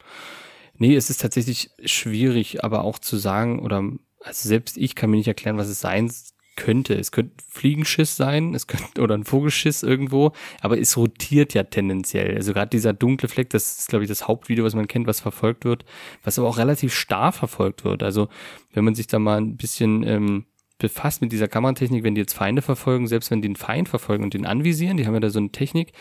Nee, 0.76 0.94
es 0.94 1.10
ist 1.10 1.20
tatsächlich 1.20 1.70
schwierig, 1.84 2.62
aber 2.62 2.84
auch 2.84 2.98
zu 2.98 3.16
sagen, 3.16 3.60
oder 3.60 3.82
also 4.20 4.48
selbst 4.48 4.76
ich 4.76 4.94
kann 4.94 5.10
mir 5.10 5.16
nicht 5.16 5.28
erklären, 5.28 5.56
was 5.56 5.68
es 5.68 5.80
sein 5.80 6.12
könnte. 6.56 6.94
Es 6.94 7.12
könnte 7.12 7.32
Fliegenschiss 7.48 8.16
sein, 8.16 8.54
es 8.54 8.66
könnte 8.66 9.00
oder 9.00 9.14
ein 9.14 9.24
Vogelschiss 9.24 9.82
irgendwo, 9.82 10.32
aber 10.60 10.78
es 10.78 10.96
rotiert 10.96 11.54
ja 11.54 11.64
tendenziell. 11.64 12.36
Also 12.36 12.52
gerade 12.52 12.70
dieser 12.70 12.92
dunkle 12.92 13.28
Fleck, 13.28 13.50
das 13.50 13.78
ist, 13.78 13.88
glaube 13.88 14.04
ich, 14.04 14.08
das 14.08 14.28
Hauptvideo, 14.28 14.64
was 14.64 14.74
man 14.74 14.88
kennt, 14.88 15.06
was 15.06 15.20
verfolgt 15.20 15.64
wird, 15.64 15.84
was 16.22 16.38
aber 16.38 16.48
auch 16.48 16.58
relativ 16.58 16.94
starr 16.94 17.32
verfolgt 17.32 17.84
wird. 17.84 18.02
Also 18.02 18.28
wenn 18.72 18.84
man 18.84 18.94
sich 18.94 19.06
da 19.06 19.18
mal 19.18 19.38
ein 19.38 19.56
bisschen 19.56 20.02
ähm, 20.04 20.46
befasst 20.78 21.22
mit 21.22 21.32
dieser 21.32 21.48
Kameratechnik, 21.48 22.04
wenn 22.04 22.14
die 22.14 22.20
jetzt 22.20 22.34
Feinde 22.34 22.60
verfolgen, 22.60 23.06
selbst 23.06 23.30
wenn 23.30 23.40
die 23.40 23.48
einen 23.48 23.56
Feind 23.56 23.88
verfolgen 23.88 24.24
und 24.24 24.34
den 24.34 24.46
anvisieren, 24.46 24.96
die 24.96 25.06
haben 25.06 25.14
ja 25.14 25.20
da 25.20 25.30
so 25.30 25.38
eine 25.38 25.52
Technik, 25.52 25.92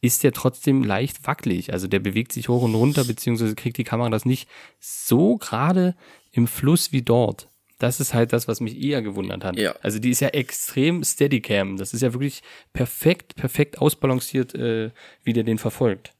ist 0.00 0.22
der 0.22 0.32
trotzdem 0.32 0.84
leicht 0.84 1.26
wackelig. 1.26 1.72
Also 1.72 1.88
der 1.88 2.00
bewegt 2.00 2.32
sich 2.32 2.48
hoch 2.48 2.62
und 2.62 2.74
runter, 2.74 3.04
beziehungsweise 3.04 3.54
kriegt 3.54 3.78
die 3.78 3.84
Kamera 3.84 4.10
das 4.10 4.24
nicht 4.24 4.48
so 4.78 5.36
gerade 5.36 5.96
im 6.32 6.46
Fluss 6.46 6.92
wie 6.92 7.02
dort. 7.02 7.50
Das 7.78 8.00
ist 8.00 8.14
halt 8.14 8.32
das, 8.32 8.48
was 8.48 8.60
mich 8.60 8.80
eher 8.80 9.02
gewundert 9.02 9.44
hat. 9.44 9.58
Ja. 9.58 9.74
Also 9.82 9.98
die 9.98 10.10
ist 10.10 10.20
ja 10.20 10.28
extrem 10.28 11.04
Steadicam. 11.04 11.76
Das 11.76 11.92
ist 11.92 12.00
ja 12.00 12.12
wirklich 12.14 12.42
perfekt, 12.72 13.36
perfekt 13.36 13.78
ausbalanciert, 13.78 14.54
äh, 14.54 14.90
wie 15.24 15.32
der 15.34 15.44
den 15.44 15.58
verfolgt. 15.58 16.12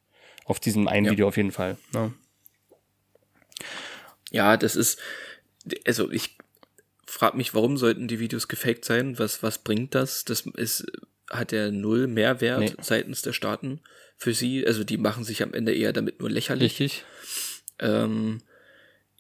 Auf 0.45 0.61
diesem 0.61 0.87
einen 0.87 1.07
Ja. 1.07 1.13
Video 1.13 1.29
auf 1.29 1.37
jeden 1.37 1.53
Fall. 1.53 1.79
Ja. 1.95 2.13
Ja, 4.31 4.57
das 4.57 4.77
ist, 4.77 4.99
also 5.87 6.11
ich 6.11 6.37
frage 7.07 7.37
mich, 7.37 7.55
warum 7.55 7.77
sollten 7.77 8.09
die 8.09 8.19
Videos 8.19 8.49
gefaked 8.49 8.85
sein? 8.85 9.19
Was, 9.19 9.43
was 9.43 9.59
bringt 9.59 9.95
das? 9.95 10.25
Das 10.25 10.43
ist, 10.43 10.87
hat 11.31 11.53
ja 11.53 11.71
null 11.71 12.07
Mehrwert 12.07 12.61
Nee. 12.61 12.73
seitens 12.83 13.23
der 13.23 13.33
Staaten 13.33 13.81
für 14.19 14.35
sie. 14.35 14.67
Also 14.67 14.85
die 14.85 14.99
machen 14.99 15.25
sich 15.25 15.43
am 15.43 15.55
Ende 15.55 15.75
eher 15.75 15.93
damit 15.93 16.21
nur 16.21 16.31
lächerlich. 16.31 16.81
Richtig. 16.81 17.05
Ähm, 17.79 18.41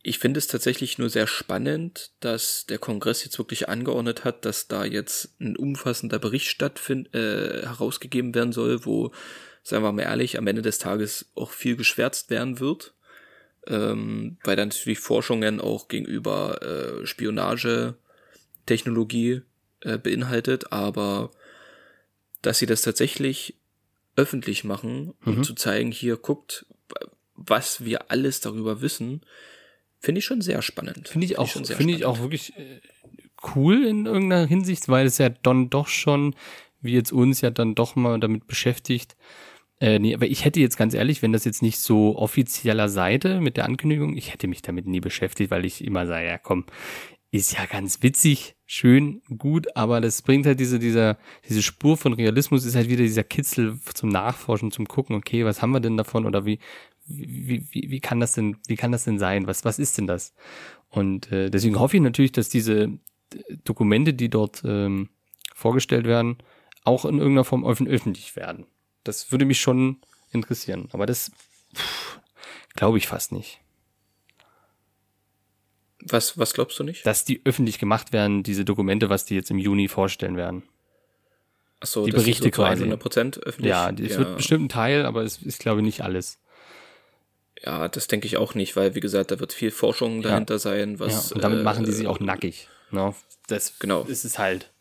ich 0.06 0.20
finde 0.20 0.38
es 0.38 0.46
tatsächlich 0.46 0.98
nur 0.98 1.10
sehr 1.10 1.26
spannend, 1.26 2.12
dass 2.20 2.64
der 2.66 2.78
Kongress 2.78 3.24
jetzt 3.24 3.38
wirklich 3.38 3.68
angeordnet 3.68 4.22
hat, 4.22 4.44
dass 4.44 4.68
da 4.68 4.84
jetzt 4.84 5.34
ein 5.40 5.56
umfassender 5.56 6.20
Bericht 6.20 6.46
stattfind 6.46 7.12
äh, 7.12 7.62
herausgegeben 7.62 8.32
werden 8.32 8.52
soll, 8.52 8.86
wo, 8.86 9.10
sagen 9.64 9.82
wir 9.82 9.90
mal 9.90 10.02
ehrlich, 10.02 10.38
am 10.38 10.46
Ende 10.46 10.62
des 10.62 10.78
Tages 10.78 11.26
auch 11.34 11.50
viel 11.50 11.74
geschwärzt 11.74 12.30
werden 12.30 12.60
wird. 12.60 12.94
Ähm, 13.66 14.36
weil 14.44 14.54
dann 14.54 14.68
natürlich 14.68 15.00
Forschungen 15.00 15.60
auch 15.60 15.88
gegenüber 15.88 16.62
äh, 16.62 17.04
Spionagetechnologie 17.04 19.42
äh, 19.80 19.98
beinhaltet, 19.98 20.70
aber 20.70 21.32
dass 22.42 22.60
sie 22.60 22.66
das 22.66 22.82
tatsächlich 22.82 23.56
öffentlich 24.14 24.62
machen, 24.62 25.14
um 25.24 25.38
Mhm. 25.38 25.42
zu 25.42 25.54
zeigen, 25.54 25.90
hier 25.90 26.16
guckt, 26.16 26.64
was 27.34 27.84
wir 27.84 28.12
alles 28.12 28.38
darüber 28.38 28.82
wissen, 28.82 29.22
finde 30.06 30.20
ich 30.20 30.24
schon 30.24 30.40
sehr 30.40 30.62
spannend. 30.62 31.08
Finde 31.08 31.26
ich 31.26 31.36
auch, 31.38 31.48
schon 31.48 31.64
sehr 31.64 31.76
finde 31.76 31.94
ich 31.94 32.04
auch 32.04 32.20
wirklich 32.20 32.56
äh, 32.56 32.80
cool 33.54 33.84
in 33.84 34.06
irgendeiner 34.06 34.46
Hinsicht, 34.46 34.88
weil 34.88 35.04
es 35.04 35.18
ja 35.18 35.28
dann 35.28 35.68
doch 35.68 35.88
schon, 35.88 36.34
wie 36.80 36.92
jetzt 36.92 37.12
uns 37.12 37.40
ja 37.40 37.50
dann 37.50 37.74
doch 37.74 37.96
mal 37.96 38.18
damit 38.20 38.46
beschäftigt. 38.46 39.16
Äh, 39.80 39.98
nee, 39.98 40.14
aber 40.14 40.26
ich 40.26 40.44
hätte 40.44 40.60
jetzt 40.60 40.76
ganz 40.76 40.94
ehrlich, 40.94 41.22
wenn 41.22 41.32
das 41.32 41.44
jetzt 41.44 41.60
nicht 41.60 41.80
so 41.80 42.16
offizieller 42.16 42.88
Seite 42.88 43.40
mit 43.40 43.56
der 43.56 43.64
Ankündigung, 43.64 44.16
ich 44.16 44.32
hätte 44.32 44.46
mich 44.46 44.62
damit 44.62 44.86
nie 44.86 45.00
beschäftigt, 45.00 45.50
weil 45.50 45.64
ich 45.64 45.84
immer 45.84 46.06
sage, 46.06 46.26
ja 46.26 46.38
komm, 46.38 46.64
ist 47.32 47.52
ja 47.52 47.66
ganz 47.66 48.02
witzig, 48.02 48.54
schön, 48.64 49.22
gut, 49.36 49.76
aber 49.76 50.00
das 50.00 50.22
bringt 50.22 50.46
halt 50.46 50.60
diese, 50.60 50.78
dieser, 50.78 51.18
diese 51.48 51.62
Spur 51.62 51.96
von 51.96 52.12
Realismus 52.12 52.64
ist 52.64 52.76
halt 52.76 52.88
wieder 52.88 53.02
dieser 53.02 53.24
Kitzel 53.24 53.78
zum 53.92 54.08
Nachforschen, 54.08 54.70
zum 54.70 54.86
Gucken, 54.86 55.16
okay, 55.16 55.44
was 55.44 55.60
haben 55.60 55.72
wir 55.72 55.80
denn 55.80 55.96
davon 55.96 56.24
oder 56.24 56.46
wie, 56.46 56.60
wie, 57.06 57.66
wie, 57.70 57.90
wie 57.90 58.00
kann 58.00 58.20
das 58.20 58.34
denn, 58.34 58.56
wie 58.66 58.76
kann 58.76 58.92
das 58.92 59.04
denn 59.04 59.18
sein? 59.18 59.46
Was, 59.46 59.64
was 59.64 59.78
ist 59.78 59.98
denn 59.98 60.06
das? 60.06 60.34
Und 60.88 61.30
äh, 61.32 61.50
deswegen 61.50 61.78
hoffe 61.78 61.96
ich 61.96 62.02
natürlich, 62.02 62.32
dass 62.32 62.48
diese 62.48 62.98
Dokumente, 63.64 64.14
die 64.14 64.28
dort 64.28 64.62
ähm, 64.64 65.08
vorgestellt 65.54 66.06
werden, 66.06 66.38
auch 66.84 67.04
in 67.04 67.18
irgendeiner 67.18 67.44
Form 67.44 67.64
öffentlich 67.64 68.36
werden. 68.36 68.66
Das 69.04 69.32
würde 69.32 69.44
mich 69.44 69.60
schon 69.60 70.00
interessieren. 70.32 70.88
Aber 70.92 71.06
das 71.06 71.32
glaube 72.74 72.98
ich 72.98 73.06
fast 73.06 73.32
nicht. 73.32 73.60
Was, 76.00 76.38
was 76.38 76.54
glaubst 76.54 76.78
du 76.78 76.84
nicht? 76.84 77.04
Dass 77.04 77.24
die 77.24 77.40
öffentlich 77.44 77.78
gemacht 77.78 78.12
werden, 78.12 78.42
diese 78.42 78.64
Dokumente, 78.64 79.10
was 79.10 79.24
die 79.24 79.34
jetzt 79.34 79.50
im 79.50 79.58
Juni 79.58 79.88
vorstellen 79.88 80.36
werden. 80.36 80.62
Ach 81.80 81.86
so, 81.86 82.06
die 82.06 82.12
Berichte 82.12 82.44
so 82.44 82.50
quasi. 82.50 82.84
100% 82.84 83.40
öffentlich. 83.40 83.70
Ja, 83.70 83.90
es 83.90 84.16
wird 84.16 84.36
bestimmt 84.36 84.66
ein 84.66 84.68
Teil, 84.68 85.04
aber 85.04 85.22
es 85.22 85.42
ist, 85.42 85.58
glaube 85.58 85.80
ich, 85.80 85.84
nicht 85.84 86.02
alles. 86.02 86.38
Ja, 87.66 87.88
das 87.88 88.06
denke 88.06 88.26
ich 88.28 88.36
auch 88.36 88.54
nicht, 88.54 88.76
weil, 88.76 88.94
wie 88.94 89.00
gesagt, 89.00 89.32
da 89.32 89.40
wird 89.40 89.52
viel 89.52 89.72
Forschung 89.72 90.22
dahinter 90.22 90.58
sein, 90.60 91.00
was. 91.00 91.30
Ja, 91.30 91.34
und 91.34 91.42
damit 91.42 91.58
äh, 91.58 91.62
machen 91.64 91.84
die 91.84 91.90
sich 91.92 92.06
auch 92.06 92.20
nackig. 92.20 92.68
Ne? 92.92 93.12
Das 93.48 93.78
Genau. 93.80 94.04
ist 94.04 94.24
es 94.24 94.38
halt. 94.38 94.72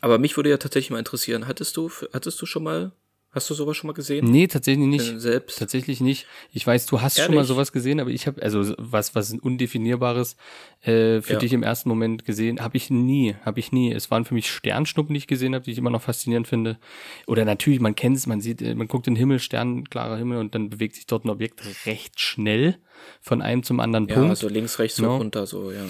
Aber 0.00 0.18
mich 0.18 0.36
würde 0.36 0.48
ja 0.50 0.56
tatsächlich 0.56 0.90
mal 0.90 0.98
interessieren, 0.98 1.46
hattest 1.46 1.76
du, 1.76 1.90
hattest 2.12 2.40
du 2.40 2.46
schon 2.46 2.62
mal, 2.64 2.92
hast 3.34 3.50
du 3.50 3.54
sowas 3.54 3.76
schon 3.76 3.88
mal 3.88 3.92
gesehen? 3.94 4.30
Nee, 4.30 4.46
tatsächlich 4.46 4.86
nicht. 4.86 5.12
Äh, 5.14 5.18
selbst? 5.20 5.58
Tatsächlich 5.58 6.00
nicht. 6.00 6.26
Ich 6.52 6.66
weiß, 6.66 6.86
du 6.86 7.00
hast 7.00 7.16
schon 7.16 7.24
Ehrlich? 7.24 7.36
mal 7.36 7.44
sowas 7.44 7.72
gesehen, 7.72 8.00
aber 8.00 8.10
ich 8.10 8.26
habe 8.26 8.40
also 8.42 8.74
was 8.78 9.14
was 9.14 9.32
ein 9.32 9.40
undefinierbares 9.40 10.36
äh, 10.82 11.20
für 11.20 11.34
Ja. 11.34 11.38
dich 11.38 11.52
im 11.52 11.62
ersten 11.62 11.88
Moment 11.88 12.24
gesehen, 12.24 12.60
habe 12.60 12.76
ich 12.76 12.90
nie, 12.90 13.34
habe 13.44 13.60
ich 13.60 13.72
nie. 13.72 13.92
Es 13.92 14.10
waren 14.10 14.24
für 14.24 14.34
mich 14.34 14.50
Sternschnuppen, 14.50 15.14
die 15.14 15.18
ich 15.18 15.26
gesehen 15.26 15.54
habe, 15.54 15.64
die 15.64 15.72
ich 15.72 15.78
immer 15.78 15.90
noch 15.90 16.02
faszinierend 16.02 16.46
finde. 16.48 16.78
Oder 17.26 17.44
natürlich, 17.44 17.80
man 17.80 17.94
kennt 17.94 18.16
es, 18.16 18.26
man 18.26 18.40
sieht, 18.40 18.62
äh, 18.62 18.74
man 18.74 18.88
guckt 18.88 19.06
in 19.06 19.14
den 19.14 19.18
Himmel, 19.18 19.38
sternklarer 19.38 20.16
Himmel 20.16 20.38
und 20.38 20.54
dann 20.54 20.70
bewegt 20.70 20.94
sich 20.96 21.06
dort 21.06 21.24
ein 21.24 21.30
Objekt 21.30 21.62
recht 21.86 22.20
schnell 22.20 22.76
von 23.20 23.42
einem 23.42 23.62
zum 23.62 23.80
anderen 23.80 24.08
Ja, 24.08 24.14
Punkt. 24.14 24.36
so 24.38 24.48
links, 24.48 24.78
rechts, 24.78 24.96
so 24.98 25.02
No. 25.04 25.16
runter, 25.16 25.46
so, 25.46 25.70
ja. 25.72 25.84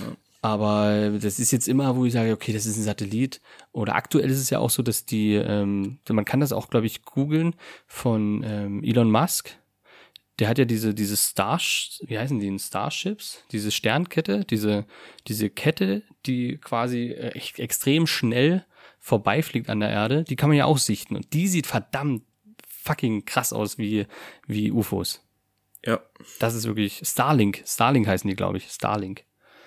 Aber 0.45 1.18
das 1.22 1.38
ist 1.38 1.53
jetzt 1.53 1.68
immer, 1.68 1.97
wo 1.97 2.05
ich 2.05 2.12
sage, 2.12 2.30
okay, 2.30 2.53
das 2.53 2.66
ist 2.66 2.76
ein 2.76 2.82
Satellit. 2.82 3.40
Oder 3.72 3.95
aktuell 3.95 4.28
ist 4.28 4.40
es 4.40 4.51
ja 4.51 4.59
auch 4.59 4.68
so, 4.68 4.82
dass 4.82 5.07
die, 5.07 5.36
ähm, 5.36 6.01
man 6.07 6.26
kann 6.26 6.40
das 6.40 6.53
auch, 6.53 6.68
glaube 6.68 6.84
ich, 6.84 7.01
googeln 7.01 7.55
von 7.86 8.45
ähm, 8.47 8.84
Elon 8.84 9.11
Musk. 9.11 9.57
Der 10.38 10.51
hat 10.51 10.59
ja 10.59 10.66
diese, 10.66 10.92
diese 10.92 11.16
Star, 11.16 11.59
wie 12.03 12.18
heißen 12.18 12.40
die, 12.40 12.59
Starships? 12.59 13.42
Diese 13.53 13.70
Sternkette, 13.70 14.45
diese, 14.45 14.84
diese 15.28 15.49
Kette, 15.49 16.03
die 16.26 16.59
quasi 16.59 17.12
äh, 17.12 17.40
extrem 17.57 18.07
schnell 18.07 18.66
vorbeifliegt 19.01 19.70
an 19.70 19.80
der 19.80 19.88
Erde. 19.88 20.24
Die 20.24 20.36
kann 20.36 20.51
man 20.51 20.59
ja 20.59 20.66
auch 20.66 20.76
sichten. 20.76 21.16
Und 21.16 21.32
die 21.32 21.49
sieht 21.49 21.66
verdammt 21.66 22.22
fucking 22.68 23.24
krass 23.24 23.55
aus 23.55 23.78
wie, 23.78 24.07
wie 24.47 24.70
UFOs. 24.70 25.22
Ja, 25.86 26.03
Das 26.38 26.55
ist 26.55 26.66
wirklich 26.66 27.01
Starlink. 27.03 27.62
Starlink 27.64 28.07
heißen 28.07 28.28
die, 28.28 28.36
glaube 28.36 28.59
ich. 28.59 28.70
Starlink. 28.70 29.24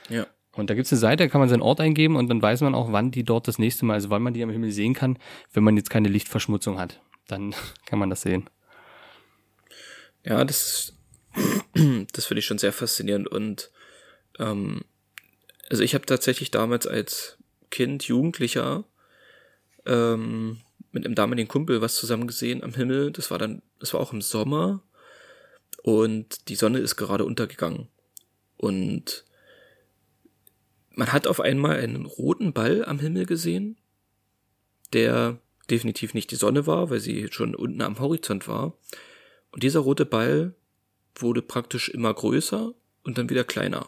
ja. 0.09 0.27
Und 0.57 0.69
da 0.69 0.73
gibt's 0.73 0.91
eine 0.91 0.99
Seite, 0.99 1.23
da 1.23 1.29
kann 1.29 1.39
man 1.39 1.49
seinen 1.49 1.61
Ort 1.61 1.79
eingeben 1.79 2.15
und 2.15 2.29
dann 2.29 2.41
weiß 2.41 2.61
man 2.61 2.73
auch, 2.73 2.91
wann 2.91 3.11
die 3.11 3.23
dort 3.23 3.47
das 3.47 3.59
nächste 3.59 3.85
Mal, 3.85 3.93
also 3.93 4.09
wann 4.09 4.23
man 4.23 4.33
die 4.33 4.41
am 4.41 4.49
Himmel 4.49 4.71
sehen 4.71 4.93
kann, 4.95 5.19
wenn 5.53 5.63
man 5.63 5.77
jetzt 5.77 5.89
keine 5.89 6.09
Lichtverschmutzung 6.09 6.79
hat. 6.79 6.99
Dann 7.27 7.53
kann 7.85 7.99
man 7.99 8.09
das 8.09 8.21
sehen. 8.21 8.49
Ja, 10.25 10.43
das, 10.43 10.93
das 12.13 12.25
finde 12.25 12.39
ich 12.39 12.45
schon 12.45 12.57
sehr 12.57 12.73
faszinierend 12.73 13.27
und 13.27 13.71
ähm, 14.39 14.81
also 15.69 15.83
ich 15.83 15.93
habe 15.93 16.05
tatsächlich 16.05 16.49
damals 16.49 16.87
als 16.87 17.37
Kind, 17.69 18.03
Jugendlicher 18.05 18.85
ähm, 19.85 20.61
mit 20.91 21.05
einem 21.05 21.15
damaligen 21.15 21.47
Kumpel 21.47 21.81
was 21.81 21.95
zusammen 21.95 22.27
gesehen 22.27 22.63
am 22.63 22.73
Himmel. 22.73 23.11
Das 23.11 23.29
war 23.29 23.37
dann, 23.37 23.61
das 23.79 23.93
war 23.93 23.99
auch 23.99 24.13
im 24.13 24.21
Sommer 24.21 24.81
und 25.83 26.49
die 26.49 26.55
Sonne 26.55 26.79
ist 26.79 26.95
gerade 26.95 27.25
untergegangen 27.25 27.89
und 28.55 29.25
man 30.97 31.13
hat 31.13 31.27
auf 31.27 31.39
einmal 31.39 31.77
einen 31.77 32.05
roten 32.05 32.53
Ball 32.53 32.83
am 32.83 32.97
Himmel 32.99 33.27
gesehen, 33.27 33.77
der 34.93 35.37
definitiv 35.69 36.15
nicht 36.15 36.31
die 36.31 36.35
Sonne 36.35 36.65
war, 36.65 36.89
weil 36.89 36.99
sie 36.99 37.27
schon 37.31 37.53
unten 37.53 37.81
am 37.81 37.99
Horizont 37.99 38.47
war. 38.47 38.73
Und 39.51 39.61
dieser 39.61 39.81
rote 39.81 40.07
Ball 40.07 40.55
wurde 41.15 41.43
praktisch 41.43 41.89
immer 41.89 42.11
größer 42.11 42.73
und 43.03 43.17
dann 43.17 43.29
wieder 43.29 43.43
kleiner. 43.43 43.87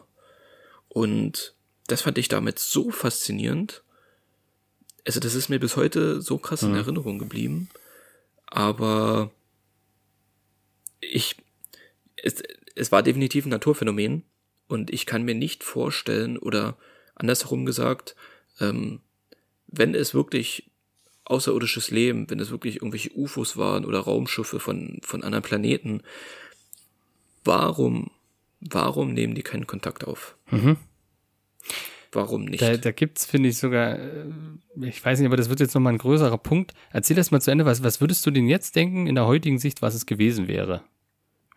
Und 0.88 1.56
das 1.88 2.04
fand 2.04 2.20
ich 2.20 2.28
damit 2.28 2.60
so 2.60 2.92
faszinierend. 2.92 3.84
Also 5.08 5.20
das 5.20 5.34
ist 5.34 5.50
mir 5.50 5.60
bis 5.60 5.78
heute 5.78 6.22
so 6.22 6.38
krass 6.38 6.62
in 6.62 6.76
Erinnerung 6.76 7.18
geblieben. 7.18 7.70
Aber 8.46 9.32
ich, 11.02 11.38
es, 12.18 12.44
es 12.76 12.92
war 12.92 13.02
definitiv 13.02 13.48
ein 13.48 13.50
Naturphänomen 13.50 14.26
und 14.68 14.92
ich 14.94 15.08
kann 15.08 15.24
mir 15.24 15.34
nicht 15.34 15.64
vorstellen 15.64 16.38
oder 16.38 16.78
andersherum 17.20 17.66
gesagt, 17.66 18.16
ähm, 18.60 19.02
wenn 19.68 19.94
es 19.94 20.14
wirklich 20.14 20.72
außerirdisches 21.26 21.92
Leben, 21.92 22.30
wenn 22.30 22.40
es 22.40 22.50
wirklich 22.50 22.78
irgendwelche 22.78 23.16
UFOs 23.16 23.56
waren 23.56 23.86
oder 23.86 24.00
Raumschiffe 24.00 24.60
von, 24.60 25.00
von 25.04 25.24
anderen 25.24 25.44
Planeten, 25.44 26.02
warum, 27.44 28.10
warum 28.60 29.14
nehmen 29.14 29.36
die 29.36 29.44
keinen 29.44 29.68
Kontakt 29.68 30.06
auf? 30.06 30.36
Warum 32.12 32.46
nicht? 32.46 32.62
Da, 32.64 32.76
da 32.76 32.92
gibt's, 32.92 33.26
finde 33.26 33.50
ich, 33.50 33.58
sogar, 33.58 34.00
äh, 34.00 34.26
ich 34.82 35.04
weiß 35.04 35.20
nicht, 35.20 35.28
aber 35.28 35.38
das 35.38 35.50
wird 35.50 35.60
jetzt 35.60 35.76
nochmal 35.76 35.94
ein 35.94 36.00
größerer 36.00 36.40
Punkt. 36.40 36.74
Erzähl 36.92 37.16
das 37.16 37.30
mal 37.30 37.40
zu 37.40 37.52
Ende. 37.52 37.66
Was, 37.66 37.84
was 37.84 38.02
würdest 38.02 38.26
du 38.26 38.32
denn 38.32 38.48
jetzt 38.48 38.76
denken, 38.76 39.06
in 39.06 39.14
der 39.14 39.28
heutigen 39.28 39.60
Sicht, 39.60 39.84
was 39.84 39.94
es 39.94 40.08
gewesen 40.08 40.48
wäre? 40.48 40.82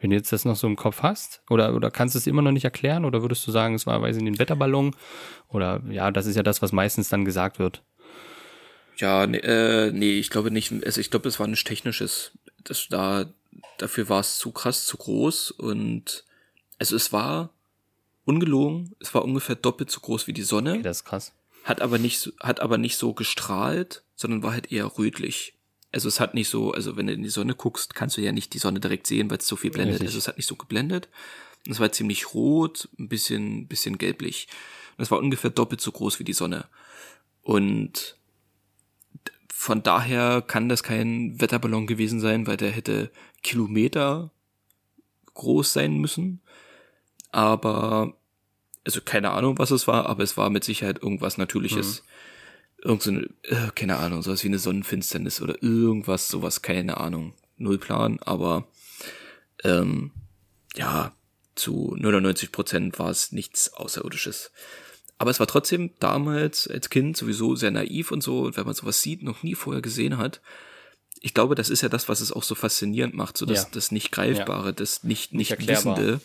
Wenn 0.03 0.11
du 0.11 0.16
jetzt 0.16 0.32
das 0.32 0.44
noch 0.44 0.57
so 0.57 0.66
im 0.66 0.76
Kopf 0.76 1.03
hast? 1.03 1.40
Oder, 1.48 1.74
oder 1.74 1.90
kannst 1.90 2.14
du 2.14 2.18
es 2.18 2.26
immer 2.26 2.42
noch 2.42 2.50
nicht 2.53 2.64
erklären? 2.64 3.05
Oder 3.05 3.22
würdest 3.22 3.46
du 3.46 3.53
sagen, 3.53 3.74
es 3.76 3.86
war, 3.86 4.03
weiß 4.03 4.16
ich 4.16 4.22
ein 4.22 4.38
Wetterballon? 4.38 4.94
Oder, 5.48 5.80
ja, 5.88 6.11
das 6.11 6.26
ist 6.26 6.34
ja 6.36 6.42
das, 6.42 6.61
was 6.61 6.72
meistens 6.72 7.09
dann 7.09 7.24
gesagt 7.24 7.59
wird. 7.61 7.82
Ja, 8.98 9.26
nee, 9.26 9.38
äh, 9.38 9.90
nee, 9.92 10.18
ich 10.18 10.28
glaube 10.30 10.50
nicht. 10.50 10.72
Also 10.84 11.00
ich 11.00 11.11
glaube, 11.11 11.28
es 11.28 11.40
war 11.40 11.46
nicht 11.46 11.66
technisches. 11.66 12.32
Das 12.64 12.88
da 12.90 13.26
dafür 13.78 14.09
war 14.09 14.20
es 14.20 14.38
zu 14.38 14.50
krass, 14.53 14.84
zu 14.86 14.96
groß 14.96 15.50
und 15.53 16.24
also 16.78 16.96
es 16.96 17.12
war 17.12 17.50
ungelogen. 18.24 18.94
Es 19.00 19.14
war 19.14 19.24
ungefähr 19.24 19.57
doppelt 19.57 19.90
so 19.90 20.00
groß 20.00 20.26
wie 20.26 20.32
die 20.32 20.42
Sonne. 20.42 20.72
Okay, 20.74 20.82
das 20.82 20.98
ist 20.98 21.05
krass. 21.05 21.32
hat 21.64 21.80
aber 21.80 21.98
nicht 21.98 22.18
so- 22.18 22.32
hat 22.40 22.61
aber 22.61 22.76
nicht 22.76 22.96
so 22.96 23.14
gestrahlt, 23.14 24.03
sondern 24.16 24.42
war 24.42 24.53
halt 24.53 24.70
eher 24.72 24.98
rötlich. 24.98 25.55
Also 25.93 26.09
es 26.09 26.20
hat 26.20 26.34
nicht 26.34 26.49
so, 26.49 26.72
also 26.72 26.97
wenn 26.97 27.07
du 27.07 27.12
in 27.12 27.22
die 27.22 27.28
Sonne 27.28 27.55
guckst, 27.55 27.95
kannst 27.95 28.16
du 28.16 28.22
ja 28.22 28.32
nicht 28.32 28.55
die 28.55 28.59
Sonne 28.59 28.80
direkt 28.80 29.07
sehen, 29.07 29.30
weil 29.30 29.38
es 29.38 29.47
so 29.47 29.57
viel 29.57 29.70
blendet. 29.70 29.97
Richtig. 29.97 30.09
Also 30.09 30.18
es 30.18 30.28
hat 30.28 30.38
nicht 30.38 30.47
so 30.47 30.57
geblendet. 30.57 31.09
Es 31.68 31.80
war 31.80 31.93
ziemlich 31.93 32.34
rot, 32.34 32.88
ein 32.99 33.09
bisschen, 33.09 33.68
bisschen 33.68 33.99
gelblich. 33.99 34.49
Und 34.97 35.03
es 35.03 35.11
war 35.11 35.18
ungefähr 35.18 35.51
doppelt 35.51 35.80
so 35.80 35.93
groß 35.93 36.18
wie 36.18 36.24
die 36.24 36.32
Sonne. 36.32 36.66
Und 37.43 38.16
von 39.53 39.82
daher 39.82 40.43
kann 40.43 40.68
das 40.68 40.82
kein 40.82 41.40
Wetterballon 41.40 41.86
gewesen 41.86 42.20
sein, 42.20 42.47
weil 42.47 42.57
der 42.57 42.70
hätte 42.70 43.12
Kilometer 43.43 44.30
groß 45.34 45.72
sein 45.72 45.99
müssen. 45.99 46.40
Aber, 47.30 48.16
also 48.84 49.01
keine 49.03 49.30
Ahnung, 49.30 49.59
was 49.59 49.70
es 49.70 49.86
war, 49.86 50.07
aber 50.07 50.22
es 50.22 50.36
war 50.36 50.51
mit 50.51 50.64
Sicherheit 50.64 51.03
irgendwas 51.03 51.38
Natürliches. 51.38 52.03
Irgend 52.82 53.02
so 53.02 53.10
eine, 53.10 53.28
äh, 53.44 53.70
keine 53.74 53.96
Ahnung, 53.98 54.22
sowas 54.22 54.42
wie 54.42 54.48
eine 54.48 54.58
Sonnenfinsternis 54.58 55.40
oder 55.40 55.62
irgendwas, 55.62 56.28
sowas, 56.28 56.62
keine 56.62 56.98
Ahnung. 56.98 57.34
Null 57.56 57.78
Plan, 57.78 58.18
aber 58.20 58.66
ähm, 59.62 60.10
ja, 60.74 61.14
zu 61.54 61.94
99 61.96 62.50
Prozent 62.50 62.98
war 62.98 63.10
es 63.10 63.30
nichts 63.30 63.72
Außerirdisches. 63.74 64.50
Aber 65.18 65.30
es 65.30 65.38
war 65.38 65.46
trotzdem 65.46 65.92
damals 66.00 66.66
als 66.66 66.90
Kind 66.90 67.16
sowieso 67.16 67.54
sehr 67.54 67.70
naiv 67.70 68.10
und 68.10 68.22
so, 68.22 68.40
und 68.40 68.56
wenn 68.56 68.64
man 68.66 68.74
sowas 68.74 69.00
sieht, 69.02 69.22
noch 69.22 69.44
nie 69.44 69.54
vorher 69.54 69.82
gesehen 69.82 70.18
hat. 70.18 70.40
Ich 71.20 71.34
glaube, 71.34 71.54
das 71.54 71.70
ist 71.70 71.82
ja 71.82 71.88
das, 71.88 72.08
was 72.08 72.20
es 72.20 72.32
auch 72.32 72.42
so 72.42 72.56
faszinierend 72.56 73.14
macht, 73.14 73.36
so 73.38 73.46
das, 73.46 73.62
Ja. 73.64 73.68
das 73.70 73.92
nicht 73.92 74.10
greifbare, 74.10 74.72
das 74.72 75.04
nicht, 75.04 75.32
nicht, 75.34 75.52
erklärbar. 75.52 75.96
wissende, 75.96 76.20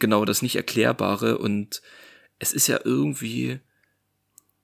genau, 0.00 0.26
das 0.26 0.42
nicht 0.42 0.56
erklärbare 0.56 1.38
und 1.38 1.80
es 2.38 2.52
ist 2.52 2.66
ja 2.66 2.78
irgendwie, 2.84 3.60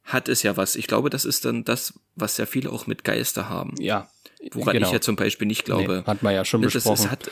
hat 0.08 0.28
es 0.28 0.42
ja 0.42 0.56
was. 0.56 0.74
Ich 0.74 0.86
glaube, 0.86 1.10
das 1.10 1.24
ist 1.24 1.44
dann 1.44 1.64
das, 1.64 1.94
was 2.16 2.38
ja 2.38 2.46
viele 2.46 2.70
auch 2.72 2.86
mit 2.86 3.04
Geister 3.04 3.48
haben. 3.48 3.74
Ja. 3.78 4.10
Woran 4.52 4.74
genau. 4.74 4.86
ich 4.86 4.92
ja 4.92 5.00
zum 5.00 5.16
Beispiel 5.16 5.46
nicht 5.46 5.64
glaube. 5.64 5.98
Nee, 5.98 6.10
hat 6.10 6.22
man 6.22 6.34
ja 6.34 6.44
schon 6.44 6.62
Das 6.62 6.72
besprochen. 6.72 7.04
ist, 7.04 7.10
hat, 7.10 7.30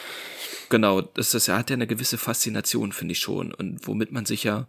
genau, 0.69 1.01
das, 1.01 1.31
das 1.31 1.49
hat 1.49 1.71
ja 1.71 1.75
eine 1.75 1.87
gewisse 1.87 2.19
Faszination, 2.19 2.93
finde 2.93 3.13
ich 3.13 3.19
schon. 3.19 3.55
Und 3.55 3.87
womit 3.87 4.13
man 4.13 4.27
sich 4.27 4.45
ja, 4.45 4.69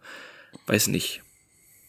weiß 0.66 0.88
nicht. 0.88 1.22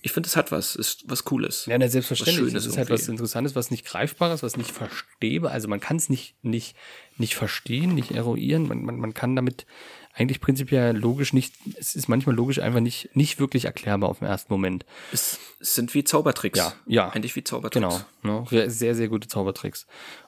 Ich 0.01 0.13
finde, 0.13 0.27
es 0.27 0.35
hat 0.37 0.51
was, 0.51 0.75
ist 0.75 1.03
was 1.07 1.25
Cooles. 1.25 1.65
Ja, 1.65 1.77
na, 1.77 1.87
selbstverständlich. 1.87 2.37
Schönes 2.37 2.65
ist 2.65 2.77
halt 2.77 2.89
irgendwie. 2.89 3.01
was 3.01 3.09
Interessantes, 3.09 3.55
was 3.55 3.71
nicht 3.71 3.85
greifbares, 3.85 4.43
was 4.43 4.57
nicht 4.57 4.71
verstehbar. 4.71 5.51
Also 5.51 5.67
man 5.67 5.79
kann 5.79 5.97
es 5.97 6.09
nicht, 6.09 6.35
nicht, 6.41 6.75
nicht 7.17 7.35
verstehen, 7.35 7.95
nicht 7.95 8.11
eruieren. 8.11 8.67
Man, 8.67 8.83
man, 8.83 8.97
man 8.97 9.13
kann 9.13 9.35
damit 9.35 9.65
eigentlich 10.13 10.41
prinzipiell 10.41 10.97
logisch 10.97 11.33
nicht, 11.33 11.55
es 11.77 11.95
ist 11.95 12.07
manchmal 12.07 12.35
logisch 12.35 12.59
einfach 12.59 12.79
nicht, 12.79 13.15
nicht 13.15 13.39
wirklich 13.39 13.65
erklärbar 13.65 14.09
auf 14.09 14.19
den 14.19 14.27
ersten 14.27 14.51
Moment. 14.51 14.85
Es 15.11 15.39
sind 15.59 15.93
wie 15.93 16.03
Zaubertricks. 16.03 16.57
Ja, 16.57 16.73
ja. 16.85 17.09
Eigentlich 17.09 17.35
wie 17.35 17.43
Zaubertricks. 17.43 18.05
Genau, 18.21 18.45
ne? 18.49 18.69
sehr, 18.69 18.95
sehr 18.95 19.07
gute 19.07 19.27
Zaubertricks. 19.27 19.87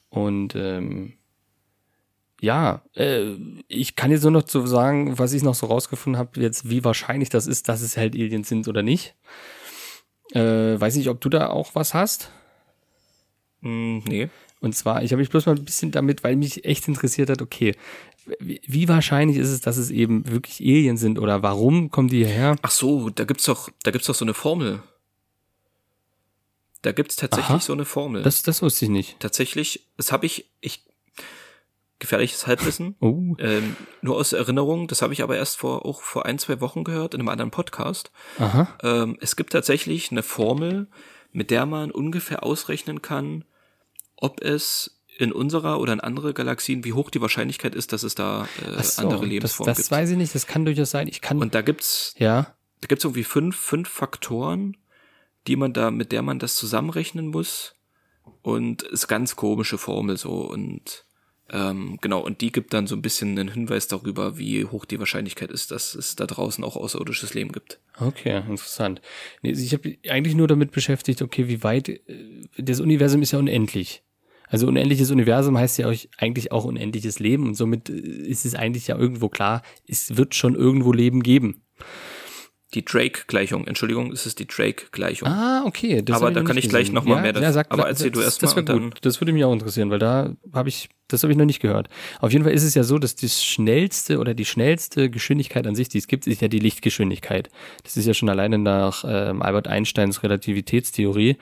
Und 0.10 0.56
ähm, 0.56 1.14
ja, 2.42 2.82
äh, 2.96 3.36
ich 3.68 3.96
kann 3.96 4.12
jetzt 4.12 4.24
nur 4.24 4.32
noch 4.32 4.48
so 4.48 4.66
sagen, 4.66 5.20
was 5.20 5.34
ich 5.34 5.44
noch 5.44 5.56
so 5.56 5.68
rausgefunden 5.68 6.20
habe, 6.20 6.42
jetzt 6.42 6.70
wie 6.70 6.84
wahrscheinlich 6.84 7.30
das 7.30 7.48
ist, 7.48 7.70
dass 7.70 7.82
es 7.82 7.98
halt 7.98 8.16
Aliens 8.16 8.50
sind 8.50 8.68
oder 8.68 8.84
nicht. 8.84 9.16
Äh, 10.34 10.80
weiß 10.80 10.96
nicht, 10.96 11.10
ob 11.10 11.22
du 11.22 11.30
da 11.30 11.50
auch 11.50 11.76
was 11.76 11.94
hast. 11.94 12.32
Mm, 13.62 14.00
nee. 14.08 14.30
Und 14.62 14.76
zwar, 14.76 15.04
ich 15.04 15.12
habe 15.12 15.20
mich 15.20 15.30
bloß 15.30 15.48
mal 15.48 15.56
ein 15.56 15.66
bisschen 15.66 15.92
damit, 15.92 16.24
weil 16.24 16.36
mich 16.36 16.66
echt 16.66 16.88
interessiert 16.88 17.30
hat, 17.30 17.42
okay, 17.42 17.76
wie, 18.40 18.88
wahrscheinlich 18.88 19.38
ist 19.38 19.50
es, 19.50 19.62
dass 19.62 19.78
es 19.78 19.90
eben 19.90 20.30
wirklich 20.30 20.62
Aliens 20.62 21.02
sind 21.02 21.18
oder 21.18 21.42
warum 21.42 21.90
kommen 21.90 22.08
die 22.08 22.18
hierher? 22.18 22.56
Ach 22.62 22.70
so, 22.72 23.10
da 23.10 23.24
gibt's 23.24 23.46
doch, 23.46 23.70
da 23.84 23.90
gibt's 23.90 24.08
doch 24.08 24.16
so 24.16 24.24
eine 24.24 24.36
Formel. 24.36 24.84
Da 26.84 26.92
gibt's 26.92 27.16
tatsächlich 27.16 27.50
Aha. 27.50 27.60
so 27.60 27.74
eine 27.74 27.86
Formel. 27.86 28.22
Das, 28.22 28.44
das 28.44 28.62
wusste 28.62 28.86
ich 28.86 28.92
nicht. 28.92 29.20
tatsächlich, 29.20 29.88
das 29.98 30.12
habe 30.12 30.28
ich, 30.28 30.50
ich 30.62 30.84
gefährliches 31.98 32.46
Halbwissen, 32.46 32.96
Oh, 33.02 33.36
ähm, 33.40 33.76
nur 34.02 34.18
aus 34.18 34.34
Erinnerung, 34.34 34.88
das 34.88 35.02
habe 35.02 35.14
ich 35.14 35.24
aber 35.24 35.38
erst 35.38 35.58
vor 35.58 35.86
auch 35.86 36.02
vor 36.02 36.26
ein, 36.26 36.38
zwei 36.40 36.62
Wochen 36.62 36.84
gehört 36.84 37.14
in 37.16 37.22
einem 37.22 37.30
anderen 37.30 37.52
Podcast. 37.52 38.12
aha. 38.38 38.68
Ähm, 38.84 39.18
es 39.22 39.36
gibt 39.36 39.54
tatsächlich 39.54 40.12
eine 40.12 40.24
Formel, 40.24 40.88
mit 41.32 41.50
der 41.50 41.66
man 41.66 41.92
ungefähr 41.92 42.44
ausrechnen 42.44 43.02
kann, 43.02 43.46
ob 44.22 44.42
es 44.42 45.02
in 45.18 45.34
unserer 45.34 45.80
oder 45.80 45.94
in 45.94 46.00
andere 46.00 46.34
Galaxien, 46.34 46.86
wie 46.86 46.94
hoch 46.94 47.10
die 47.10 47.22
Wahrscheinlichkeit 47.22 47.76
ist, 47.76 47.92
dass 47.92 48.04
es 48.04 48.16
da 48.16 48.48
äh, 48.66 48.82
so, 48.82 49.02
andere 49.02 49.20
das, 49.22 49.30
Lebensformen 49.30 49.70
das 49.70 49.78
gibt. 49.78 49.92
weiß 49.92 50.10
ich 50.12 50.18
nicht, 50.18 50.34
das 50.34 50.48
kann 50.48 50.64
durchaus 50.64 50.92
sein. 50.92 51.08
Ich 51.08 51.22
kann, 51.22 51.40
Und 51.40 51.54
da 51.54 51.62
gibt's, 51.62 52.16
ja, 52.18 52.56
da 52.80 52.88
gibt's 52.88 53.04
irgendwie 53.04 53.26
fünf, 53.26 53.58
fünf 53.58 53.90
Faktoren, 53.90 54.78
die 55.48 55.58
man 55.58 55.74
da, 55.74 55.92
mit 55.92 56.12
der 56.12 56.22
man 56.22 56.40
das 56.40 56.56
zusammenrechnen 56.56 57.28
muss. 57.28 57.76
Und 58.44 58.84
ist 58.84 59.08
ganz 59.08 59.36
komische 59.36 59.78
Formel 59.78 60.18
so 60.18 60.42
und 60.42 61.06
ähm, 61.54 61.98
genau, 62.02 62.22
und 62.22 62.40
die 62.42 62.52
gibt 62.52 62.74
dann 62.74 62.88
so 62.88 62.96
ein 62.96 63.02
bisschen 63.02 63.38
einen 63.38 63.50
Hinweis 63.50 63.88
darüber, 63.88 64.38
wie 64.38 64.64
hoch 64.66 64.86
die 64.86 65.00
Wahrscheinlichkeit 65.00 65.52
ist, 65.52 65.72
dass 65.72 65.96
es 65.96 66.16
da 66.16 66.26
draußen 66.26 66.64
auch 66.64 66.78
außerirdisches 66.78 67.34
Leben 67.34 67.52
gibt. 67.52 67.80
Okay, 68.00 68.38
interessant. 68.38 69.02
Nee, 69.42 69.52
ich 69.52 69.74
habe 69.74 69.98
eigentlich 70.10 70.36
nur 70.36 70.48
damit 70.48 70.72
beschäftigt, 70.72 71.22
okay, 71.22 71.50
wie 71.50 71.62
weit 71.62 71.90
äh, 71.90 72.00
das 72.58 72.80
Universum 72.80 73.22
ist 73.22 73.32
ja 73.32 73.40
unendlich. 73.40 74.02
Also 74.52 74.68
unendliches 74.68 75.10
Universum 75.10 75.58
heißt 75.58 75.78
ja 75.80 75.92
eigentlich 76.18 76.52
auch 76.52 76.66
unendliches 76.66 77.18
Leben 77.20 77.48
und 77.48 77.56
somit 77.56 77.90
äh, 77.90 77.94
ist 77.94 78.46
es 78.46 78.54
eigentlich 78.54 78.88
ja 78.88 78.98
irgendwo 78.98 79.30
klar, 79.30 79.64
es 79.88 80.18
wird 80.18 80.36
schon 80.36 80.54
irgendwo 80.56 80.92
Leben 80.94 81.24
geben. 81.24 81.64
Die 82.74 82.86
Drake-Gleichung, 82.86 83.68
Entschuldigung, 83.68 84.14
es 84.14 84.26
ist 84.26 84.40
die 84.40 84.48
Drake-Gleichung. 84.48 85.28
Ah, 85.28 85.64
okay. 85.66 86.02
Das 86.02 86.16
Aber 86.16 86.32
da 86.32 86.42
kann 86.42 86.56
ich 86.56 86.70
gleich 86.70 86.84
gesehen. 86.84 86.96
noch 86.96 87.04
mal 87.04 87.16
ja, 87.18 87.22
mehr 87.22 87.34
dazu- 87.34 87.44
Ja, 87.44 87.52
sag, 87.52 87.68
aber 87.70 87.86
erzähl 87.90 88.12
du 88.12 88.20
das- 88.20 88.26
erst 88.28 88.44
Das 88.44 88.56
mal 88.56 88.66
wäre 88.66 88.80
gut. 88.80 88.98
Das 89.02 89.20
würde 89.20 89.34
mich 89.34 89.44
auch 89.44 89.52
interessieren, 89.52 89.90
weil 89.90 90.00
da 90.00 90.34
habe 90.54 90.70
ich, 90.70 90.88
das 91.10 91.22
habe 91.24 91.34
ich 91.34 91.38
noch 91.38 91.44
nicht 91.46 91.60
gehört. 91.60 91.90
Auf 92.22 92.32
jeden 92.32 92.46
Fall 92.46 92.54
ist 92.54 92.64
es 92.64 92.74
ja 92.74 92.84
so, 92.84 92.98
dass 92.98 93.16
das 93.18 93.44
schnellste 93.44 94.20
oder 94.20 94.34
die 94.34 94.46
schnellste 94.46 95.10
Geschwindigkeit 95.10 95.68
an 95.68 95.76
sich, 95.76 95.90
die 95.90 95.98
es 95.98 96.08
gibt, 96.08 96.28
ist 96.28 96.42
ja 96.42 96.48
die 96.48 96.60
Lichtgeschwindigkeit. 96.60 97.50
Das 97.84 97.98
ist 97.98 98.06
ja 98.06 98.14
schon 98.14 98.30
alleine 98.30 98.58
nach 98.58 99.04
ähm, 99.06 99.42
Albert 99.42 99.68
Einsteins 99.68 100.24
Relativitätstheorie, 100.24 101.36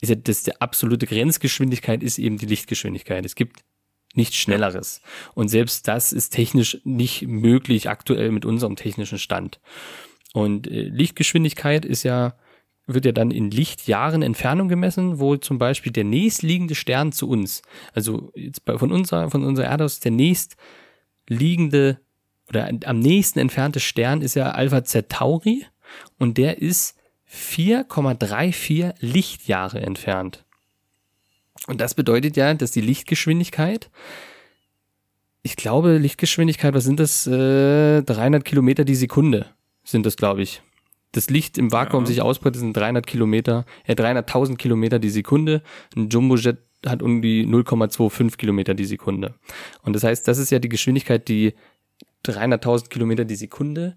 ist 0.00 0.08
ja 0.08 0.14
das 0.14 0.42
der 0.42 0.60
absolute 0.62 1.06
Grenzgeschwindigkeit 1.06 2.02
ist 2.02 2.18
eben 2.18 2.38
die 2.38 2.46
Lichtgeschwindigkeit. 2.46 3.24
Es 3.24 3.34
gibt 3.34 3.62
nichts 4.14 4.36
Schnelleres. 4.36 5.02
Und 5.34 5.48
selbst 5.48 5.86
das 5.86 6.12
ist 6.12 6.30
technisch 6.30 6.78
nicht 6.84 7.22
möglich 7.22 7.88
aktuell 7.88 8.30
mit 8.32 8.44
unserem 8.44 8.76
technischen 8.76 9.18
Stand. 9.18 9.60
Und 10.32 10.66
äh, 10.66 10.82
Lichtgeschwindigkeit 10.82 11.84
ist 11.84 12.02
ja, 12.02 12.34
wird 12.86 13.04
ja 13.04 13.12
dann 13.12 13.30
in 13.30 13.50
Lichtjahren 13.50 14.22
Entfernung 14.22 14.68
gemessen, 14.68 15.18
wo 15.18 15.36
zum 15.36 15.58
Beispiel 15.58 15.92
der 15.92 16.04
nächstliegende 16.04 16.74
Stern 16.74 17.12
zu 17.12 17.28
uns, 17.28 17.62
also 17.92 18.32
jetzt 18.34 18.64
bei, 18.64 18.78
von 18.78 18.90
unserer, 18.90 19.30
von 19.30 19.44
unserer 19.44 19.66
Erde 19.66 19.84
aus 19.84 20.00
der 20.00 20.12
nächstliegende 20.12 22.00
oder 22.48 22.68
am 22.84 22.98
nächsten 22.98 23.38
entfernte 23.38 23.78
Stern 23.78 24.22
ist 24.22 24.34
ja 24.34 24.50
Alpha 24.50 24.82
Centauri 24.82 25.66
und 26.18 26.36
der 26.36 26.60
ist 26.60 26.96
4,34 27.32 28.94
Lichtjahre 29.00 29.80
entfernt. 29.80 30.44
Und 31.66 31.80
das 31.80 31.94
bedeutet 31.94 32.36
ja, 32.36 32.52
dass 32.54 32.70
die 32.70 32.80
Lichtgeschwindigkeit, 32.80 33.90
ich 35.42 35.56
glaube, 35.56 35.98
Lichtgeschwindigkeit, 35.98 36.74
was 36.74 36.84
sind 36.84 37.00
das? 37.00 37.26
Äh, 37.26 38.02
300 38.02 38.44
Kilometer 38.44 38.84
die 38.84 38.94
Sekunde 38.94 39.46
sind 39.84 40.04
das, 40.06 40.16
glaube 40.16 40.42
ich. 40.42 40.62
Das 41.12 41.28
Licht 41.30 41.58
im 41.58 41.72
Vakuum 41.72 42.04
Ja. 42.04 42.06
sich 42.06 42.22
ausbreitet, 42.22 42.60
sind 42.60 42.76
300 42.76 43.06
Kilometer, 43.06 43.64
äh, 43.84 43.94
300.000 43.94 44.58
Kilometer 44.58 44.98
die 44.98 45.10
Sekunde. 45.10 45.62
Ein 45.96 46.08
Jumbojet 46.08 46.58
hat 46.86 47.00
irgendwie 47.02 47.44
0,25 47.46 48.36
Kilometer 48.38 48.74
die 48.74 48.84
Sekunde. 48.84 49.34
Und 49.82 49.94
das 49.94 50.04
heißt, 50.04 50.26
das 50.28 50.38
ist 50.38 50.50
ja 50.50 50.58
die 50.58 50.68
Geschwindigkeit, 50.68 51.28
die 51.28 51.54
300.000 52.22 52.90
Kilometer 52.90 53.24
die 53.24 53.34
Sekunde 53.34 53.96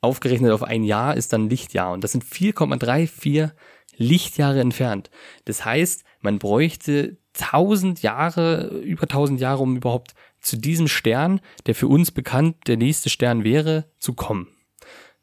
aufgerechnet 0.00 0.52
auf 0.52 0.62
ein 0.62 0.84
Jahr 0.84 1.16
ist 1.16 1.32
dann 1.32 1.50
Lichtjahr. 1.50 1.92
Und 1.92 2.04
das 2.04 2.12
sind 2.12 2.24
4,34 2.24 3.50
Lichtjahre 3.96 4.60
entfernt. 4.60 5.10
Das 5.44 5.64
heißt, 5.64 6.04
man 6.20 6.38
bräuchte 6.38 7.18
1000 7.38 8.02
Jahre, 8.02 8.68
über 8.82 9.02
1000 9.02 9.40
Jahre, 9.40 9.62
um 9.62 9.76
überhaupt 9.76 10.14
zu 10.40 10.56
diesem 10.56 10.88
Stern, 10.88 11.40
der 11.66 11.74
für 11.74 11.86
uns 11.86 12.10
bekannt 12.10 12.66
der 12.66 12.76
nächste 12.76 13.10
Stern 13.10 13.44
wäre, 13.44 13.84
zu 13.98 14.14
kommen. 14.14 14.48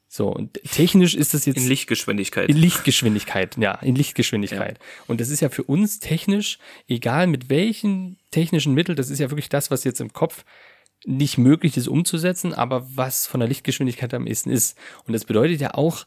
So, 0.09 0.29
und 0.29 0.53
technisch 0.63 1.15
ist 1.15 1.33
das 1.33 1.45
jetzt 1.45 1.57
In 1.57 1.67
Lichtgeschwindigkeit. 1.67 2.49
in 2.49 2.55
Lichtgeschwindigkeit, 2.57 3.57
ja, 3.57 3.73
in 3.75 3.95
Lichtgeschwindigkeit. 3.95 4.79
Und 5.05 5.19
das 5.19 5.29
ist 5.29 5.41
ja 5.41 5.49
für 5.49 5.63
uns 5.63 5.99
technisch, 5.99 6.59
egal 6.87 7.27
mit 7.27 7.49
welchen 7.49 8.17
technischen 8.31 8.73
Mitteln, 8.73 8.95
das 8.95 9.09
ist 9.09 9.19
ja 9.19 9.29
wirklich 9.29 9.49
das, 9.49 9.69
was 9.69 9.83
jetzt 9.83 9.99
im 9.99 10.13
Kopf 10.13 10.45
nicht 11.05 11.37
möglich 11.37 11.77
ist 11.77 11.87
umzusetzen, 11.87 12.53
aber 12.53 12.87
was 12.95 13.27
von 13.27 13.39
der 13.39 13.49
Lichtgeschwindigkeit 13.49 14.13
am 14.13 14.27
ehesten 14.27 14.49
ist. 14.49 14.77
Und 15.05 15.13
das 15.13 15.25
bedeutet 15.25 15.61
ja 15.61 15.73
auch, 15.73 16.05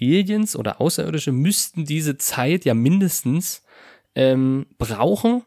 Aliens 0.00 0.54
oder 0.54 0.80
Außerirdische 0.80 1.32
müssten 1.32 1.84
diese 1.84 2.18
Zeit 2.18 2.64
ja 2.64 2.74
mindestens 2.74 3.62
ähm, 4.14 4.66
brauchen, 4.78 5.42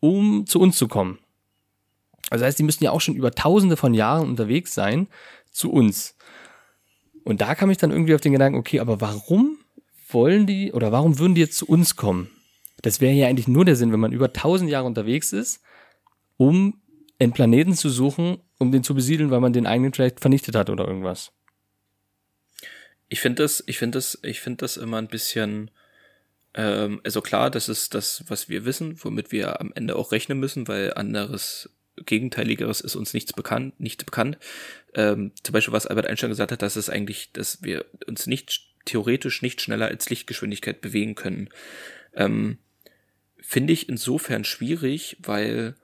um 0.00 0.46
zu 0.46 0.60
uns 0.60 0.76
zu 0.76 0.88
kommen. 0.88 1.18
Also 2.30 2.42
das 2.42 2.48
heißt, 2.48 2.58
die 2.58 2.64
müssten 2.64 2.84
ja 2.84 2.90
auch 2.90 3.00
schon 3.00 3.14
über 3.14 3.32
tausende 3.32 3.76
von 3.76 3.94
Jahren 3.94 4.28
unterwegs 4.28 4.74
sein 4.74 5.08
zu 5.50 5.72
uns. 5.72 6.16
Und 7.24 7.40
da 7.40 7.54
kam 7.54 7.70
ich 7.70 7.78
dann 7.78 7.90
irgendwie 7.90 8.14
auf 8.14 8.20
den 8.20 8.32
Gedanken, 8.32 8.58
okay, 8.58 8.80
aber 8.80 9.00
warum 9.00 9.58
wollen 10.08 10.46
die 10.46 10.72
oder 10.72 10.92
warum 10.92 11.18
würden 11.18 11.34
die 11.34 11.40
jetzt 11.40 11.58
zu 11.58 11.66
uns 11.66 11.96
kommen? 11.96 12.30
Das 12.82 13.00
wäre 13.00 13.14
ja 13.14 13.26
eigentlich 13.26 13.48
nur 13.48 13.64
der 13.64 13.76
Sinn, 13.76 13.92
wenn 13.92 14.00
man 14.00 14.12
über 14.12 14.32
tausend 14.32 14.70
Jahre 14.70 14.86
unterwegs 14.86 15.32
ist, 15.32 15.62
um 16.36 16.80
einen 17.18 17.32
Planeten 17.32 17.74
zu 17.74 17.88
suchen, 17.88 18.38
um 18.58 18.72
den 18.72 18.84
zu 18.84 18.94
besiedeln, 18.94 19.30
weil 19.30 19.40
man 19.40 19.52
den 19.52 19.66
eigenen 19.66 19.92
vielleicht 19.92 20.20
vernichtet 20.20 20.54
hat 20.54 20.70
oder 20.70 20.86
irgendwas. 20.86 21.32
Ich 23.08 23.20
finde 23.20 23.42
das, 23.42 23.62
ich 23.66 23.78
finde 23.78 23.98
das, 23.98 24.18
ich 24.22 24.40
finde 24.40 24.58
das 24.58 24.76
immer 24.76 24.98
ein 24.98 25.08
bisschen, 25.08 25.70
ähm, 26.54 27.00
also 27.04 27.20
klar, 27.22 27.50
das 27.50 27.68
ist 27.68 27.94
das, 27.94 28.24
was 28.28 28.48
wir 28.48 28.64
wissen, 28.64 29.02
womit 29.02 29.32
wir 29.32 29.60
am 29.60 29.72
Ende 29.74 29.96
auch 29.96 30.12
rechnen 30.12 30.38
müssen, 30.40 30.68
weil 30.68 30.94
anderes, 30.94 31.70
Gegenteiligeres 32.04 32.82
ist 32.82 32.96
uns 32.96 33.14
nichts 33.14 33.32
bekannt, 33.32 33.80
nicht 33.80 34.04
bekannt. 34.04 34.38
Ähm, 34.94 35.32
zum 35.42 35.52
Beispiel, 35.52 35.72
was 35.72 35.86
Albert 35.86 36.06
Einstein 36.06 36.30
gesagt 36.30 36.52
hat, 36.52 36.60
dass 36.62 36.76
es 36.76 36.90
eigentlich, 36.90 37.32
dass 37.32 37.62
wir 37.62 37.86
uns 38.06 38.26
nicht 38.26 38.74
theoretisch 38.84 39.40
nicht 39.40 39.60
schneller 39.60 39.86
als 39.86 40.10
Lichtgeschwindigkeit 40.10 40.80
bewegen 40.80 41.14
können. 41.14 41.48
Ähm, 42.14 42.58
finde 43.40 43.72
ich 43.72 43.88
insofern 43.88 44.44
schwierig, 44.44 45.16
weil 45.20 45.76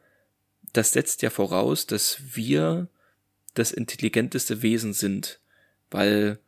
das 0.73 0.93
setzt 0.93 1.23
ja 1.23 1.31
voraus, 1.31 1.87
dass 1.87 2.19
wir 2.35 2.89
das 3.55 3.73
intelligenteste 3.73 4.63
Wesen 4.63 4.93
sind, 4.93 5.39
weil 5.91 6.39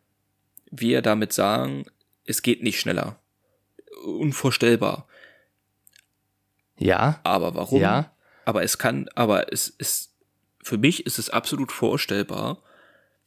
wir 0.70 1.02
damit 1.02 1.32
sagen, 1.32 1.86
es 2.24 2.42
geht 2.42 2.62
nicht 2.62 2.80
schneller. 2.80 3.18
Unvorstellbar. 4.04 5.06
Ja, 6.78 7.20
Aber 7.22 7.54
warum? 7.54 7.80
ja, 7.80 8.12
Aber 8.44 8.62
es 8.62 8.78
kann, 8.78 9.08
aber 9.14 9.52
es 9.52 9.68
ist, 9.68 10.12
für 10.62 10.78
mich 10.78 11.06
ist 11.06 11.18
es 11.18 11.30
absolut 11.30 11.70
vorstellbar. 11.70 12.62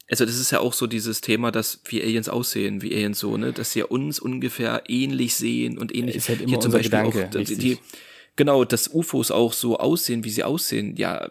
Also 0.10 0.26
das 0.26 0.38
ist 0.38 0.52
ja 0.52 0.60
auch 0.60 0.74
so 0.74 0.88
dieses 0.88 1.22
Thema, 1.22 1.52
dass 1.52 1.82
wie 1.86 2.02
Aliens 2.02 2.30
aussehen, 2.30 2.82
wie 2.82 2.94
Aliens 2.94 3.20
so, 3.20 3.38
ne, 3.38 3.54
dass 3.54 3.72
sie 3.72 3.84
uns 3.84 4.20
ungefähr 4.20 4.84
ähnlich 4.88 5.36
sehen 5.36 5.78
und 5.78 5.94
ähnlich. 5.94 6.16
Ist 6.16 6.30
halt 6.30 6.42
immer 6.42 6.50
Hier 6.50 6.60
zum 6.60 6.72
Beispiel 6.72 6.90
Gedanke, 6.90 7.28
auch, 7.28 7.44
die, 7.44 7.58
die, 7.58 7.80
genau, 8.38 8.64
dass 8.64 8.88
UFOs 8.88 9.32
auch 9.32 9.52
so 9.52 9.78
aussehen, 9.78 10.24
wie 10.24 10.30
sie 10.30 10.44
aussehen. 10.44 10.96
Ja, 10.96 11.30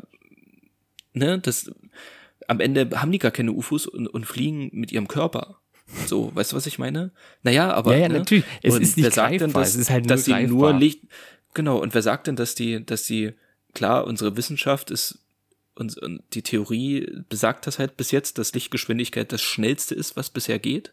ne, 1.14 1.38
das, 1.38 1.70
am 2.46 2.60
Ende 2.60 2.90
haben 3.00 3.12
die 3.12 3.18
gar 3.18 3.30
keine 3.30 3.52
UFOs 3.52 3.86
und, 3.86 4.06
und 4.06 4.26
fliegen 4.26 4.68
mit 4.72 4.92
ihrem 4.92 5.08
Körper. 5.08 5.60
So, 6.06 6.30
weißt 6.34 6.52
du, 6.52 6.56
was 6.56 6.66
ich 6.66 6.78
meine? 6.78 7.12
Naja, 7.42 7.72
aber. 7.72 7.94
Ja, 7.94 8.02
ja, 8.02 8.08
ne? 8.08 8.18
natürlich. 8.18 8.44
Es 8.62 8.74
Und 8.74 8.82
ist 8.82 8.96
nicht 8.96 9.04
wer 9.04 9.12
sagt 9.12 9.32
denn, 9.32 9.38
greifbar, 9.38 9.62
dass, 9.62 9.70
es 9.70 9.76
ist 9.76 9.90
halt 9.90 10.04
nur 10.04 10.08
dass 10.14 10.24
sie 10.24 10.32
nur 10.32 10.62
greifbar. 10.62 10.78
Licht. 10.78 11.00
Genau, 11.54 11.78
und 11.78 11.94
wer 11.94 12.02
sagt 12.02 12.26
denn, 12.26 12.36
dass 12.36 12.54
die, 12.54 12.84
dass 12.84 13.04
die, 13.04 13.32
klar, 13.72 14.06
unsere 14.06 14.36
Wissenschaft 14.36 14.90
ist 14.90 15.20
und, 15.74 15.96
und 15.98 16.22
die 16.32 16.42
Theorie 16.42 17.22
besagt 17.28 17.66
das 17.66 17.78
halt 17.78 17.96
bis 17.96 18.10
jetzt, 18.10 18.38
dass 18.38 18.52
Lichtgeschwindigkeit 18.52 19.32
das 19.32 19.42
schnellste 19.42 19.94
ist, 19.94 20.16
was 20.16 20.28
bisher 20.28 20.58
geht. 20.58 20.92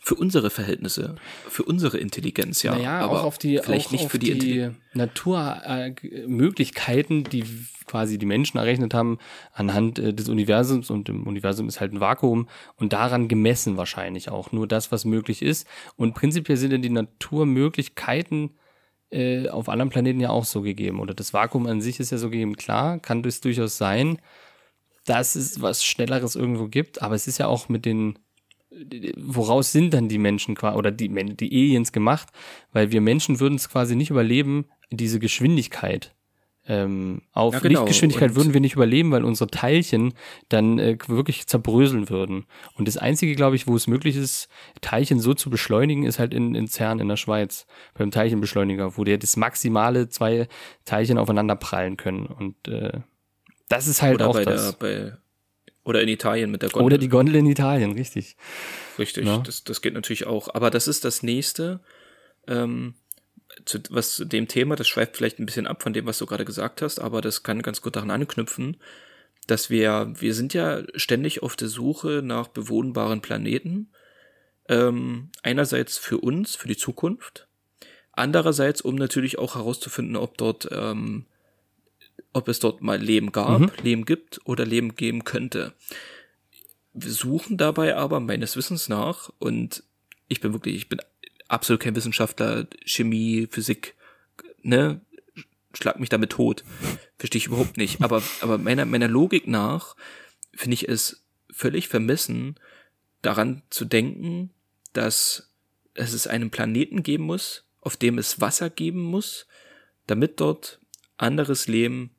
Für 0.00 0.14
unsere 0.14 0.50
Verhältnisse, 0.50 1.16
für 1.48 1.64
unsere 1.64 1.98
Intelligenz, 1.98 2.62
ja. 2.62 2.74
Naja, 2.74 3.00
aber 3.00 3.20
auch 3.20 3.24
auf 3.24 3.38
die, 3.38 3.58
vielleicht 3.58 3.88
auch 3.88 3.92
nicht 3.92 4.08
für 4.08 4.18
die, 4.18 4.38
die 4.38 4.70
Naturmöglichkeiten, 4.94 7.24
die 7.24 7.44
quasi 7.88 8.18
die 8.18 8.26
Menschen 8.26 8.58
errechnet 8.58 8.94
haben 8.94 9.18
anhand 9.52 9.98
äh, 9.98 10.14
des 10.14 10.28
Universums 10.28 10.90
und 10.90 11.08
im 11.08 11.26
Universum 11.26 11.66
ist 11.68 11.80
halt 11.80 11.92
ein 11.92 12.00
Vakuum 12.00 12.48
und 12.76 12.92
daran 12.92 13.28
gemessen 13.28 13.76
wahrscheinlich 13.76 14.28
auch 14.28 14.52
nur 14.52 14.68
das, 14.68 14.92
was 14.92 15.04
möglich 15.04 15.42
ist. 15.42 15.66
Und 15.96 16.14
prinzipiell 16.14 16.56
sind 16.56 16.70
ja 16.70 16.78
die 16.78 16.90
Naturmöglichkeiten 16.90 18.50
äh, 19.10 19.48
auf 19.48 19.68
anderen 19.68 19.90
Planeten 19.90 20.20
ja 20.20 20.30
auch 20.30 20.44
so 20.44 20.62
gegeben. 20.62 21.00
Oder 21.00 21.14
das 21.14 21.32
Vakuum 21.32 21.66
an 21.66 21.80
sich 21.80 21.98
ist 21.98 22.12
ja 22.12 22.18
so 22.18 22.30
gegeben. 22.30 22.56
Klar, 22.56 22.98
kann 22.98 23.22
das 23.22 23.40
durchaus 23.40 23.78
sein, 23.78 24.18
dass 25.06 25.34
es 25.34 25.62
was 25.62 25.84
Schnelleres 25.84 26.36
irgendwo 26.36 26.68
gibt, 26.68 27.02
aber 27.02 27.14
es 27.14 27.26
ist 27.26 27.38
ja 27.38 27.46
auch 27.46 27.68
mit 27.68 27.86
den 27.86 28.18
woraus 29.16 29.72
sind 29.72 29.94
dann 29.94 30.08
die 30.08 30.18
Menschen 30.18 30.56
oder 30.58 30.90
die, 30.90 31.08
die 31.08 31.50
Aliens 31.50 31.92
gemacht? 31.92 32.28
Weil 32.72 32.92
wir 32.92 33.00
Menschen 33.00 33.40
würden 33.40 33.54
es 33.56 33.68
quasi 33.68 33.96
nicht 33.96 34.10
überleben, 34.10 34.66
diese 34.90 35.18
Geschwindigkeit. 35.18 36.14
Ähm, 36.70 37.22
auf 37.32 37.54
Ja, 37.54 37.60
genau. 37.60 37.80
Lichtgeschwindigkeit 37.80 38.30
Und- 38.30 38.36
würden 38.36 38.52
wir 38.52 38.60
nicht 38.60 38.74
überleben, 38.74 39.10
weil 39.10 39.24
unsere 39.24 39.50
Teilchen 39.50 40.12
dann 40.50 40.78
äh, 40.78 40.98
wirklich 41.06 41.46
zerbröseln 41.46 42.10
würden. 42.10 42.44
Und 42.74 42.86
das 42.86 42.98
Einzige, 42.98 43.34
glaube 43.34 43.56
ich, 43.56 43.66
wo 43.66 43.74
es 43.74 43.86
möglich 43.86 44.16
ist, 44.16 44.48
Teilchen 44.82 45.18
so 45.18 45.32
zu 45.32 45.48
beschleunigen, 45.48 46.02
ist 46.04 46.18
halt 46.18 46.34
in, 46.34 46.54
in 46.54 46.68
CERN 46.68 47.00
in 47.00 47.08
der 47.08 47.16
Schweiz, 47.16 47.66
beim 47.94 48.10
Teilchenbeschleuniger, 48.10 48.98
wo 48.98 49.04
der 49.04 49.16
das 49.16 49.38
maximale 49.38 50.10
zwei 50.10 50.46
Teilchen 50.84 51.16
aufeinander 51.16 51.56
prallen 51.56 51.96
können. 51.96 52.26
Und 52.26 52.68
äh, 52.68 53.00
das 53.70 53.86
ist 53.86 54.02
halt 54.02 54.16
oder 54.16 54.28
auch 54.28 54.34
bei 54.34 54.44
das. 54.44 54.76
der, 54.78 55.10
bei, 55.10 55.16
oder 55.88 56.02
in 56.02 56.08
Italien 56.08 56.50
mit 56.50 56.60
der 56.60 56.68
Gondel. 56.68 56.84
Oder 56.84 56.98
die 56.98 57.08
Gondel 57.08 57.34
in 57.36 57.46
Italien, 57.46 57.92
richtig. 57.92 58.36
Richtig, 58.98 59.26
Ja. 59.26 59.38
das, 59.38 59.64
das 59.64 59.80
geht 59.80 59.94
natürlich 59.94 60.26
auch. 60.26 60.54
Aber 60.54 60.70
das 60.70 60.86
ist 60.86 61.04
das 61.04 61.22
nächste, 61.22 61.80
ähm, 62.46 62.94
zu, 63.64 63.78
was 63.88 64.14
zu 64.16 64.26
dem 64.26 64.48
Thema, 64.48 64.76
das 64.76 64.86
schweift 64.86 65.16
vielleicht 65.16 65.38
ein 65.38 65.46
bisschen 65.46 65.66
ab 65.66 65.82
von 65.82 65.94
dem, 65.94 66.04
was 66.04 66.18
du 66.18 66.26
gerade 66.26 66.44
gesagt 66.44 66.82
hast, 66.82 66.98
aber 67.00 67.22
das 67.22 67.42
kann 67.42 67.62
ganz 67.62 67.80
gut 67.80 67.96
daran 67.96 68.10
anknüpfen, 68.10 68.76
dass 69.46 69.70
wir, 69.70 70.12
wir 70.14 70.34
sind 70.34 70.52
ja 70.52 70.82
ständig 70.94 71.42
auf 71.42 71.56
der 71.56 71.68
Suche 71.68 72.20
nach 72.22 72.48
bewohnbaren 72.48 73.22
Planeten. 73.22 73.90
Ähm, 74.68 75.30
einerseits 75.42 75.96
für 75.96 76.18
uns, 76.18 76.54
für 76.54 76.68
die 76.68 76.76
Zukunft. 76.76 77.48
Andererseits, 78.12 78.82
um 78.82 78.96
natürlich 78.96 79.38
auch 79.38 79.54
herauszufinden, 79.54 80.16
ob 80.16 80.36
dort, 80.36 80.68
ähm, 80.70 81.24
ob 82.38 82.48
es 82.48 82.58
dort 82.58 82.80
mal 82.82 83.00
Leben 83.00 83.32
gab, 83.32 83.60
Mhm. 83.60 83.70
Leben 83.82 84.04
gibt 84.04 84.40
oder 84.44 84.64
Leben 84.64 84.94
geben 84.94 85.24
könnte. 85.24 85.74
Wir 86.94 87.10
suchen 87.10 87.56
dabei 87.56 87.96
aber 87.96 88.20
meines 88.20 88.56
Wissens 88.56 88.88
nach 88.88 89.30
und 89.38 89.82
ich 90.28 90.40
bin 90.40 90.52
wirklich, 90.52 90.74
ich 90.76 90.88
bin 90.88 91.00
absolut 91.48 91.80
kein 91.80 91.94
Wissenschaftler, 91.96 92.66
Chemie, 92.84 93.46
Physik, 93.50 93.94
ne, 94.62 95.00
schlag 95.74 96.00
mich 96.00 96.08
damit 96.08 96.30
tot. 96.30 96.64
Verstehe 97.18 97.38
ich 97.38 97.46
überhaupt 97.46 97.76
nicht. 97.76 98.00
Aber, 98.02 98.22
aber 98.40 98.58
meiner, 98.58 98.84
meiner 98.84 99.08
Logik 99.08 99.46
nach 99.46 99.96
finde 100.54 100.74
ich 100.74 100.88
es 100.88 101.24
völlig 101.50 101.88
vermessen, 101.88 102.56
daran 103.22 103.62
zu 103.70 103.84
denken, 103.84 104.50
dass 104.92 105.50
es 105.94 106.12
es 106.14 106.26
einen 106.26 106.50
Planeten 106.50 107.02
geben 107.02 107.24
muss, 107.24 107.64
auf 107.80 107.96
dem 107.96 108.18
es 108.18 108.40
Wasser 108.40 108.70
geben 108.70 109.02
muss, 109.02 109.46
damit 110.06 110.40
dort 110.40 110.80
anderes 111.16 111.66
Leben 111.68 112.10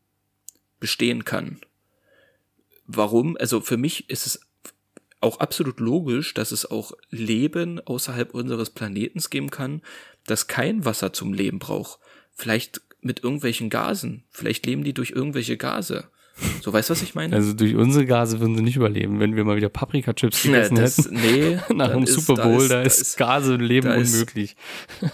bestehen 0.80 1.26
kann. 1.26 1.60
Warum? 2.86 3.38
Also 3.38 3.62
für 3.62 3.78
mich 3.78 4.10
ist 4.10 4.26
es 4.26 4.42
auch 5.22 5.40
absolut 5.40 5.80
logisch, 5.80 6.34
dass 6.34 6.52
es 6.52 6.70
auch 6.70 6.94
Leben 7.10 7.80
außerhalb 7.80 8.34
unseres 8.34 8.70
Planetens 8.70 9.30
geben 9.30 9.50
kann, 9.50 9.82
das 10.26 10.48
kein 10.48 10.86
Wasser 10.86 11.14
zum 11.14 11.34
Leben 11.34 11.60
braucht. 11.60 12.00
Vielleicht 12.32 12.82
mit 13.02 13.24
irgendwelchen 13.24 13.70
Gasen. 13.70 14.24
Vielleicht 14.30 14.66
leben 14.66 14.84
die 14.84 14.94
durch 14.94 15.12
irgendwelche 15.12 15.58
Gase. 15.58 16.10
So, 16.62 16.72
weißt 16.74 16.90
du, 16.90 16.92
was 16.92 17.02
ich 17.02 17.16
meine? 17.16 17.36
Also 17.36 17.54
durch 17.54 17.76
unsere 17.76 18.06
Gase 18.06 18.40
würden 18.40 18.56
sie 18.56 18.62
nicht 18.64 18.76
überleben, 18.76 19.20
wenn 19.20 19.36
wir 19.36 19.44
mal 19.44 19.56
wieder 19.58 19.70
Paprika-Chips 19.70 20.44
gegessen 20.44 20.76
das, 20.76 20.98
hätten. 20.98 21.14
nee, 21.16 21.58
Nach 21.74 21.92
dem 21.92 22.04
ist- 22.04 22.14
Super 22.14 22.42
Bowl, 22.44 22.68
da 22.68 22.82
ist, 22.82 23.18
Gase 23.18 23.54
und 23.56 23.62
Leben 23.62 23.88
da 23.88 23.96
ist- 23.96 24.14
unmöglich. 24.14 24.56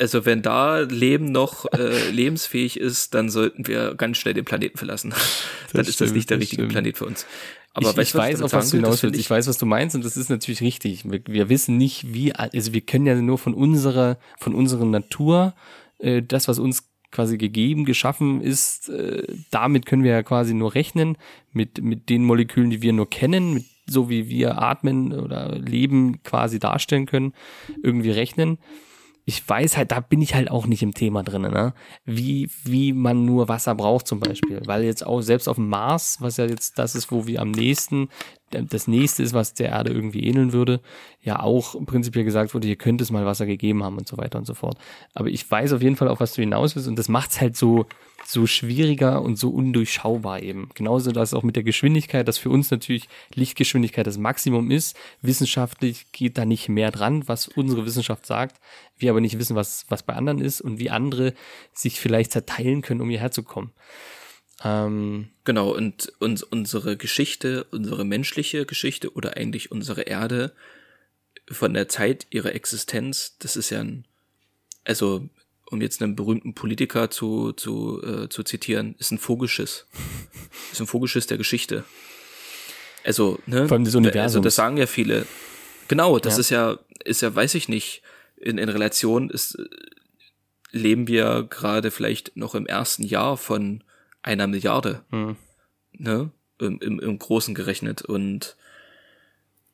Also 0.00 0.26
wenn 0.26 0.42
da 0.42 0.80
Leben 0.80 1.30
noch 1.30 1.66
äh, 1.72 2.10
lebensfähig 2.10 2.80
ist, 2.80 3.14
dann 3.14 3.30
sollten 3.30 3.68
wir 3.68 3.94
ganz 3.94 4.16
schnell 4.18 4.34
den 4.34 4.44
Planeten 4.44 4.76
verlassen. 4.76 5.14
dann 5.72 5.86
ist 5.86 6.00
das 6.00 6.12
nicht 6.12 6.28
der 6.30 6.36
das 6.38 6.42
richtige 6.42 6.62
stimmt. 6.62 6.72
Planet 6.72 6.98
für 6.98 7.06
uns. 7.06 7.26
Aber 7.74 7.90
ich, 7.90 7.96
weißt 7.96 8.08
ich 8.08 8.14
weiß, 8.16 8.42
auf 8.42 8.52
was 8.52 8.70
du? 8.70 8.76
Das 8.78 8.84
hinaus 8.86 9.02
willst. 9.04 9.20
Ich 9.20 9.30
weiß, 9.30 9.46
was 9.46 9.56
du 9.58 9.66
meinst 9.66 9.94
und 9.94 10.04
das 10.04 10.16
ist 10.16 10.30
natürlich 10.30 10.60
richtig. 10.62 11.04
Wir, 11.08 11.20
wir 11.28 11.48
wissen 11.48 11.76
nicht, 11.76 12.12
wie, 12.12 12.32
also 12.34 12.72
wir 12.72 12.80
können 12.80 13.06
ja 13.06 13.14
nur 13.14 13.38
von 13.38 13.54
unserer, 13.54 14.18
von 14.38 14.54
unserer 14.54 14.84
Natur, 14.84 15.54
äh, 15.98 16.22
das, 16.22 16.48
was 16.48 16.58
uns 16.58 16.82
quasi 17.14 17.38
gegeben, 17.38 17.84
geschaffen 17.84 18.40
ist, 18.40 18.88
äh, 18.90 19.22
damit 19.50 19.86
können 19.86 20.02
wir 20.02 20.10
ja 20.10 20.22
quasi 20.22 20.52
nur 20.52 20.74
rechnen, 20.74 21.16
mit, 21.52 21.82
mit 21.82 22.10
den 22.10 22.24
Molekülen, 22.24 22.70
die 22.70 22.82
wir 22.82 22.92
nur 22.92 23.08
kennen, 23.08 23.54
mit, 23.54 23.64
so 23.86 24.10
wie 24.10 24.28
wir 24.28 24.60
atmen 24.60 25.12
oder 25.12 25.56
leben 25.56 26.22
quasi 26.22 26.58
darstellen 26.58 27.06
können, 27.06 27.32
irgendwie 27.82 28.10
rechnen 28.10 28.58
ich 29.26 29.46
weiß 29.48 29.76
halt, 29.76 29.90
da 29.90 30.00
bin 30.00 30.20
ich 30.20 30.34
halt 30.34 30.50
auch 30.50 30.66
nicht 30.66 30.82
im 30.82 30.92
Thema 30.92 31.22
drin, 31.22 31.42
ne? 31.42 31.72
Wie, 32.04 32.50
wie 32.64 32.92
man 32.92 33.24
nur 33.24 33.48
Wasser 33.48 33.74
braucht 33.74 34.06
zum 34.06 34.20
Beispiel. 34.20 34.60
Weil 34.66 34.84
jetzt 34.84 35.06
auch 35.06 35.22
selbst 35.22 35.48
auf 35.48 35.56
dem 35.56 35.68
Mars, 35.68 36.18
was 36.20 36.36
ja 36.36 36.44
jetzt 36.44 36.78
das 36.78 36.94
ist, 36.94 37.10
wo 37.10 37.26
wir 37.26 37.40
am 37.40 37.50
nächsten, 37.50 38.08
das 38.62 38.88
nächste 38.88 39.22
ist, 39.22 39.34
was 39.34 39.54
der 39.54 39.70
Erde 39.70 39.92
irgendwie 39.92 40.24
ähneln 40.24 40.52
würde, 40.52 40.80
ja 41.22 41.40
auch 41.40 41.74
prinzipiell 41.86 42.24
gesagt 42.24 42.54
wurde, 42.54 42.66
hier 42.66 42.76
könnte 42.76 43.02
es 43.04 43.10
mal 43.10 43.26
Wasser 43.26 43.46
gegeben 43.46 43.82
haben 43.82 43.98
und 43.98 44.08
so 44.08 44.16
weiter 44.16 44.38
und 44.38 44.46
so 44.46 44.54
fort. 44.54 44.78
Aber 45.14 45.28
ich 45.28 45.50
weiß 45.50 45.72
auf 45.72 45.82
jeden 45.82 45.96
Fall, 45.96 46.08
auf 46.08 46.20
was 46.20 46.34
du 46.34 46.42
hinaus 46.42 46.76
willst 46.76 46.88
und 46.88 46.98
das 46.98 47.08
macht's 47.08 47.40
halt 47.40 47.56
so, 47.56 47.86
so 48.24 48.46
schwieriger 48.46 49.22
und 49.22 49.36
so 49.38 49.50
undurchschaubar 49.50 50.42
eben. 50.42 50.68
Genauso 50.74 51.12
das 51.12 51.34
auch 51.34 51.42
mit 51.42 51.56
der 51.56 51.62
Geschwindigkeit, 51.62 52.26
dass 52.26 52.38
für 52.38 52.50
uns 52.50 52.70
natürlich 52.70 53.08
Lichtgeschwindigkeit 53.34 54.06
das 54.06 54.18
Maximum 54.18 54.70
ist. 54.70 54.96
Wissenschaftlich 55.22 56.10
geht 56.12 56.38
da 56.38 56.44
nicht 56.44 56.68
mehr 56.68 56.90
dran, 56.90 57.26
was 57.26 57.48
unsere 57.48 57.84
Wissenschaft 57.86 58.26
sagt. 58.26 58.60
Wir 58.96 59.10
aber 59.10 59.20
nicht 59.20 59.38
wissen, 59.38 59.56
was, 59.56 59.84
was 59.88 60.02
bei 60.02 60.14
anderen 60.14 60.40
ist 60.40 60.60
und 60.60 60.78
wie 60.78 60.90
andere 60.90 61.34
sich 61.72 62.00
vielleicht 62.00 62.32
zerteilen 62.32 62.82
können, 62.82 63.00
um 63.00 63.10
hierher 63.10 63.30
zu 63.30 63.42
kommen. 63.42 63.72
Ähm, 64.64 65.28
Genau, 65.44 65.70
und 65.74 66.10
uns, 66.20 66.42
unsere 66.42 66.96
Geschichte, 66.96 67.64
unsere 67.70 68.04
menschliche 68.04 68.64
Geschichte 68.64 69.12
oder 69.12 69.36
eigentlich 69.36 69.70
unsere 69.70 70.02
Erde 70.02 70.52
von 71.50 71.74
der 71.74 71.88
Zeit 71.88 72.26
ihrer 72.30 72.54
Existenz, 72.54 73.36
das 73.40 73.56
ist 73.56 73.68
ja 73.70 73.80
ein, 73.80 74.06
also 74.84 75.28
um 75.70 75.82
jetzt 75.82 76.02
einen 76.02 76.16
berühmten 76.16 76.54
Politiker 76.54 77.10
zu, 77.10 77.52
zu, 77.52 78.02
äh, 78.02 78.28
zu 78.30 78.42
zitieren, 78.42 78.94
ist 78.98 79.10
ein 79.10 79.18
Vogelschiss. 79.18 79.86
ist 80.72 80.80
ein 80.80 80.86
Vogelschiss 80.86 81.26
der 81.26 81.36
Geschichte. 81.38 81.84
Also, 83.04 83.38
ne? 83.46 83.68
Vor 83.68 83.74
allem 83.76 83.84
des 83.84 83.94
Also 83.94 83.98
Universums. 83.98 84.44
das 84.44 84.54
sagen 84.54 84.78
ja 84.78 84.86
viele. 84.86 85.26
Genau, 85.88 86.18
das 86.18 86.34
Ja. 86.34 86.40
ist 86.40 86.50
ja, 86.50 86.78
ist 87.04 87.20
ja, 87.20 87.34
weiß 87.34 87.54
ich 87.54 87.68
nicht, 87.68 88.02
in, 88.36 88.56
in 88.56 88.68
Relation 88.70 89.28
ist, 89.28 89.58
leben 90.70 91.06
wir 91.06 91.46
gerade 91.50 91.90
vielleicht 91.90 92.34
noch 92.36 92.54
im 92.54 92.66
ersten 92.66 93.02
Jahr 93.02 93.36
von 93.36 93.84
einer 94.24 94.46
Milliarde 94.48 95.04
hm. 95.10 95.36
ne, 95.92 96.30
im, 96.58 96.80
im, 96.80 96.98
im 96.98 97.18
Großen 97.18 97.54
gerechnet 97.54 98.02
und 98.02 98.56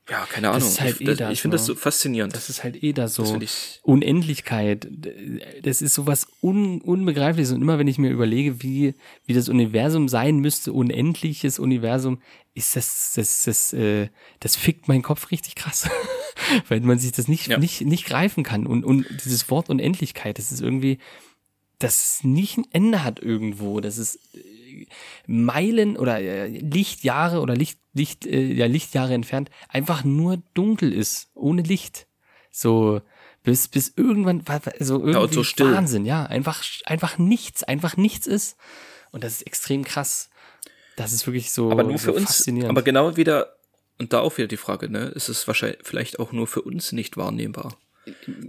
ja, 0.08 0.26
keine 0.28 0.48
Das 0.48 0.56
Ahnung. 0.56 0.68
ist 0.68 0.80
halt 0.80 0.94
ich 0.96 1.00
eh 1.02 1.04
das, 1.04 1.18
das, 1.18 1.32
ich 1.32 1.40
finde 1.42 1.54
das 1.54 1.62
ne? 1.62 1.66
so 1.66 1.74
faszinierend. 1.76 2.34
Das 2.34 2.50
ist 2.50 2.64
halt 2.64 2.82
eh 2.82 2.92
da 2.92 3.06
so. 3.06 3.36
Das 3.38 3.78
Unendlichkeit. 3.84 4.88
Das 5.62 5.82
ist 5.82 5.94
sowas 5.94 6.26
un, 6.42 6.80
Unbegreifliches. 6.80 7.52
Und 7.52 7.62
immer 7.62 7.78
wenn 7.78 7.86
ich 7.86 7.98
mir 7.98 8.10
überlege, 8.10 8.60
wie, 8.60 8.94
wie 9.26 9.34
das 9.34 9.48
Universum 9.48 10.08
sein 10.08 10.38
müsste, 10.38 10.72
unendliches 10.72 11.60
Universum, 11.60 12.20
ist 12.54 12.74
das, 12.74 13.12
das, 13.14 13.44
das, 13.44 13.72
äh, 13.72 14.08
das 14.40 14.56
fickt 14.56 14.88
meinen 14.88 15.02
Kopf 15.02 15.30
richtig 15.30 15.54
krass. 15.54 15.88
Weil 16.68 16.80
man 16.80 16.98
sich 16.98 17.12
das 17.12 17.28
nicht, 17.28 17.46
Ja. 17.46 17.58
nicht, 17.58 17.82
nicht 17.82 18.04
greifen 18.04 18.42
kann. 18.42 18.66
Und, 18.66 18.82
und 18.84 19.06
dieses 19.22 19.48
Wort 19.48 19.68
Unendlichkeit, 19.70 20.38
das 20.38 20.50
ist 20.50 20.60
irgendwie, 20.60 20.98
das 21.80 22.20
nicht 22.22 22.56
ein 22.58 22.66
Ende 22.72 23.02
hat 23.02 23.18
irgendwo. 23.20 23.80
Das 23.80 23.98
ist 23.98 24.18
äh, 24.34 24.86
Meilen 25.26 25.96
oder 25.96 26.20
äh, 26.20 26.46
Lichtjahre 26.46 27.40
oder 27.40 27.54
Licht, 27.56 27.80
Licht, 27.92 28.24
äh, 28.26 28.52
ja, 28.52 28.66
Lichtjahre 28.66 29.14
entfernt 29.14 29.50
einfach 29.68 30.04
nur 30.04 30.42
dunkel 30.54 30.92
ist, 30.92 31.30
ohne 31.34 31.62
Licht. 31.62 32.06
So, 32.52 33.00
bis, 33.42 33.68
bis 33.68 33.92
irgendwann, 33.96 34.46
wa- 34.46 34.60
wa- 34.64 34.72
so 34.80 34.98
irgendwie 35.00 35.18
und 35.18 35.32
so 35.34 35.42
still. 35.44 35.72
Wahnsinn, 35.74 36.04
ja. 36.04 36.24
Einfach, 36.26 36.64
einfach 36.84 37.18
nichts, 37.18 37.62
einfach 37.64 37.96
nichts 37.96 38.26
ist. 38.26 38.56
Und 39.12 39.24
das 39.24 39.34
ist 39.34 39.42
extrem 39.46 39.84
krass. 39.84 40.30
Das 40.96 41.12
ist 41.12 41.26
wirklich 41.26 41.50
so, 41.50 41.70
aber 41.70 41.82
nur 41.82 41.98
so 41.98 42.06
für 42.06 42.12
uns, 42.12 42.26
faszinierend. 42.26 42.70
aber 42.70 42.82
genau 42.82 43.16
wieder, 43.16 43.56
und 43.98 44.12
da 44.12 44.20
auch 44.20 44.36
wieder 44.36 44.48
die 44.48 44.56
Frage, 44.56 44.90
ne, 44.90 45.06
ist 45.06 45.28
es 45.28 45.46
wahrscheinlich 45.46 45.78
vielleicht 45.82 46.18
auch 46.20 46.32
nur 46.32 46.46
für 46.46 46.62
uns 46.62 46.92
nicht 46.92 47.16
wahrnehmbar. 47.16 47.76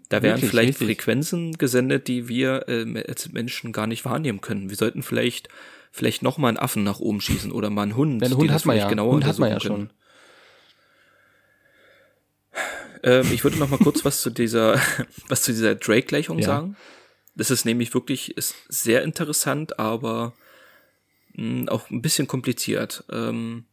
Da 0.09 0.21
werden 0.21 0.41
vielleicht 0.41 0.79
richtig. 0.81 0.87
Frequenzen 1.01 1.57
gesendet, 1.57 2.07
die 2.07 2.27
wir 2.27 2.67
äh, 2.67 3.03
als 3.07 3.31
Menschen 3.31 3.71
gar 3.71 3.87
nicht 3.87 4.05
wahrnehmen 4.05 4.41
können. 4.41 4.69
Wir 4.69 4.77
sollten 4.77 5.03
vielleicht 5.03 5.49
vielleicht 5.91 6.23
noch 6.23 6.37
mal 6.37 6.47
einen 6.49 6.57
Affen 6.57 6.83
nach 6.83 6.99
oben 6.99 7.19
schießen 7.21 7.51
oder 7.51 7.69
mal 7.69 7.83
einen 7.83 7.95
Hund. 7.95 8.25
Die 8.25 8.33
Hund 8.33 8.51
hat 8.51 8.65
man 8.65 8.77
ja. 8.77 8.87
genauer 8.87 9.13
Hund 9.13 9.25
hat 9.25 9.39
man 9.39 9.49
ja 9.49 9.55
untersuchen 9.55 9.77
schon. 9.77 9.87
können. 9.87 10.01
Ähm, 13.03 13.33
ich 13.33 13.43
würde 13.43 13.57
noch 13.57 13.69
mal 13.69 13.77
kurz 13.77 14.05
was 14.05 14.21
zu 14.21 14.29
dieser 14.29 14.79
was 15.27 15.41
zu 15.43 15.51
dieser 15.51 15.75
Drake-Gleichung 15.75 16.39
Ja. 16.39 16.45
sagen. 16.45 16.75
Das 17.35 17.49
ist 17.51 17.65
nämlich 17.65 17.93
wirklich 17.93 18.37
ist 18.37 18.55
sehr 18.67 19.03
interessant, 19.03 19.79
aber 19.79 20.33
mh, 21.33 21.71
auch 21.71 21.89
ein 21.89 22.01
bisschen 22.01 22.27
kompliziert. 22.27 23.03
Ähm, 23.11 23.65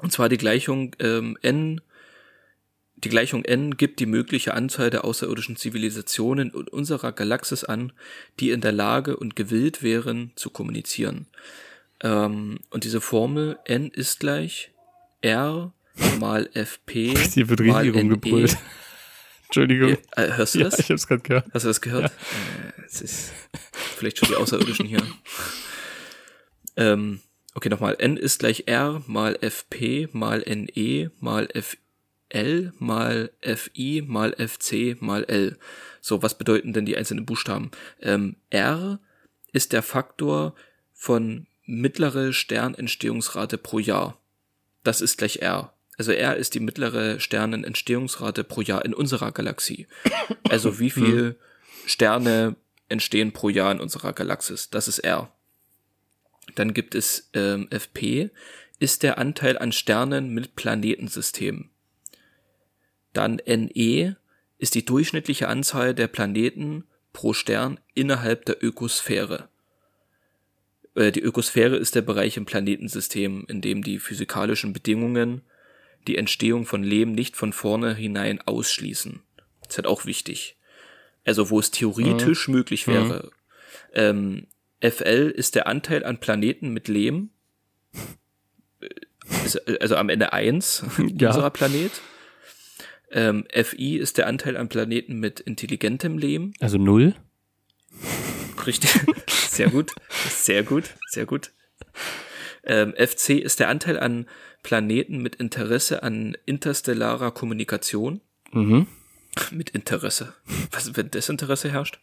und 0.00 0.12
zwar 0.12 0.28
die 0.28 0.38
Gleichung 0.38 0.94
ähm, 1.00 1.36
n 1.42 1.80
die 3.04 3.08
Gleichung 3.08 3.44
n 3.44 3.76
gibt 3.76 4.00
die 4.00 4.06
mögliche 4.06 4.54
Anzahl 4.54 4.90
der 4.90 5.04
außerirdischen 5.04 5.56
Zivilisationen 5.56 6.50
in 6.50 6.68
unserer 6.68 7.12
Galaxis 7.12 7.64
an, 7.64 7.92
die 8.40 8.50
in 8.50 8.60
der 8.60 8.72
Lage 8.72 9.16
und 9.16 9.36
gewillt 9.36 9.82
wären 9.82 10.32
zu 10.34 10.50
kommunizieren. 10.50 11.26
Ähm, 12.02 12.60
und 12.70 12.84
diese 12.84 13.00
Formel 13.00 13.58
n 13.64 13.90
ist 13.90 14.20
gleich 14.20 14.72
r 15.20 15.72
mal 16.18 16.48
fp 16.54 17.16
Hier 17.34 17.48
wird 17.48 17.60
mal 17.60 17.82
richtig 17.82 18.00
rumgebrüllt. 18.00 18.52
NE. 18.52 18.58
Entschuldigung. 19.46 19.96
Äh, 20.16 20.32
hörst 20.36 20.54
du 20.54 20.58
Ja, 20.60 20.64
das? 20.64 20.78
ich 20.78 20.90
hab's 20.90 21.06
gerade 21.06 21.22
gehört. 21.22 21.46
Hast 21.54 21.62
du 21.64 21.68
das 21.68 21.80
gehört? 21.80 22.06
Äh, 22.06 22.82
es 22.86 23.00
ist 23.00 23.32
vielleicht 23.96 24.18
schon 24.18 24.28
die 24.28 24.34
Außerirdischen 24.36 24.86
hier. 24.86 25.02
Ähm, 26.76 27.20
okay, 27.54 27.68
nochmal. 27.68 27.96
N 27.98 28.16
ist 28.16 28.40
gleich 28.40 28.64
R 28.66 29.02
mal 29.06 29.38
FP 29.40 30.08
mal 30.12 30.40
NE 30.46 31.10
mal 31.20 31.48
FL 32.30 32.72
mal 32.78 33.30
FI 33.42 34.04
mal 34.06 34.34
FC 34.34 35.00
mal 35.00 35.24
L. 35.24 35.58
So, 36.00 36.22
was 36.22 36.36
bedeuten 36.36 36.72
denn 36.72 36.86
die 36.86 36.96
einzelnen 36.96 37.26
Buchstaben? 37.26 37.70
Ähm, 38.00 38.36
R 38.50 39.00
ist 39.52 39.72
der 39.72 39.82
Faktor 39.82 40.54
von 40.92 41.46
mittlere 41.64 42.32
Sternentstehungsrate 42.32 43.58
pro 43.58 43.78
Jahr. 43.78 44.18
Das 44.84 45.00
ist 45.00 45.18
gleich 45.18 45.42
R. 45.42 45.72
Also 45.98 46.12
R 46.12 46.36
ist 46.36 46.54
die 46.54 46.60
mittlere 46.60 47.18
Sternenentstehungsrate 47.18 48.44
pro 48.44 48.60
Jahr 48.60 48.84
in 48.84 48.94
unserer 48.94 49.32
Galaxie. 49.32 49.86
Also 50.48 50.78
wie 50.78 50.90
viel 50.90 51.36
Sterne 51.86 52.56
entstehen 52.88 53.32
pro 53.32 53.48
Jahr 53.48 53.72
in 53.72 53.80
unserer 53.80 54.12
Galaxis? 54.12 54.70
Das 54.70 54.86
ist 54.86 55.00
R. 55.00 55.32
Dann 56.54 56.72
gibt 56.72 56.94
es 56.94 57.28
ähm, 57.34 57.68
FP, 57.70 58.30
ist 58.78 59.02
der 59.02 59.18
Anteil 59.18 59.58
an 59.58 59.72
Sternen 59.72 60.32
mit 60.32 60.54
Planetensystemen. 60.54 61.70
Dann 63.12 63.40
NE 63.46 64.16
ist 64.58 64.74
die 64.74 64.84
durchschnittliche 64.84 65.48
Anzahl 65.48 65.94
der 65.94 66.08
Planeten 66.08 66.84
pro 67.12 67.32
Stern 67.32 67.80
innerhalb 67.94 68.44
der 68.44 68.62
Ökosphäre. 68.62 69.48
Äh, 70.94 71.12
Die 71.12 71.20
Ökosphäre 71.22 71.76
ist 71.76 71.94
der 71.94 72.02
Bereich 72.02 72.36
im 72.36 72.44
Planetensystem, 72.44 73.44
in 73.48 73.60
dem 73.60 73.82
die 73.82 73.98
physikalischen 73.98 74.72
Bedingungen 74.72 75.42
die 76.06 76.16
Entstehung 76.16 76.64
von 76.66 76.82
Leben 76.82 77.12
nicht 77.12 77.36
von 77.36 77.52
vornherein 77.52 78.40
ausschließen. 78.40 79.20
Das 79.62 79.70
ist 79.70 79.76
halt 79.78 79.86
auch 79.86 80.06
wichtig. 80.06 80.56
Also 81.24 81.50
wo 81.50 81.58
es 81.60 81.70
theoretisch 81.70 82.48
möglich 82.48 82.86
wäre. 82.86 83.30
Ähm, 83.92 84.46
FL 84.80 85.32
ist 85.34 85.54
der 85.54 85.66
Anteil 85.66 86.04
an 86.04 86.18
Planeten 86.18 86.70
mit 86.70 86.88
Leben. 86.88 87.30
Äh, 89.66 89.78
Also 89.80 89.96
am 89.96 90.08
Ende 90.08 90.32
eins 90.32 90.84
Ja. 91.18 91.28
unserer 91.28 91.50
Planet. 91.50 91.90
Ähm, 93.10 93.44
FI 93.52 93.96
ist 93.96 94.18
der 94.18 94.26
Anteil 94.26 94.56
an 94.56 94.68
Planeten 94.68 95.18
mit 95.18 95.40
intelligentem 95.40 96.18
Leben. 96.18 96.52
Also 96.60 96.78
null. 96.78 97.14
Richtig. 98.66 98.90
Sehr 99.28 99.70
gut. 99.70 99.92
Sehr 100.28 100.62
gut. 100.62 100.94
Sehr 101.08 101.26
gut. 101.26 101.52
Ähm, 102.64 102.92
FC 102.96 103.30
ist 103.30 103.60
der 103.60 103.68
Anteil 103.68 103.98
an 103.98 104.26
Planeten 104.62 105.22
mit 105.22 105.36
Interesse 105.36 106.02
an 106.02 106.36
interstellarer 106.44 107.30
Kommunikation. 107.30 108.20
Mhm. 108.52 108.86
Mit 109.52 109.70
Interesse. 109.70 110.34
Was, 110.72 110.96
wenn 110.96 111.10
Desinteresse 111.10 111.70
herrscht? 111.70 111.98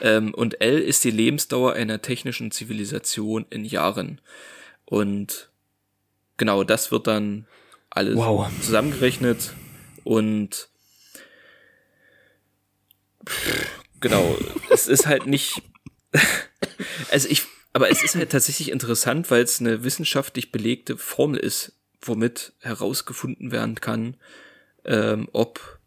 ähm, 0.00 0.32
und 0.32 0.60
L 0.60 0.78
ist 0.78 1.04
die 1.04 1.10
Lebensdauer 1.10 1.72
einer 1.74 2.00
technischen 2.00 2.50
Zivilisation 2.50 3.44
in 3.50 3.64
Jahren. 3.64 4.20
Und 4.84 5.50
genau 6.36 6.64
das 6.64 6.92
wird 6.92 7.06
dann 7.08 7.46
alles 7.90 8.16
Wow. 8.16 8.48
zusammengerechnet 8.60 9.52
und 10.04 10.68
genau, 14.00 14.36
es 14.70 14.88
ist 14.88 15.06
halt 15.06 15.26
nicht, 15.26 15.62
also 17.10 17.28
ich, 17.28 17.44
aber 17.72 17.90
es 17.90 18.02
ist 18.02 18.14
halt 18.14 18.30
tatsächlich 18.30 18.70
interessant, 18.70 19.30
weil 19.30 19.42
es 19.42 19.60
eine 19.60 19.84
wissenschaftlich 19.84 20.52
belegte 20.52 20.96
Formel 20.98 21.38
ist, 21.38 21.72
womit 22.00 22.52
herausgefunden 22.60 23.52
werden 23.52 23.76
kann, 23.76 24.16
ähm, 24.84 25.28
ob 25.32 25.80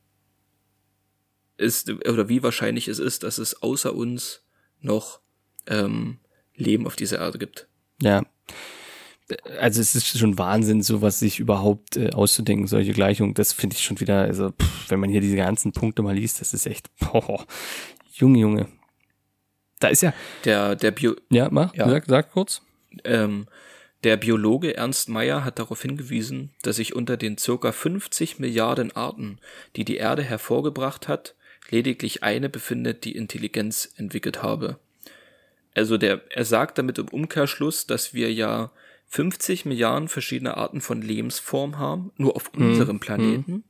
es 1.57 1.85
oder 1.87 2.27
wie 2.29 2.43
wahrscheinlich 2.43 2.87
es 2.87 2.99
ist, 2.99 3.23
dass 3.23 3.37
es 3.37 3.61
außer 3.61 3.93
uns 3.93 4.41
noch 4.81 5.19
ähm, 5.67 6.19
Leben 6.55 6.85
auf 6.85 6.95
dieser 6.95 7.19
Erde 7.19 7.37
gibt. 7.37 7.67
Ja. 8.01 8.23
Also 9.59 9.81
es 9.81 9.95
ist 9.95 10.19
schon 10.19 10.37
Wahnsinn, 10.37 10.83
sowas 10.83 11.19
sich 11.19 11.39
überhaupt 11.39 11.97
äh, 11.97 12.11
auszudenken, 12.11 12.67
solche 12.67 12.93
Gleichungen. 12.93 13.33
Das 13.33 13.53
finde 13.53 13.75
ich 13.75 13.83
schon 13.83 13.99
wieder, 13.99 14.21
also 14.21 14.51
pff, 14.51 14.91
wenn 14.91 14.99
man 14.99 15.09
hier 15.09 15.21
diese 15.21 15.35
ganzen 15.35 15.71
Punkte 15.71 16.03
mal 16.03 16.15
liest, 16.15 16.41
das 16.41 16.53
ist 16.53 16.67
echt, 16.67 16.89
boah, 16.99 17.45
Junge, 18.13 18.39
Junge. 18.39 18.67
Da 19.79 19.89
ist 19.89 20.01
ja, 20.01 20.13
Der, 20.45 20.75
der 20.75 20.91
Bio, 20.91 21.15
ja, 21.29 21.49
mach, 21.51 21.73
Ja. 21.73 21.89
Sag, 21.89 22.05
sag 22.07 22.31
kurz. 22.31 22.61
Ähm, 23.03 23.47
der 24.03 24.17
Biologe 24.17 24.77
Ernst 24.77 25.09
Mayr 25.09 25.43
hat 25.43 25.57
darauf 25.57 25.81
hingewiesen, 25.81 26.51
dass 26.61 26.75
sich 26.75 26.95
unter 26.95 27.17
den 27.17 27.39
circa 27.39 27.71
50 27.71 28.37
Milliarden 28.39 28.95
Arten, 28.95 29.39
die 29.75 29.83
die 29.83 29.97
Erde 29.97 30.21
hervorgebracht 30.21 31.07
hat, 31.07 31.33
lediglich 31.71 32.21
eine 32.21 32.47
befindet, 32.47 33.03
die 33.03 33.15
Intelligenz 33.15 33.91
entwickelt 33.97 34.43
habe. 34.43 34.77
Also 35.73 35.97
der, 35.97 36.21
er 36.29 36.45
sagt 36.45 36.77
damit 36.77 36.99
im 36.99 37.07
Umkehrschluss, 37.07 37.87
dass 37.87 38.13
wir 38.13 38.31
ja 38.31 38.71
50 39.15 39.65
Milliarden 39.65 40.07
verschiedene 40.07 40.57
Arten 40.57 40.81
von 40.81 41.01
Lebensform 41.01 41.77
haben, 41.77 42.11
nur 42.17 42.35
auf 42.35 42.51
unserem 42.55 42.99
Planeten, 42.99 43.63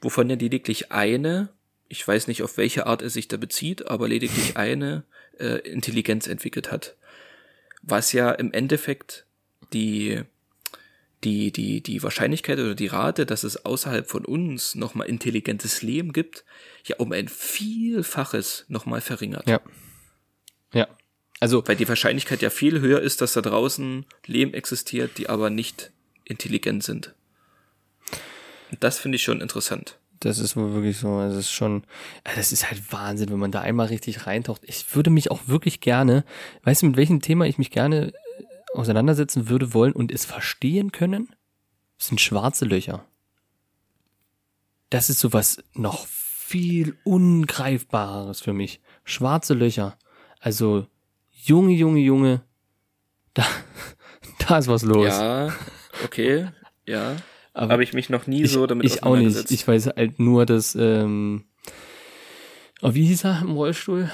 wovon 0.00 0.28
ja 0.28 0.36
lediglich 0.36 0.92
eine, 0.92 1.50
ich 1.88 2.06
weiß 2.06 2.26
nicht, 2.26 2.42
auf 2.42 2.56
welche 2.56 2.86
Art 2.86 3.02
er 3.02 3.10
sich 3.10 3.28
da 3.28 3.36
bezieht, 3.36 3.88
aber 3.88 4.08
lediglich 4.08 4.56
eine 4.56 5.04
äh, 5.38 5.58
Intelligenz 5.68 6.26
entwickelt 6.26 6.70
hat 6.70 6.96
was 7.86 8.12
ja 8.12 8.32
im 8.32 8.52
Endeffekt 8.52 9.26
die, 9.72 10.22
die, 11.24 11.52
die, 11.52 11.80
die 11.80 12.02
Wahrscheinlichkeit 12.02 12.58
oder 12.58 12.74
die 12.74 12.88
Rate, 12.88 13.26
dass 13.26 13.44
es 13.44 13.64
außerhalb 13.64 14.08
von 14.08 14.24
uns 14.24 14.74
nochmal 14.74 15.08
intelligentes 15.08 15.82
Leben 15.82 16.12
gibt, 16.12 16.44
ja 16.84 16.96
um 16.98 17.12
ein 17.12 17.28
Vielfaches 17.28 18.64
nochmal 18.68 19.00
verringert. 19.00 19.48
Ja. 19.48 19.60
Ja. 20.72 20.88
Also, 21.40 21.66
Weil 21.66 21.76
die 21.76 21.88
Wahrscheinlichkeit 21.88 22.40
ja 22.42 22.50
viel 22.50 22.80
höher 22.80 23.00
ist, 23.00 23.20
dass 23.20 23.34
da 23.34 23.42
draußen 23.42 24.06
Leben 24.24 24.54
existiert, 24.54 25.18
die 25.18 25.28
aber 25.28 25.50
nicht 25.50 25.92
intelligent 26.24 26.82
sind. 26.82 27.14
Und 28.70 28.82
das 28.82 28.98
finde 28.98 29.16
ich 29.16 29.22
schon 29.22 29.40
interessant. 29.40 29.98
Das 30.20 30.38
ist 30.38 30.56
wohl 30.56 30.72
wirklich 30.72 30.96
so. 30.96 31.20
Es 31.20 31.36
ist 31.36 31.50
schon, 31.50 31.84
also 32.24 32.36
das 32.38 32.52
ist 32.52 32.68
halt 32.68 32.90
Wahnsinn, 32.90 33.30
wenn 33.30 33.38
man 33.38 33.52
da 33.52 33.60
einmal 33.60 33.88
richtig 33.88 34.26
reintaucht. 34.26 34.62
Ich 34.64 34.94
würde 34.94 35.10
mich 35.10 35.30
auch 35.30 35.46
wirklich 35.46 35.80
gerne, 35.80 36.24
weißt 36.64 36.82
du, 36.82 36.86
mit 36.86 36.96
welchem 36.96 37.20
Thema 37.20 37.46
ich 37.46 37.58
mich 37.58 37.70
gerne 37.70 38.08
äh, 38.08 38.12
auseinandersetzen 38.72 39.48
würde 39.48 39.74
wollen 39.74 39.92
und 39.92 40.10
es 40.10 40.24
verstehen 40.24 40.90
können? 40.90 41.34
Das 41.98 42.08
sind 42.08 42.20
schwarze 42.20 42.64
Löcher. 42.64 43.04
Das 44.90 45.10
ist 45.10 45.20
sowas 45.20 45.62
noch 45.74 46.06
viel 46.06 46.96
ungreifbareres 47.04 48.40
für 48.40 48.52
mich. 48.52 48.80
Schwarze 49.04 49.52
Löcher. 49.52 49.98
Also, 50.40 50.86
Junge, 51.44 51.74
Junge, 51.74 52.00
Junge, 52.00 52.42
da, 53.34 53.44
da 54.48 54.58
ist 54.58 54.68
was 54.68 54.82
los. 54.82 55.08
Ja, 55.08 55.54
okay, 56.04 56.48
ja. 56.86 57.16
Aber 57.52 57.72
Habe 57.72 57.84
ich 57.84 57.94
mich 57.94 58.10
noch 58.10 58.26
nie 58.26 58.46
so 58.46 58.66
damit 58.66 58.84
ich 58.84 59.02
auch 59.02 59.16
nicht. 59.16 59.50
Ich 59.50 59.66
weiß 59.66 59.86
halt 59.96 60.18
nur, 60.18 60.44
dass, 60.44 60.74
ähm, 60.74 61.44
oh, 62.82 62.92
wie 62.92 63.06
hieß 63.06 63.24
er 63.24 63.40
im 63.40 63.52
Rollstuhl? 63.52 64.10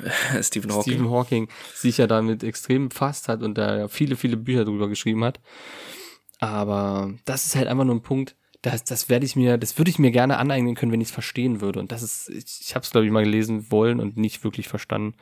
Stephen 0.42 0.72
Hawking. 0.72 0.82
Stephen 0.94 1.10
Hawking 1.10 1.48
sich 1.74 1.98
ja 1.98 2.06
damit 2.06 2.42
extrem 2.42 2.88
befasst 2.88 3.28
hat 3.28 3.42
und 3.42 3.58
da 3.58 3.88
viele, 3.88 4.16
viele 4.16 4.38
Bücher 4.38 4.64
drüber 4.64 4.88
geschrieben 4.88 5.24
hat. 5.24 5.40
Aber 6.38 7.12
das 7.26 7.44
ist 7.44 7.54
halt 7.54 7.68
einfach 7.68 7.84
nur 7.84 7.96
ein 7.96 8.02
Punkt, 8.02 8.34
das, 8.62 8.84
das 8.84 9.08
werde 9.08 9.24
ich 9.26 9.36
mir, 9.36 9.56
das 9.58 9.78
würde 9.78 9.90
ich 9.90 9.98
mir 9.98 10.10
gerne 10.10 10.38
aneignen 10.38 10.74
können, 10.74 10.92
wenn 10.92 11.00
ich 11.00 11.08
es 11.08 11.14
verstehen 11.14 11.60
würde. 11.60 11.80
Und 11.80 11.92
das 11.92 12.02
ist, 12.02 12.28
ich, 12.28 12.60
ich 12.60 12.74
habe 12.74 12.84
es, 12.84 12.90
glaube 12.90 13.06
ich, 13.06 13.12
mal 13.12 13.24
gelesen 13.24 13.70
wollen 13.70 14.00
und 14.00 14.16
nicht 14.16 14.44
wirklich 14.44 14.68
verstanden. 14.68 15.14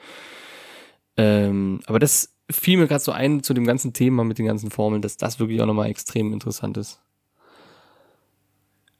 Ähm, 1.16 1.80
aber 1.86 1.98
das 1.98 2.34
fiel 2.50 2.78
mir 2.78 2.86
gerade 2.86 3.02
so 3.02 3.12
ein 3.12 3.42
zu 3.42 3.54
dem 3.54 3.64
ganzen 3.66 3.92
Thema 3.92 4.24
mit 4.24 4.38
den 4.38 4.46
ganzen 4.46 4.70
Formeln, 4.70 5.02
dass 5.02 5.16
das 5.16 5.38
wirklich 5.38 5.60
auch 5.60 5.66
nochmal 5.66 5.90
extrem 5.90 6.32
interessant 6.32 6.76
ist. 6.76 7.00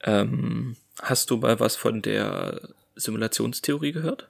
Ähm, 0.05 0.77
hast 1.01 1.31
du 1.31 1.39
mal 1.39 1.59
was 1.61 1.77
von 1.77 2.03
der 2.03 2.69
Simulationstheorie 2.97 3.93
gehört? 3.93 4.29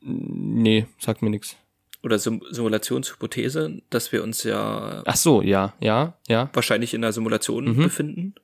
Nee, 0.00 0.86
sagt 0.98 1.22
mir 1.22 1.30
nichts. 1.30 1.56
Oder 2.02 2.18
Sim 2.18 2.42
Simulationshypothese, 2.50 3.80
dass 3.90 4.12
wir 4.12 4.22
uns 4.22 4.42
ja 4.42 5.02
Ach 5.06 5.16
so, 5.16 5.40
ja, 5.40 5.72
ja, 5.80 6.14
ja. 6.28 6.50
wahrscheinlich 6.52 6.94
in 6.94 7.02
einer 7.04 7.12
Simulation 7.12 7.64
Mhm. 7.64 7.76
befinden. 7.82 8.34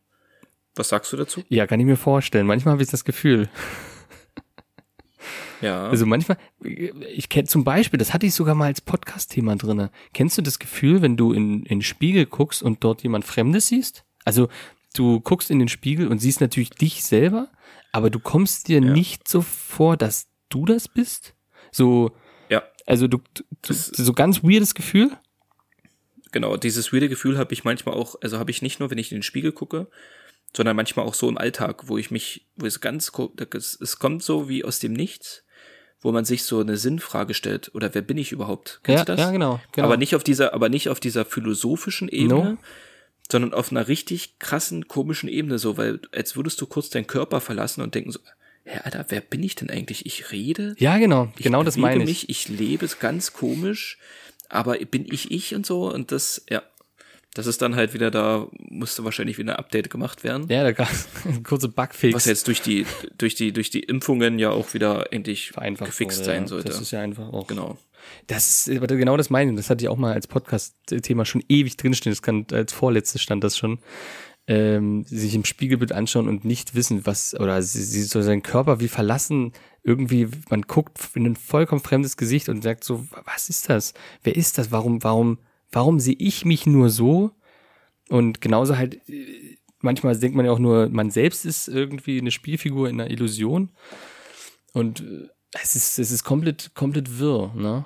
Was 0.77 0.89
sagst 0.89 1.13
du 1.13 1.17
dazu? 1.17 1.43
Ja, 1.49 1.67
kann 1.67 1.81
ich 1.81 1.87
mir 1.87 1.97
vorstellen. 1.97 2.47
Manchmal 2.47 2.73
habe 2.73 2.83
ich 2.83 2.91
das 2.91 3.05
Gefühl. 3.05 3.49
Ja. 5.61 5.89
Also 5.89 6.07
manchmal, 6.07 6.39
ich 6.63 7.29
kenne 7.29 7.47
zum 7.47 7.65
Beispiel, 7.65 7.99
das 7.99 8.15
hatte 8.15 8.25
ich 8.25 8.33
sogar 8.35 8.55
mal 8.55 8.67
als 8.67 8.81
Podcast-Thema 8.81 9.57
drinne. 9.57 9.91
Kennst 10.15 10.39
du 10.39 10.43
das 10.43 10.59
Gefühl, 10.59 11.03
wenn 11.03 11.19
du 11.19 11.33
in, 11.35 11.65
in 11.65 11.79
den 11.81 11.83
Spiegel 11.83 12.25
guckst 12.25 12.63
und 12.63 12.83
dort 12.83 13.03
jemand 13.03 13.27
Fremdes 13.27 13.69
siehst? 13.69 14.05
Also 14.25 14.49
du 14.95 15.21
guckst 15.21 15.51
in 15.51 15.59
den 15.59 15.69
Spiegel 15.69 16.09
und 16.09 16.19
siehst 16.19 16.41
natürlich 16.41 16.71
dich 16.71 17.05
selber, 17.05 17.49
aber 17.93 18.09
du 18.09 18.21
kommst 18.21 18.69
dir 18.69 18.81
Ja. 18.83 18.91
nicht 18.93 19.29
so 19.29 19.43
vor, 19.43 19.99
dass 19.99 20.29
du 20.49 20.65
das 20.65 20.89
bist. 20.89 21.35
So, 21.71 22.13
ja, 22.49 22.63
also 22.87 23.07
du, 23.07 23.19
du 23.63 23.75
so 23.75 24.13
ganz 24.15 24.43
weirdes 24.43 24.75
Gefühl. 24.75 25.11
genau. 26.33 26.57
Dieses 26.57 26.91
weirde 26.91 27.11
Gefühl 27.11 27.37
habe 27.37 27.53
ich 27.53 27.65
manchmal 27.65 27.97
auch, 27.97 28.15
also 28.23 28.39
habe 28.39 28.51
ich 28.51 28.63
nicht 28.63 28.81
nur, 28.81 28.91
wenn 28.91 28.99
ich 28.99 29.13
in 29.13 29.19
den 29.19 29.23
Spiegel 29.23 29.53
gucke, 29.53 29.89
sondern 30.57 30.77
manchmal 30.77 31.07
auch 31.07 31.15
so 31.15 31.29
im 31.29 31.39
Alltag, 31.39 31.89
wo 31.89 31.99
ich 31.99 32.11
mich, 32.11 32.47
wo 32.57 32.67
es 32.67 32.81
ganz, 32.81 33.13
es, 33.55 33.99
kommt 33.99 34.23
so 34.23 34.49
wie 34.49 34.65
aus 34.65 34.79
dem 34.81 34.93
Nichts, 34.93 35.45
wo 36.01 36.13
man 36.13 36.25
sich 36.25 36.43
so 36.45 36.61
eine 36.61 36.77
Sinnfrage 36.77 37.35
stellt, 37.35 37.75
oder 37.75 37.95
wer 37.95 38.03
bin 38.03 38.19
ich 38.19 38.33
überhaupt? 38.33 38.81
Kennst 38.83 39.01
Ja, 39.01 39.05
du 39.05 39.13
das? 39.13 39.21
ja, 39.21 39.31
genau, 39.33 39.61
genau. 39.73 39.87
Aber 39.87 39.97
nicht 39.97 40.15
auf 40.15 40.25
dieser, 40.25 40.55
aber 40.55 40.69
nicht 40.69 40.89
auf 40.89 40.99
dieser 41.01 41.25
philosophischen 41.25 42.09
Ebene, 42.09 42.53
No. 42.53 42.59
sondern 43.31 43.53
auf 43.55 43.71
einer 43.71 43.87
richtig 43.87 44.39
krassen, 44.39 44.89
komischen 44.89 45.29
Ebene, 45.29 45.59
so, 45.59 45.77
weil 45.77 46.01
als 46.13 46.37
würdest 46.37 46.61
du 46.61 46.67
kurz 46.67 46.91
deinen 46.91 47.07
Körper 47.07 47.41
verlassen 47.41 47.83
und 47.83 47.95
denken 47.95 48.11
so, 48.13 48.21
hä, 48.65 48.81
Alter, 48.83 49.05
wer 49.09 49.21
bin 49.21 49.43
ich 49.43 49.55
denn 49.57 49.71
eigentlich? 49.71 50.07
Ich 50.07 50.33
rede, 50.33 50.75
Ja, 50.79 50.99
genau, 50.99 51.33
genau 51.37 51.63
das 51.63 51.77
meine 51.77 52.03
ich. 52.03 52.09
mich, 52.09 52.29
ich 52.29 52.49
lebe 52.49 52.85
es 52.87 52.99
ganz 52.99 53.33
komisch, 53.33 53.99
aber 54.49 54.79
bin 54.79 55.05
ich 55.13 55.31
ich 55.31 55.55
und 55.55 55.65
so 55.67 55.93
und 55.93 56.11
das, 56.13 56.45
ja, 56.51 56.63
das 57.35 57.47
ist 57.47 57.63
dann 57.63 57.77
halt 57.77 57.95
wieder 57.95 58.11
da, 58.11 58.49
musste 58.59 59.05
wahrscheinlich 59.05 59.39
wieder 59.39 59.53
ein 59.53 59.59
Update 59.59 59.89
gemacht 59.89 60.25
werden. 60.25 60.47
Ja, 60.49 60.65
da 60.65 60.73
gab 60.73 60.89
ein 61.25 61.43
kurze 61.45 61.69
Bugfix. 61.69 62.15
Was 62.15 62.25
jetzt 62.25 62.49
durch 62.49 62.61
die, 62.61 62.87
durch 63.19 63.37
die, 63.37 63.53
durch 63.53 63.71
die 63.71 63.81
Impfungen 63.81 64.39
ja 64.39 64.51
auch 64.51 64.75
wieder 64.75 65.13
eigentlich 65.13 65.53
vereinfacht 65.53 65.91
gefixt 65.91 66.19
wurde, 66.19 66.27
sein 66.27 66.47
sollte. 66.49 66.69
Das 66.69 66.81
ist 66.81 66.91
ja 66.91 67.01
einfach 67.01 67.33
auch. 67.33 67.47
genau. 67.47 67.79
Das 68.27 68.67
ist 68.67 68.81
genau 68.81 69.17
das 69.17 69.31
meine 69.31 69.51
ich. 69.51 69.57
Das 69.57 69.71
hatte 69.71 69.85
ich 69.85 69.89
auch 69.89 69.97
mal 69.97 70.13
als 70.13 70.27
Podcast-Thema 70.27 71.25
schon 71.25 71.45
ewig 71.49 71.77
drinstehen. 71.77 72.13
Das 72.13 72.23
kann 72.23 72.47
als 72.51 72.73
vorletztes 72.73 73.23
stand 73.23 73.45
das 73.45 73.57
schon. 73.57 73.79
Ähm, 74.47 75.05
sich 75.05 75.35
im 75.35 75.45
Spiegelbild 75.45 75.93
anschauen 75.93 76.27
und 76.27 76.45
nicht 76.45 76.75
wissen, 76.75 77.07
was, 77.07 77.39
oder 77.39 77.63
sie, 77.63 77.85
sie 77.85 78.03
so 78.03 78.21
seinen 78.23 78.43
Körper 78.43 78.81
wie 78.81 78.89
verlassen, 78.89 79.53
irgendwie, 79.85 80.29
man 80.49 80.63
guckt 80.63 80.99
in 81.15 81.27
ein 81.27 81.37
vollkommen 81.37 81.83
fremdes 81.83 82.17
Gesicht 82.17 82.49
und 82.49 82.63
sagt 82.63 82.83
so, 82.83 83.07
was 83.25 83.49
ist 83.49 83.69
das? 83.69 83.95
Wer 84.25 84.35
ist 84.35 84.59
das? 84.59 84.73
Warum, 84.73 85.05
warum, 85.05 85.39
warum 85.73 86.01
sehe 86.01 86.17
ich 86.19 86.45
mich 86.45 86.67
nur 86.67 86.91
so? 86.91 87.33
Und 88.09 88.41
genauso 88.41 88.77
halt, 88.77 89.09
äh, 89.09 89.57
manchmal 89.81 90.19
denkt 90.19 90.37
man 90.37 90.47
ja 90.47 90.53
auch 90.53 90.59
nur, 90.59 90.89
man 90.89 91.11
selbst 91.11 91.45
ist 91.47 91.69
irgendwie 91.69 92.19
eine 92.19 92.31
Spielfigur 92.31 92.89
in 92.89 93.01
einer 93.01 93.11
Illusion. 93.11 93.71
Und 94.73 95.01
äh, 95.01 95.29
es 95.63 95.77
ist, 95.77 95.99
es 95.99 96.11
ist 96.11 96.25
komplett, 96.25 96.75
komplett 96.75 97.19
wirr, 97.19 97.53
ne? 97.55 97.85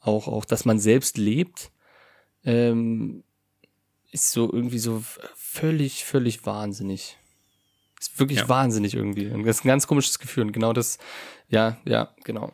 Auch, 0.00 0.28
auch, 0.28 0.44
dass 0.44 0.64
man 0.64 0.78
selbst 0.78 1.18
lebt, 1.18 1.70
ähm, 2.44 3.22
ist 4.12 4.32
so 4.32 4.50
irgendwie 4.50 4.78
so 4.78 5.04
völlig, 5.36 6.04
völlig 6.04 6.46
wahnsinnig. 6.46 7.16
Ist 8.00 8.18
wirklich 8.18 8.38
Ja. 8.40 8.48
wahnsinnig 8.48 8.94
irgendwie. 8.94 9.28
Und 9.28 9.44
das 9.44 9.58
ist 9.58 9.64
ein 9.64 9.68
ganz 9.68 9.86
komisches 9.86 10.18
Gefühl. 10.18 10.44
Und 10.44 10.52
genau 10.52 10.72
das, 10.72 10.98
ja, 11.48 11.76
ja, 11.84 12.14
genau. 12.24 12.52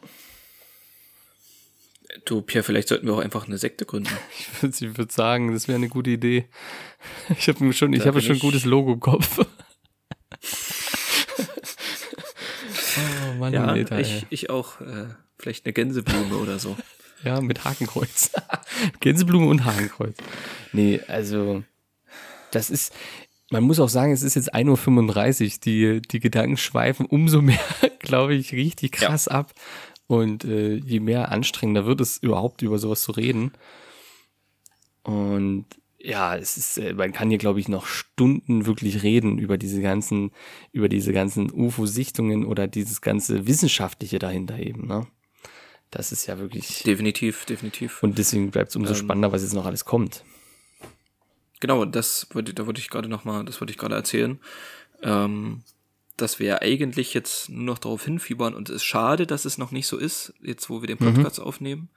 Du, 2.24 2.42
Pierre, 2.42 2.62
vielleicht 2.64 2.88
sollten 2.88 3.06
wir 3.06 3.14
auch 3.14 3.20
einfach 3.20 3.46
eine 3.46 3.58
Sekte 3.58 3.84
gründen. 3.84 4.10
Ich 4.38 4.62
würde 4.62 4.74
ich 4.80 4.98
würd 4.98 5.12
sagen, 5.12 5.52
das 5.52 5.68
wäre 5.68 5.76
eine 5.76 5.88
gute 5.88 6.10
Idee. 6.10 6.48
Ich 7.38 7.48
habe 7.48 7.72
schon, 7.72 7.92
ich 7.92 8.06
habe 8.06 8.20
schon 8.20 8.36
ein 8.36 8.40
gutes 8.40 8.64
Logo 8.64 8.92
im 8.94 9.00
Kopf. 9.00 9.38
oh 9.38 9.44
Mann, 13.38 13.52
Ja, 13.52 13.66
Alter, 13.66 14.00
ich, 14.00 14.12
ey. 14.12 14.22
ich 14.30 14.50
auch. 14.50 14.80
Äh, 14.80 15.06
vielleicht 15.38 15.66
eine 15.66 15.72
Gänseblume 15.72 16.36
oder 16.36 16.58
so. 16.58 16.76
Ja, 17.22 17.40
mit 17.40 17.64
Hakenkreuz. 17.64 18.32
Gänseblume 19.00 19.46
und 19.46 19.64
Hakenkreuz. 19.64 20.16
Nee, 20.72 21.00
also, 21.06 21.62
das 22.50 22.70
ist, 22.70 22.92
man 23.50 23.62
muss 23.62 23.78
auch 23.80 23.88
sagen, 23.88 24.12
es 24.12 24.22
ist 24.22 24.34
jetzt 24.34 24.54
1.35 24.54 25.44
Uhr. 25.44 25.60
Die, 25.64 26.02
die 26.02 26.20
Gedanken 26.20 26.56
schweifen 26.56 27.06
umso 27.06 27.42
mehr, 27.42 27.60
glaube 28.00 28.34
ich, 28.34 28.52
richtig 28.52 28.92
krass 28.92 29.28
ab. 29.28 29.52
Und 30.06 30.44
äh, 30.44 30.74
je 30.76 31.00
mehr 31.00 31.32
anstrengender 31.32 31.86
wird 31.86 32.00
es 32.00 32.18
überhaupt, 32.18 32.62
über 32.62 32.78
sowas 32.78 33.02
zu 33.02 33.12
reden. 33.12 33.52
Und 35.02 35.66
ja, 35.98 36.36
es 36.36 36.56
ist, 36.56 36.78
äh, 36.78 36.92
man 36.94 37.12
kann 37.12 37.28
hier, 37.28 37.38
glaube 37.38 37.58
ich, 37.58 37.68
noch 37.68 37.86
Stunden 37.86 38.66
wirklich 38.66 39.02
reden 39.02 39.38
über 39.38 39.58
diese 39.58 39.82
ganzen, 39.82 40.30
über 40.72 40.88
diese 40.88 41.12
ganzen 41.12 41.50
UFO-Sichtungen 41.50 42.44
oder 42.44 42.68
dieses 42.68 43.00
ganze 43.00 43.46
Wissenschaftliche 43.46 44.18
dahinter 44.18 44.58
eben, 44.58 44.86
ne? 44.86 45.06
Das 45.90 46.12
ist 46.12 46.26
ja 46.26 46.38
wirklich. 46.38 46.82
Definitiv, 46.82 47.44
definitiv. 47.44 48.02
Und 48.02 48.18
deswegen 48.18 48.50
bleibt 48.50 48.70
es 48.70 48.76
umso 48.76 48.92
Ähm, 48.92 48.98
spannender, 48.98 49.32
was 49.32 49.42
jetzt 49.42 49.54
noch 49.54 49.66
alles 49.66 49.84
kommt. 49.84 50.24
Genau, 51.60 51.84
das 51.84 52.26
wollte, 52.32 52.52
da 52.54 52.66
wollte 52.66 52.80
ich 52.80 52.90
gerade 52.90 53.08
noch 53.08 53.24
mal, 53.24 53.44
das 53.44 53.60
wollte 53.60 53.70
ich 53.70 53.78
gerade 53.78 53.94
erzählen, 53.94 54.38
ähm, 55.02 55.62
dass 56.16 56.38
wir 56.38 56.46
ja 56.46 56.62
eigentlich 56.62 57.14
jetzt 57.14 57.48
nur 57.48 57.64
noch 57.64 57.78
darauf 57.78 58.04
hinfiebern 58.04 58.54
und 58.54 58.68
es 58.68 58.76
ist 58.76 58.84
schade, 58.84 59.26
dass 59.26 59.44
es 59.44 59.58
noch 59.58 59.70
nicht 59.70 59.86
so 59.86 59.96
ist, 59.96 60.34
jetzt 60.40 60.70
wo 60.70 60.80
wir 60.82 60.86
den 60.86 60.98
Podcast 60.98 61.40
aufnehmen, 61.40 61.88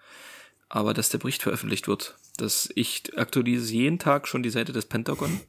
aber 0.68 0.94
dass 0.94 1.10
der 1.10 1.20
Bericht 1.20 1.42
veröffentlicht 1.42 1.88
wird. 1.88 2.16
Dass 2.38 2.70
ich 2.76 3.18
aktualisiere 3.18 3.84
jeden 3.84 4.00
Tag 4.00 4.28
schon 4.28 4.44
die 4.44 4.50
Seite 4.50 4.72
des 4.72 4.86
Pentagon 4.86 5.42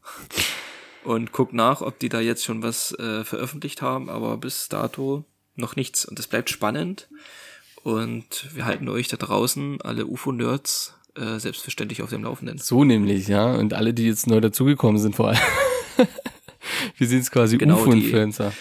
und 1.04 1.32
guck 1.32 1.52
nach, 1.52 1.80
ob 1.82 1.98
die 1.98 2.08
da 2.08 2.20
jetzt 2.20 2.44
schon 2.44 2.62
was 2.62 2.92
äh, 2.98 3.24
veröffentlicht 3.24 3.82
haben, 3.82 4.08
aber 4.08 4.36
bis 4.36 4.68
dato 4.68 5.24
noch 5.56 5.76
nichts 5.76 6.04
und 6.04 6.18
es 6.18 6.26
bleibt 6.26 6.50
spannend 6.50 7.08
und 7.82 8.54
wir 8.54 8.66
halten 8.66 8.88
euch 8.88 9.08
da 9.08 9.16
draußen, 9.16 9.80
alle 9.80 10.06
UFO-Nerds, 10.06 10.94
äh, 11.16 11.38
selbstverständlich 11.38 12.02
auf 12.02 12.10
dem 12.10 12.24
Laufenden. 12.24 12.58
So 12.58 12.84
nämlich, 12.84 13.28
ja. 13.28 13.52
Und 13.54 13.74
alle, 13.74 13.94
die 13.94 14.06
jetzt 14.06 14.26
neu 14.26 14.40
dazugekommen 14.40 15.00
sind, 15.00 15.16
vor 15.16 15.28
allem. 15.28 15.38
wir 16.96 17.06
sind 17.06 17.18
jetzt 17.18 17.32
quasi 17.32 17.58
Genau, 17.58 17.80
UFO-Influencer. 17.80 18.52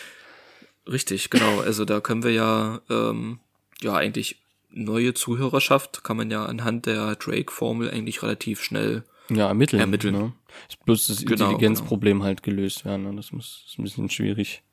Richtig, 0.88 1.30
genau. 1.30 1.60
Also 1.60 1.86
da 1.86 2.00
können 2.00 2.24
wir 2.24 2.32
ja, 2.32 2.82
ähm, 2.90 3.40
ja 3.82 3.96
eigentlich 3.96 4.38
neue 4.72 5.14
Zuhörerschaft 5.14 6.04
kann 6.04 6.18
man 6.18 6.32
ja 6.32 6.46
anhand 6.46 6.86
der 6.86 7.16
Drake-Formel 7.16 7.90
eigentlich 7.92 8.22
relativ 8.24 8.64
schnell. 8.64 9.04
Ja, 9.30 9.48
ermitteln. 9.48 9.80
Ermitteln. 9.80 10.16
Ne? 10.16 10.34
Ist 10.68 10.84
bloß 10.86 11.08
das 11.08 11.26
Genau, 11.26 11.52
Intelligenzproblem 11.52 12.24
halt 12.24 12.42
gelöst 12.44 12.86
werden. 12.86 13.04
Ne? 13.04 13.16
Das 13.16 13.32
muss, 13.32 13.66
ist 13.68 13.78
ein 13.78 13.84
bisschen 13.84 14.10
schwierig. 14.10 14.64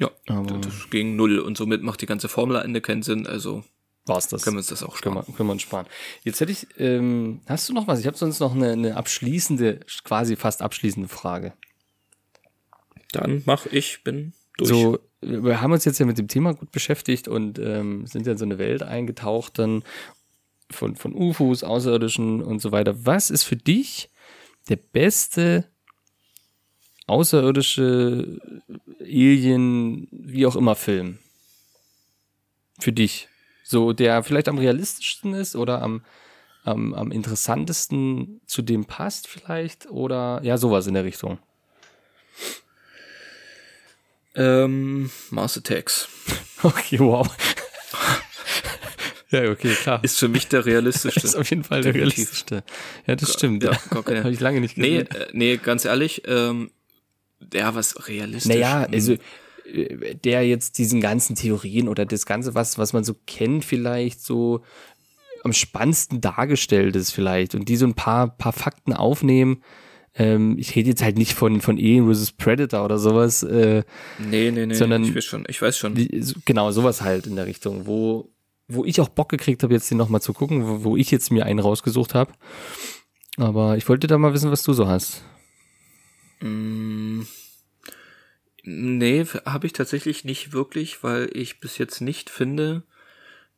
Ja, 0.00 0.10
Aber- 0.28 0.58
das 0.58 0.88
ging 0.90 1.16
null 1.16 1.38
und 1.38 1.56
somit 1.58 1.82
macht 1.82 2.00
die 2.00 2.06
ganze 2.06 2.28
Formel 2.28 2.56
am 2.56 2.64
Ende 2.64 2.80
keinen 2.80 3.02
Sinn. 3.02 3.26
Also 3.26 3.64
War's 4.08 4.28
das? 4.28 4.42
können 4.42 4.56
wir 4.56 4.60
uns 4.60 4.68
das 4.68 4.82
auch 4.82 5.00
können 5.00 5.14
sparen. 5.14 5.26
wir, 5.26 5.34
können 5.34 5.48
wir 5.48 5.52
uns 5.52 5.62
sparen. 5.62 5.86
Jetzt 6.24 6.40
hätte 6.40 6.52
ich, 6.52 6.66
ähm, 6.78 7.40
hast 7.46 7.68
du 7.68 7.72
noch 7.72 7.86
was? 7.86 8.00
Ich 8.00 8.06
habe 8.06 8.16
sonst 8.16 8.40
noch 8.40 8.54
eine, 8.54 8.72
eine 8.72 8.96
abschließende, 8.96 9.80
quasi 10.04 10.36
fast 10.36 10.62
abschließende 10.62 11.08
Frage. 11.08 11.52
Dann 13.12 13.42
mach 13.46 13.66
ich, 13.66 14.02
bin 14.04 14.32
durch. 14.56 14.68
So, 14.70 14.98
wir 15.20 15.60
haben 15.60 15.72
uns 15.72 15.84
jetzt 15.84 15.98
ja 15.98 16.06
mit 16.06 16.18
dem 16.18 16.28
Thema 16.28 16.54
gut 16.54 16.70
beschäftigt 16.70 17.28
und 17.28 17.58
ähm, 17.58 18.06
sind 18.06 18.26
ja 18.26 18.32
in 18.32 18.38
so 18.38 18.44
eine 18.44 18.58
Welt 18.58 18.82
eingetaucht 18.82 19.58
dann 19.58 19.82
von, 20.70 20.96
von 20.96 21.14
UFOs, 21.14 21.64
Außerirdischen 21.64 22.42
und 22.42 22.60
so 22.60 22.72
weiter. 22.72 23.06
Was 23.06 23.30
ist 23.30 23.44
für 23.44 23.56
dich 23.56 24.10
der 24.68 24.76
beste 24.76 25.64
außerirdische 27.06 28.38
Alien, 29.00 30.08
wie 30.10 30.46
auch 30.46 30.56
immer 30.56 30.74
Film? 30.74 31.18
Für 32.78 32.92
dich. 32.92 33.28
So, 33.70 33.92
der 33.92 34.22
vielleicht 34.22 34.48
am 34.48 34.56
realistischsten 34.56 35.34
ist 35.34 35.54
oder 35.54 35.82
am, 35.82 36.02
am, 36.64 36.94
am 36.94 37.12
interessantesten 37.12 38.40
zu 38.46 38.62
dem 38.62 38.86
passt 38.86 39.28
vielleicht 39.28 39.90
oder 39.90 40.40
ja, 40.42 40.56
sowas 40.56 40.86
in 40.86 40.94
der 40.94 41.04
Richtung. 41.04 41.38
Ähm, 44.34 45.10
Mars 45.30 45.58
Attacks 45.58 46.08
Okay, 46.62 46.98
wow. 46.98 47.28
ja, 49.30 49.50
okay, 49.50 49.74
klar. 49.74 50.02
ist 50.02 50.18
für 50.18 50.28
mich 50.28 50.48
der 50.48 50.64
realistischste. 50.64 51.20
ist 51.26 51.34
auf 51.34 51.50
jeden 51.50 51.62
Fall 51.64 51.82
der 51.82 51.92
Definitiv. 51.92 52.16
realistischste. 52.18 52.64
Ja, 53.06 53.16
das 53.16 53.34
stimmt. 53.34 53.62
Ja, 53.64 53.72
Ja, 53.72 54.02
keine- 54.02 54.20
Habe 54.24 54.32
ich 54.32 54.40
lange 54.40 54.60
nicht 54.62 54.78
Nee, 54.78 55.02
gesehen. 55.04 55.10
äh, 55.10 55.26
nee, 55.32 55.56
ganz 55.58 55.84
ehrlich, 55.84 56.22
ähm, 56.26 56.70
ja, 57.52 57.74
was 57.74 58.08
realistisch. 58.08 58.48
naja, 58.54 58.86
also 58.90 59.16
der 60.24 60.46
jetzt 60.46 60.78
diesen 60.78 61.00
ganzen 61.00 61.36
Theorien 61.36 61.88
oder 61.88 62.06
das 62.06 62.26
Ganze, 62.26 62.54
was, 62.54 62.78
was 62.78 62.92
man 62.92 63.04
so 63.04 63.14
kennt, 63.26 63.64
vielleicht 63.64 64.20
so 64.22 64.62
am 65.44 65.52
spannendsten 65.52 66.20
dargestellt 66.20 66.96
ist 66.96 67.12
vielleicht 67.12 67.54
und 67.54 67.68
die 67.68 67.76
so 67.76 67.86
ein 67.86 67.94
paar, 67.94 68.28
paar 68.36 68.52
Fakten 68.52 68.92
aufnehmen, 68.92 69.62
Ähm, 70.14 70.56
ich 70.58 70.74
rede 70.74 70.88
jetzt 70.88 71.02
halt 71.02 71.16
nicht 71.16 71.34
von, 71.34 71.60
von 71.60 71.76
Alien 71.76 72.12
vs. 72.12 72.32
Predator 72.32 72.84
oder 72.84 72.98
sowas. 72.98 73.44
Äh, 73.44 73.84
nee, 74.18 74.50
nee, 74.50 74.66
nee, 74.66 74.74
sondern 74.74 75.04
ich 75.04 75.14
weiß 75.14 75.24
schon, 75.24 75.44
ich 75.48 75.62
weiß 75.62 75.78
schon. 75.78 75.94
Die, 75.94 76.08
genau, 76.44 76.72
sowas 76.72 77.02
halt 77.02 77.26
in 77.26 77.36
der 77.36 77.46
Richtung, 77.46 77.86
wo, 77.86 78.32
wo 78.66 78.84
ich 78.84 79.00
auch 79.00 79.08
Bock 79.08 79.28
gekriegt 79.28 79.62
habe, 79.62 79.74
jetzt 79.74 79.88
den 79.90 79.98
nochmal 79.98 80.20
zu 80.20 80.32
gucken, 80.32 80.66
wo, 80.66 80.82
wo 80.82 80.96
ich 80.96 81.12
jetzt 81.12 81.30
mir 81.30 81.44
einen 81.46 81.60
rausgesucht 81.60 82.14
habe. 82.14 82.32
Aber 83.36 83.76
ich 83.76 83.88
wollte 83.88 84.08
da 84.08 84.18
mal 84.18 84.34
wissen, 84.34 84.50
was 84.50 84.64
du 84.64 84.72
so 84.72 84.88
hast. 84.88 85.22
Mm, 86.40 87.20
nee, 88.68 89.24
habe 89.46 89.66
ich 89.66 89.72
tatsächlich 89.72 90.24
nicht 90.24 90.52
wirklich, 90.52 91.02
weil 91.02 91.30
ich 91.32 91.60
bis 91.60 91.78
jetzt 91.78 92.00
nicht 92.00 92.30
finde, 92.30 92.82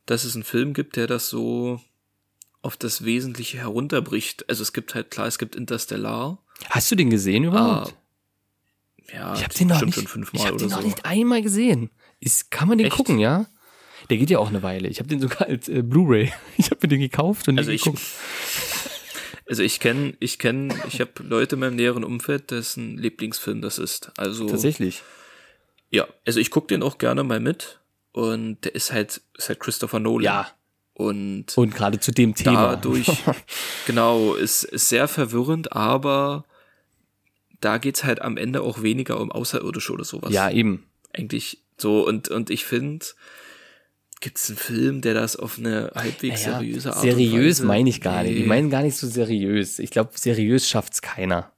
dass 0.05 0.23
es 0.23 0.35
einen 0.35 0.43
Film 0.43 0.73
gibt, 0.73 0.95
der 0.95 1.07
das 1.07 1.29
so 1.29 1.81
auf 2.61 2.77
das 2.77 3.03
Wesentliche 3.05 3.57
herunterbricht. 3.57 4.47
Also 4.49 4.61
es 4.63 4.73
gibt 4.73 4.95
halt, 4.95 5.11
klar, 5.11 5.27
es 5.27 5.37
gibt 5.39 5.55
Interstellar. 5.55 6.37
Hast 6.69 6.91
du 6.91 6.95
den 6.95 7.09
gesehen 7.09 7.43
überhaupt? 7.43 7.93
Ah, 7.93 9.13
ja, 9.13 9.33
ich 9.35 9.43
habe 9.43 9.53
den 9.53 9.67
noch 9.67 9.81
nicht, 9.81 9.95
schon 9.95 10.07
fünfmal 10.07 10.41
ich 10.41 10.47
hab 10.47 10.57
den 10.57 10.69
so. 10.69 10.75
noch 10.77 10.83
nicht 10.83 11.05
einmal 11.05 11.41
gesehen. 11.41 11.89
Ist, 12.19 12.51
kann 12.51 12.67
man 12.67 12.77
den 12.77 12.87
Echt? 12.87 12.95
gucken, 12.95 13.19
ja? 13.19 13.47
Der 14.09 14.17
geht 14.17 14.29
ja 14.29 14.39
auch 14.39 14.49
eine 14.49 14.63
Weile. 14.63 14.87
Ich 14.87 14.99
habe 14.99 15.09
den 15.09 15.19
sogar 15.19 15.47
als 15.47 15.67
äh, 15.69 15.81
Blu-ray. 15.81 16.31
Ich 16.57 16.65
habe 16.71 16.77
mir 16.83 16.87
den 16.89 16.99
gekauft 17.01 17.47
und 17.47 17.57
Also 17.57 17.69
den 17.71 17.75
ich- 17.75 17.83
geguckt. 17.83 18.01
Also 19.51 19.63
ich 19.63 19.81
kenne, 19.81 20.13
ich 20.21 20.39
kenne, 20.39 20.73
ich 20.87 21.01
habe 21.01 21.11
Leute 21.23 21.55
in 21.55 21.59
meinem 21.59 21.75
näheren 21.75 22.05
Umfeld, 22.05 22.51
dessen 22.51 22.97
Lieblingsfilm 22.97 23.61
das 23.61 23.79
ist. 23.79 24.09
Also 24.15 24.47
Tatsächlich. 24.47 25.01
ja, 25.89 26.07
also 26.25 26.39
ich 26.39 26.51
gucke 26.51 26.67
den 26.67 26.81
auch 26.81 26.97
gerne 26.99 27.25
mal 27.25 27.41
mit 27.41 27.81
und 28.13 28.61
der 28.63 28.75
ist 28.75 28.93
halt, 28.93 29.19
ist 29.37 29.49
halt 29.49 29.59
Christopher 29.59 29.99
Nolan. 29.99 30.23
Ja. 30.23 30.51
Und 30.93 31.57
Und 31.57 31.75
gerade 31.75 31.99
zu 31.99 32.13
dem 32.13 32.33
Thema. 32.33 32.69
dadurch, 32.77 33.11
genau, 33.87 34.35
ist, 34.35 34.63
ist 34.63 34.87
sehr 34.87 35.09
verwirrend, 35.09 35.73
aber 35.73 36.45
da 37.59 37.77
geht's 37.77 38.05
halt 38.05 38.21
am 38.21 38.37
Ende 38.37 38.61
auch 38.61 38.81
weniger 38.81 39.19
um 39.19 39.33
Außerirdische 39.33 39.91
oder 39.91 40.05
sowas. 40.05 40.31
ja, 40.31 40.49
eben. 40.49 40.85
Eigentlich 41.11 41.57
so 41.75 42.07
und, 42.07 42.29
und 42.29 42.49
ich 42.49 42.63
finde, 42.63 43.05
gibt's 44.21 44.49
einen 44.49 44.57
Film, 44.57 45.01
der 45.01 45.13
das 45.13 45.35
auf 45.35 45.57
eine 45.59 45.91
halbwegs 45.93 46.45
Ja, 46.45 46.59
seriöse 46.59 46.93
Art 46.93 47.01
seriös 47.01 47.61
meine 47.61 47.89
ich 47.89 47.99
gar 48.01 48.23
nicht. 48.23 48.37
Ich 48.37 48.45
meine 48.45 48.69
gar 48.69 48.83
nicht 48.83 48.95
so 48.95 49.07
seriös. 49.07 49.79
Ich 49.79 49.89
glaube, 49.91 50.11
seriös 50.15 50.69
schafft's 50.69 51.01
keiner. 51.01 51.51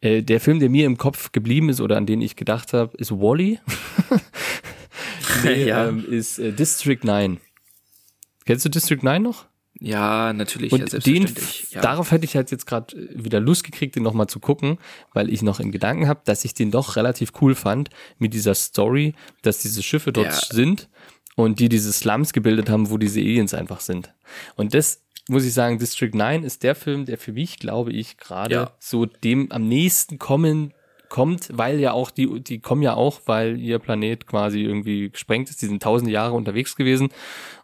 Äh, 0.00 0.22
der 0.22 0.40
Film, 0.40 0.60
der 0.60 0.70
mir 0.70 0.86
im 0.86 0.96
Kopf 0.96 1.32
geblieben 1.32 1.68
ist 1.68 1.80
oder 1.80 1.96
an 1.96 2.06
den 2.06 2.20
ich 2.22 2.36
gedacht 2.36 2.72
habe, 2.72 2.96
ist 2.96 3.10
Wally. 3.12 3.58
nee, 5.44 5.64
Ja. 5.66 5.88
ähm, 5.88 6.04
ist 6.10 6.38
äh, 6.38 6.52
District 6.52 7.00
9. 7.02 7.40
Kennst 8.44 8.64
du 8.64 8.68
District 8.68 9.02
9 9.02 9.22
noch? 9.22 9.46
Ja, 9.80 10.32
natürlich, 10.32 10.70
ja, 10.70 10.76
Und 10.78 10.82
den, 10.84 10.88
selbstverständlich. 11.26 11.66
ja. 11.72 11.80
darauf 11.80 12.12
hätte 12.12 12.24
ich 12.24 12.36
halt 12.36 12.50
jetzt 12.52 12.64
gerade 12.66 12.94
wieder 13.12 13.40
Lust 13.40 13.64
gekriegt, 13.64 13.96
den 13.96 14.04
nochmal 14.04 14.28
zu 14.28 14.38
gucken, 14.38 14.78
weil 15.12 15.28
ich 15.30 15.42
noch 15.42 15.58
in 15.58 15.72
Gedanken 15.72 16.06
habe, 16.06 16.20
dass 16.24 16.44
ich 16.44 16.54
den 16.54 16.70
doch 16.70 16.94
relativ 16.96 17.32
cool 17.40 17.54
fand 17.56 17.90
mit 18.18 18.34
dieser 18.34 18.54
Story, 18.54 19.14
dass 19.42 19.58
diese 19.58 19.82
Schiffe 19.82 20.12
dort 20.12 20.26
Ja. 20.28 20.40
sind 20.54 20.88
und 21.34 21.60
die 21.60 21.68
diese 21.68 21.92
Slums 21.92 22.32
gebildet 22.32 22.70
haben, 22.70 22.90
wo 22.90 22.98
diese 22.98 23.20
Aliens 23.20 23.54
einfach 23.54 23.80
sind. 23.80 24.12
Und 24.56 24.74
das 24.74 25.02
muss 25.28 25.44
ich 25.44 25.54
sagen, 25.54 25.78
District 25.78 26.10
9 26.12 26.44
ist 26.44 26.62
der 26.62 26.74
Film, 26.74 27.06
der 27.06 27.18
für 27.18 27.32
mich, 27.32 27.58
glaube 27.58 27.92
ich, 27.92 28.18
gerade 28.18 28.54
Ja. 28.54 28.72
so 28.78 29.06
dem 29.06 29.50
am 29.52 29.66
nächsten 29.66 30.18
kommen 30.18 30.74
kommt, 31.08 31.48
weil 31.52 31.80
ja 31.80 31.92
auch 31.92 32.10
die, 32.10 32.40
die 32.40 32.58
kommen 32.58 32.82
ja 32.82 32.94
auch, 32.94 33.22
weil 33.26 33.58
ihr 33.58 33.78
Planet 33.78 34.26
quasi 34.26 34.60
irgendwie 34.62 35.10
gesprengt 35.10 35.48
ist. 35.48 35.62
Die 35.62 35.66
sind 35.66 35.82
tausende 35.82 36.12
Jahre 36.12 36.34
unterwegs 36.34 36.76
gewesen 36.76 37.08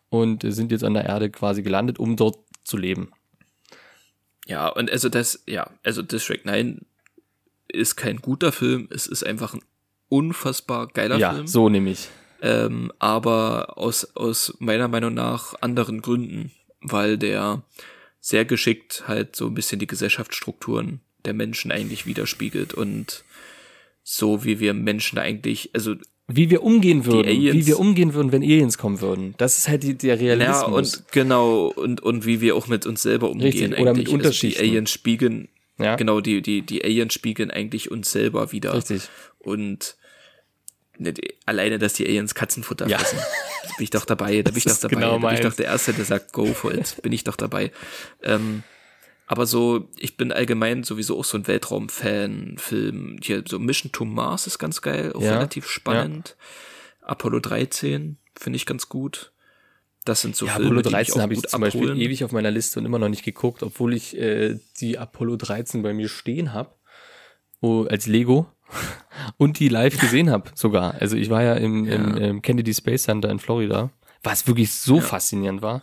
und 0.08 0.42
sind 0.46 0.72
jetzt 0.72 0.84
an 0.84 0.94
der 0.94 1.04
Erde 1.04 1.30
quasi 1.30 1.62
gelandet, 1.62 1.98
um 1.98 2.16
dort 2.16 2.38
zu 2.64 2.76
leben. 2.76 3.10
Ja, 4.46 4.68
und 4.68 4.90
also 4.90 5.08
das, 5.08 5.42
ja, 5.46 5.70
also 5.82 6.02
District 6.02 6.40
9 6.44 6.80
ist 7.68 7.96
kein 7.96 8.16
guter 8.18 8.52
Film, 8.52 8.88
es 8.90 9.06
ist 9.06 9.22
einfach 9.24 9.54
ein 9.54 9.62
unfassbar 10.08 10.88
geiler 10.88 11.18
ja, 11.18 11.34
Film. 11.34 11.46
so 11.46 11.68
nämlich. 11.68 12.08
Ähm, 12.43 12.93
aber 12.99 13.78
aus, 13.78 14.16
aus 14.16 14.55
meiner 14.59 14.88
Meinung 14.88 15.14
nach 15.14 15.55
anderen 15.61 16.03
Gründen, 16.03 16.51
weil 16.80 17.18
der 17.18 17.62
sehr 18.20 18.45
geschickt 18.45 19.05
halt 19.07 19.36
so 19.36 19.47
ein 19.47 19.55
bisschen 19.55 19.78
die 19.78 19.86
Gesellschaftsstrukturen 19.86 21.01
der 21.24 21.34
Menschen 21.34 21.70
eigentlich 21.70 22.07
widerspiegelt 22.07 22.74
und 22.74 23.24
so 24.03 24.45
wie 24.45 24.61
wir 24.61 24.74
Menschen 24.74 25.18
eigentlich, 25.18 25.70
also 25.74 25.95
Wie 26.26 26.51
wir 26.51 26.62
umgehen 26.62 27.05
würden, 27.05 27.30
wie 27.30 27.66
wir 27.66 27.78
umgehen 27.78 28.14
würden, 28.14 28.32
wenn 28.32 28.43
Aliens 28.43 28.78
kommen 28.78 29.01
würden. 29.01 29.34
Das 29.36 29.59
ist 29.59 29.68
halt 29.68 29.82
die, 29.82 29.97
der 29.97 30.14
ja 30.16 30.20
Realismus. 30.20 30.97
und 30.97 31.12
genau 31.12 31.66
und 31.66 32.01
und 32.01 32.24
wie 32.24 32.41
wir 32.41 32.57
auch 32.57 32.68
mit 32.68 32.86
uns 32.86 33.03
selber 33.03 33.30
umgehen 33.30 33.53
Richtig, 33.53 33.72
oder 33.72 33.93
mit 33.93 34.01
eigentlich. 34.01 34.09
Unterschichten. 34.14 34.59
Also 34.61 34.64
die 34.64 34.70
Aliens 34.70 34.91
spiegeln 34.91 35.49
ja, 35.78 35.97
genau 35.97 36.20
die 36.20 36.43
die 36.43 36.62
die 36.62 36.84
Aliens 36.84 37.14
spiegeln 37.14 37.51
eigentlich 37.51 37.91
uns 37.91 38.11
selber 38.11 38.53
wieder. 38.53 38.74
richtig. 38.74 39.09
Und 39.38 39.97
alleine, 41.46 41.78
dass 41.78 41.94
die 41.94 42.07
Aliens 42.07 42.34
Katzenfutter 42.34 42.86
Ja. 42.88 42.98
fressen. 42.98 43.18
Da 43.18 43.74
bin 43.76 43.84
ich 43.84 43.90
doch 43.90 44.05
dabei, 44.05 44.42
da 44.42 44.51
bin 44.51 44.59
ich 44.59 44.64
doch 44.64 44.76
dabei. 44.78 44.94
genau 44.94 45.18
da 45.18 45.26
bin 45.28 45.34
ich 45.36 45.40
doch 45.42 45.55
der 45.55 45.66
Erste, 45.66 45.92
der 45.94 46.05
sagt, 46.05 46.32
go 46.32 46.46
for 46.46 46.72
it. 46.74 46.96
Bin 47.03 47.12
ich 47.12 47.24
doch 47.24 47.36
dabei. 47.36 47.72
Ähm, 48.22 48.62
aber 49.26 49.46
so, 49.46 49.88
ich 49.96 50.16
bin 50.16 50.32
allgemein 50.32 50.82
sowieso 50.82 51.18
auch 51.18 51.24
so 51.24 51.38
ein 51.38 51.46
Weltraum-Fan. 51.46 52.57
Film, 52.59 53.18
hier 53.22 53.44
so 53.46 53.59
Mission 53.59 53.92
to 53.92 54.05
Mars 54.05 54.46
ist 54.46 54.59
ganz 54.59 54.82
geil, 54.82 55.12
auch 55.14 55.22
Ja, 55.22 55.34
relativ 55.34 55.66
spannend. 55.68 56.36
Apollo 57.01 57.40
13 57.40 58.18
finde 58.38 58.57
ich 58.57 58.66
ganz 58.66 58.88
gut. 58.88 59.32
Das 60.05 60.20
sind 60.22 60.34
so 60.34 60.46
Ja, 60.46 60.53
Filme, 60.55 60.66
Apollo 60.68 60.82
die 60.82 60.86
mich 60.88 60.94
13 60.94 61.14
auch 61.14 61.20
habe 61.22 61.34
ich 61.34 61.42
zum 61.42 61.61
Beispiel 61.61 62.01
ewig 62.01 62.24
auf 62.24 62.32
meiner 62.32 62.51
Liste 62.51 62.80
und 62.80 62.86
immer 62.86 62.98
noch 62.98 63.09
nicht 63.09 63.22
geguckt, 63.24 63.62
obwohl 63.62 63.94
ich 63.94 64.16
äh, 64.18 64.59
die 64.80 64.98
Apollo 64.98 65.36
13 65.36 65.82
bei 65.82 65.92
mir 65.92 66.09
stehen 66.09 66.53
habe. 66.53 66.74
Oh, 67.61 67.84
als 67.84 68.07
Lego. 68.07 68.46
Und 69.36 69.58
die 69.58 69.68
live 69.68 69.98
gesehen 69.98 70.30
habe 70.30 70.50
sogar. 70.54 70.94
Also 71.00 71.16
ich 71.16 71.30
war 71.30 71.42
ja 71.42 71.54
im, 71.54 71.86
im, 71.86 72.16
Ja. 72.16 72.26
im 72.28 72.42
Kennedy 72.42 72.72
Space 72.74 73.02
Center 73.04 73.28
in 73.30 73.38
Florida, 73.38 73.90
was 74.22 74.46
wirklich 74.46 74.72
so 74.72 74.96
Ja. 74.96 75.02
faszinierend 75.02 75.62
war. 75.62 75.82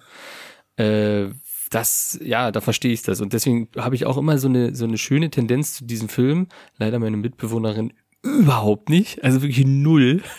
Äh, 0.77 1.27
das, 1.69 2.17
ja, 2.23 2.51
da 2.51 2.61
verstehe 2.61 2.93
ich 2.93 3.01
das. 3.01 3.19
Und 3.19 3.33
deswegen 3.33 3.67
habe 3.77 3.95
ich 3.95 4.05
auch 4.05 4.17
immer 4.17 4.37
so 4.37 4.47
eine, 4.47 4.73
so 4.73 4.85
eine 4.85 4.97
schöne 4.97 5.29
Tendenz 5.29 5.73
zu 5.73 5.85
diesem 5.85 6.07
Film. 6.07 6.47
Leider 6.77 6.97
meine 6.99 7.17
Mitbewohnerin 7.17 7.93
überhaupt 8.23 8.89
nicht. 8.89 9.23
Also 9.23 9.41
wirklich 9.41 9.65
null. 9.65 10.21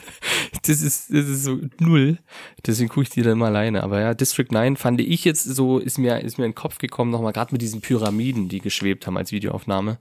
Das 0.66 0.82
ist, 0.82 1.10
das 1.14 1.26
ist 1.26 1.44
so 1.44 1.58
null. 1.78 2.18
Deswegen 2.66 2.88
gucke 2.88 3.02
ich 3.02 3.08
die 3.10 3.22
dann 3.22 3.38
mal 3.38 3.46
alleine. 3.46 3.82
Aber 3.82 4.00
ja, 4.00 4.12
District 4.12 4.48
9 4.50 4.76
fand 4.76 5.00
ich 5.00 5.24
jetzt 5.24 5.44
so, 5.44 5.78
ist 5.78 5.98
mir, 5.98 6.20
ist 6.20 6.36
mir 6.36 6.44
in 6.44 6.50
den 6.50 6.56
Kopf 6.56 6.78
gekommen, 6.78 7.10
nochmal 7.10 7.32
gerade 7.32 7.52
mit 7.52 7.62
diesen 7.62 7.80
Pyramiden, 7.80 8.48
die 8.48 8.58
geschwebt 8.60 9.06
haben 9.06 9.16
als 9.16 9.30
Videoaufnahme, 9.32 9.98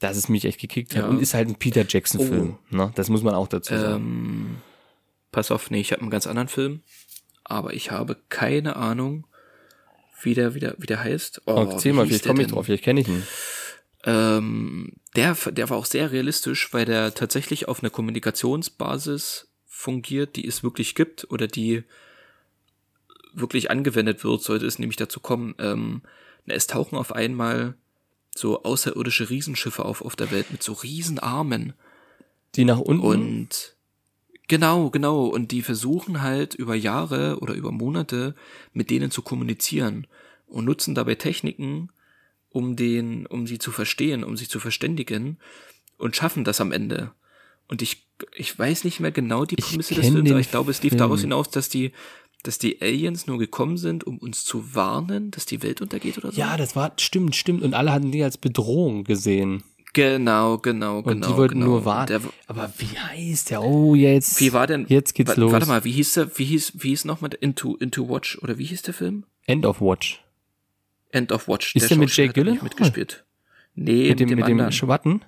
dass 0.00 0.16
es 0.16 0.28
mich 0.28 0.44
echt 0.46 0.60
gekickt 0.60 0.96
hat. 0.96 1.02
Ja. 1.04 1.08
Und 1.08 1.20
ist 1.20 1.34
halt 1.34 1.48
ein 1.48 1.54
Peter 1.54 1.84
Jackson-Film. 1.86 2.56
Ne? 2.70 2.92
Das 2.96 3.08
muss 3.08 3.22
man 3.22 3.34
auch 3.34 3.46
dazu 3.46 3.74
sagen. 3.76 3.94
Ähm, 3.94 4.56
pass 5.30 5.50
auf, 5.50 5.70
nee, 5.70 5.80
ich 5.80 5.92
habe 5.92 6.02
einen 6.02 6.10
ganz 6.10 6.26
anderen 6.26 6.48
Film, 6.48 6.82
aber 7.44 7.74
ich 7.74 7.90
habe 7.90 8.16
keine 8.28 8.76
Ahnung, 8.76 9.26
wie 10.22 10.34
der, 10.34 10.54
wie 10.54 10.60
der, 10.60 10.74
wie 10.78 10.86
der 10.86 11.04
heißt. 11.04 11.42
Oh, 11.46 11.66
Erzähl 11.70 11.92
wie 11.92 11.96
mal, 11.96 12.06
vielleicht 12.06 12.24
der 12.24 12.32
komme 12.32 12.42
ich 12.42 12.48
drauf, 12.48 12.66
vielleicht 12.66 12.84
kenne 12.84 13.00
ich 13.00 13.08
ihn. 13.08 13.22
Ähm, 14.04 14.92
der, 15.14 15.34
der 15.34 15.68
war 15.68 15.76
auch 15.76 15.84
sehr 15.84 16.10
realistisch, 16.10 16.72
weil 16.72 16.86
der 16.86 17.14
tatsächlich 17.14 17.68
auf 17.68 17.82
einer 17.82 17.90
Kommunikationsbasis 17.90 19.48
fungiert, 19.66 20.36
die 20.36 20.46
es 20.46 20.62
wirklich 20.62 20.94
gibt 20.94 21.30
oder 21.30 21.46
die 21.46 21.84
wirklich 23.34 23.70
angewendet 23.70 24.24
wird, 24.24 24.42
sollte 24.42 24.66
es 24.66 24.78
nämlich 24.78 24.96
dazu 24.96 25.20
kommen. 25.20 25.54
Ähm, 25.58 26.02
es 26.46 26.66
tauchen 26.66 26.96
auf 26.96 27.12
einmal 27.12 27.74
so 28.40 28.62
außerirdische 28.62 29.30
Riesenschiffe 29.30 29.84
auf 29.84 30.02
auf 30.02 30.16
der 30.16 30.30
Welt 30.30 30.50
mit 30.50 30.62
so 30.62 30.72
Riesenarmen. 30.72 31.74
Die 32.56 32.64
nach 32.64 32.78
unten. 32.78 33.04
Und 33.04 33.76
genau, 34.48 34.90
genau. 34.90 35.26
Und 35.26 35.52
die 35.52 35.62
versuchen 35.62 36.22
halt 36.22 36.54
über 36.54 36.74
Jahre 36.74 37.38
oder 37.40 37.54
über 37.54 37.70
Monate 37.70 38.34
mit 38.72 38.90
denen 38.90 39.10
zu 39.10 39.22
kommunizieren 39.22 40.06
und 40.46 40.64
nutzen 40.64 40.94
dabei 40.94 41.14
Techniken, 41.14 41.90
um 42.48 42.74
den, 42.74 43.26
um 43.26 43.46
sie 43.46 43.58
zu 43.58 43.70
verstehen, 43.70 44.24
um 44.24 44.36
sich 44.36 44.50
zu 44.50 44.58
verständigen 44.58 45.38
und 45.96 46.16
schaffen 46.16 46.44
das 46.44 46.60
am 46.60 46.72
Ende. 46.72 47.12
Und 47.68 47.82
ich, 47.82 48.08
ich 48.34 48.58
weiß 48.58 48.82
nicht 48.82 48.98
mehr 48.98 49.12
genau 49.12 49.44
die 49.44 49.56
Prämisse 49.56 49.94
des 49.94 50.08
Films, 50.08 50.28
aber 50.30 50.40
ich 50.40 50.50
glaube, 50.50 50.72
es 50.72 50.82
lief 50.82 50.90
Film. 50.90 50.98
daraus 50.98 51.20
hinaus, 51.20 51.50
dass 51.50 51.68
die, 51.68 51.92
dass 52.42 52.58
die 52.58 52.80
Aliens 52.80 53.26
nur 53.26 53.38
gekommen 53.38 53.76
sind, 53.76 54.04
um 54.04 54.18
uns 54.18 54.44
zu 54.44 54.74
warnen, 54.74 55.30
dass 55.30 55.46
die 55.46 55.62
Welt 55.62 55.80
untergeht 55.80 56.18
oder 56.18 56.32
so. 56.32 56.40
ja, 56.40 56.56
das 56.56 56.74
war, 56.76 56.92
stimmt, 56.98 57.36
stimmt. 57.36 57.62
Und 57.62 57.74
alle 57.74 57.92
hatten 57.92 58.10
die 58.12 58.22
als 58.22 58.38
Bedrohung 58.38 59.04
gesehen. 59.04 59.62
Genau, 59.92 60.58
genau, 60.58 60.98
Und 60.98 61.04
genau. 61.06 61.26
die 61.28 61.36
wollten 61.36 61.54
genau. 61.54 61.66
nur 61.66 61.78
Und 61.78 61.84
warten. 61.84 62.22
Der, 62.22 62.30
Aber 62.46 62.72
wie 62.78 62.96
heißt 62.96 63.50
der? 63.50 63.62
Oh, 63.62 63.94
jetzt. 63.96 64.40
Wie 64.40 64.52
war 64.52 64.66
denn? 64.68 64.86
Jetzt 64.88 65.14
geht's 65.14 65.36
los. 65.36 65.52
Warte 65.52 65.66
mal, 65.66 65.84
wie 65.84 65.90
hieß 65.92 66.14
der? 66.14 66.38
Wie 66.38 66.44
hieß 66.44 66.74
wie 66.78 66.90
hieß 66.90 67.04
nochmal 67.06 67.30
Into 67.40 67.76
Into 67.76 68.08
Watch 68.08 68.38
oder 68.40 68.56
wie 68.56 68.64
hieß 68.66 68.82
der 68.82 68.94
Film? 68.94 69.24
End 69.46 69.66
of 69.66 69.80
Watch. 69.80 70.22
End 71.10 71.32
of 71.32 71.48
Watch. 71.48 71.74
Ist 71.74 71.90
der 71.90 71.96
mit 71.98 72.08
Schauspieler 72.10 72.26
Jake 72.28 72.34
Gyllenhaal? 72.40 72.62
mitgespielt? 72.64 73.24
Nee, 73.74 74.10
Mit 74.10 74.20
dem, 74.20 74.28
mit 74.28 74.38
dem 74.38 74.44
anderen. 74.52 74.70
Schwatten? 74.72 75.24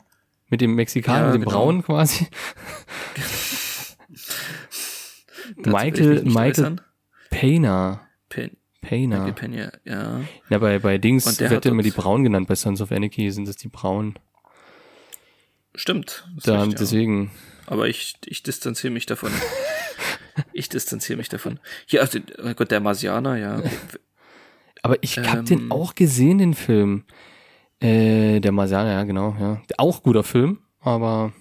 Mit 0.48 0.60
dem 0.60 0.74
Mexikaner, 0.76 1.18
Ja, 1.18 1.26
mit 1.26 1.34
dem 1.34 1.40
genau. 1.42 1.50
Braun 1.56 1.82
quasi? 1.82 2.26
Michael, 5.56 6.22
Michael 6.24 6.50
äußern. 6.50 6.80
Payner. 7.42 8.00
Pen, 8.28 8.56
Payner. 8.80 9.24
Michael 9.24 9.32
Pena, 9.32 9.72
ja. 9.84 10.20
Ja, 10.48 10.58
bei, 10.58 10.78
bei 10.78 10.98
Dings 10.98 11.40
wird 11.40 11.50
hat 11.50 11.66
immer 11.66 11.82
die 11.82 11.90
Braun 11.90 12.22
genannt, 12.22 12.46
bei 12.46 12.54
Sons 12.54 12.80
of 12.80 12.92
Anarchy 12.92 13.32
sind 13.32 13.48
das 13.48 13.56
die 13.56 13.66
Braun. 13.66 14.14
Stimmt. 15.74 16.24
Da, 16.44 16.60
recht, 16.60 16.74
ja. 16.74 16.78
deswegen. 16.78 17.32
Aber 17.66 17.88
ich, 17.88 18.14
ich 18.26 18.44
distanziere 18.44 18.92
mich 18.92 19.06
davon. 19.06 19.32
ich 20.52 20.68
distanziere 20.68 21.16
mich 21.16 21.28
davon. 21.28 21.58
Hier, 21.86 22.02
also, 22.02 22.20
oh 22.38 22.54
Gott, 22.54 22.70
der 22.70 22.78
Marsianer, 22.78 23.36
ja. 23.36 23.60
Aber 24.82 25.02
ich 25.02 25.18
hab 25.18 25.44
den 25.46 25.62
Ähm. 25.62 25.72
auch 25.72 25.96
gesehen, 25.96 26.38
den 26.38 26.54
Film. 26.54 27.04
Äh, 27.80 28.38
der 28.38 28.52
Marsianer, 28.52 28.92
ja, 28.92 29.02
genau, 29.02 29.36
ja. 29.40 29.60
Auch 29.78 30.04
guter 30.04 30.22
Film, 30.22 30.60
aber 30.78 31.32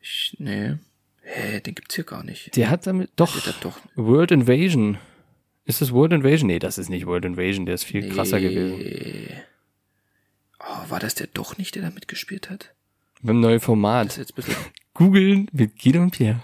Ich, 0.00 0.36
nee. 0.38 0.78
Hä, 1.26 1.60
den 1.60 1.74
gibt's 1.74 1.94
hier 1.94 2.04
gar 2.04 2.22
nicht. 2.22 2.54
der 2.56 2.68
hat 2.70 2.86
damit, 2.86 3.10
doch, 3.16 3.32
Der 3.40 3.54
hat 3.54 3.64
doch. 3.64 3.78
World 3.96 4.30
Invasion. 4.30 4.98
Ist 5.64 5.80
das 5.80 5.90
World 5.92 6.12
Invasion? 6.12 6.46
Nee, 6.48 6.58
das 6.58 6.76
ist 6.78 6.90
nicht 6.90 7.06
World 7.06 7.24
Invasion, 7.24 7.64
der 7.64 7.74
ist 7.76 7.84
viel 7.84 8.08
krasser 8.10 8.40
gewesen. 8.40 8.76
Nee. 8.78 9.28
Oh, 10.60 10.90
war 10.90 11.00
das 11.00 11.14
der 11.14 11.26
doch 11.28 11.56
nicht, 11.56 11.74
der 11.74 11.82
da 11.82 11.90
mitgespielt 11.90 12.50
hat? 12.50 12.74
Beim 13.22 13.40
neuen 13.40 13.56
Das 13.56 13.64
Format. 13.64 14.16
jetzt 14.18 14.32
ein 14.32 14.34
bisschen. 14.36 14.54
Googeln 14.94 15.48
mit 15.52 15.82
Guido 15.82 16.02
und 16.02 16.10
Pierre. 16.12 16.40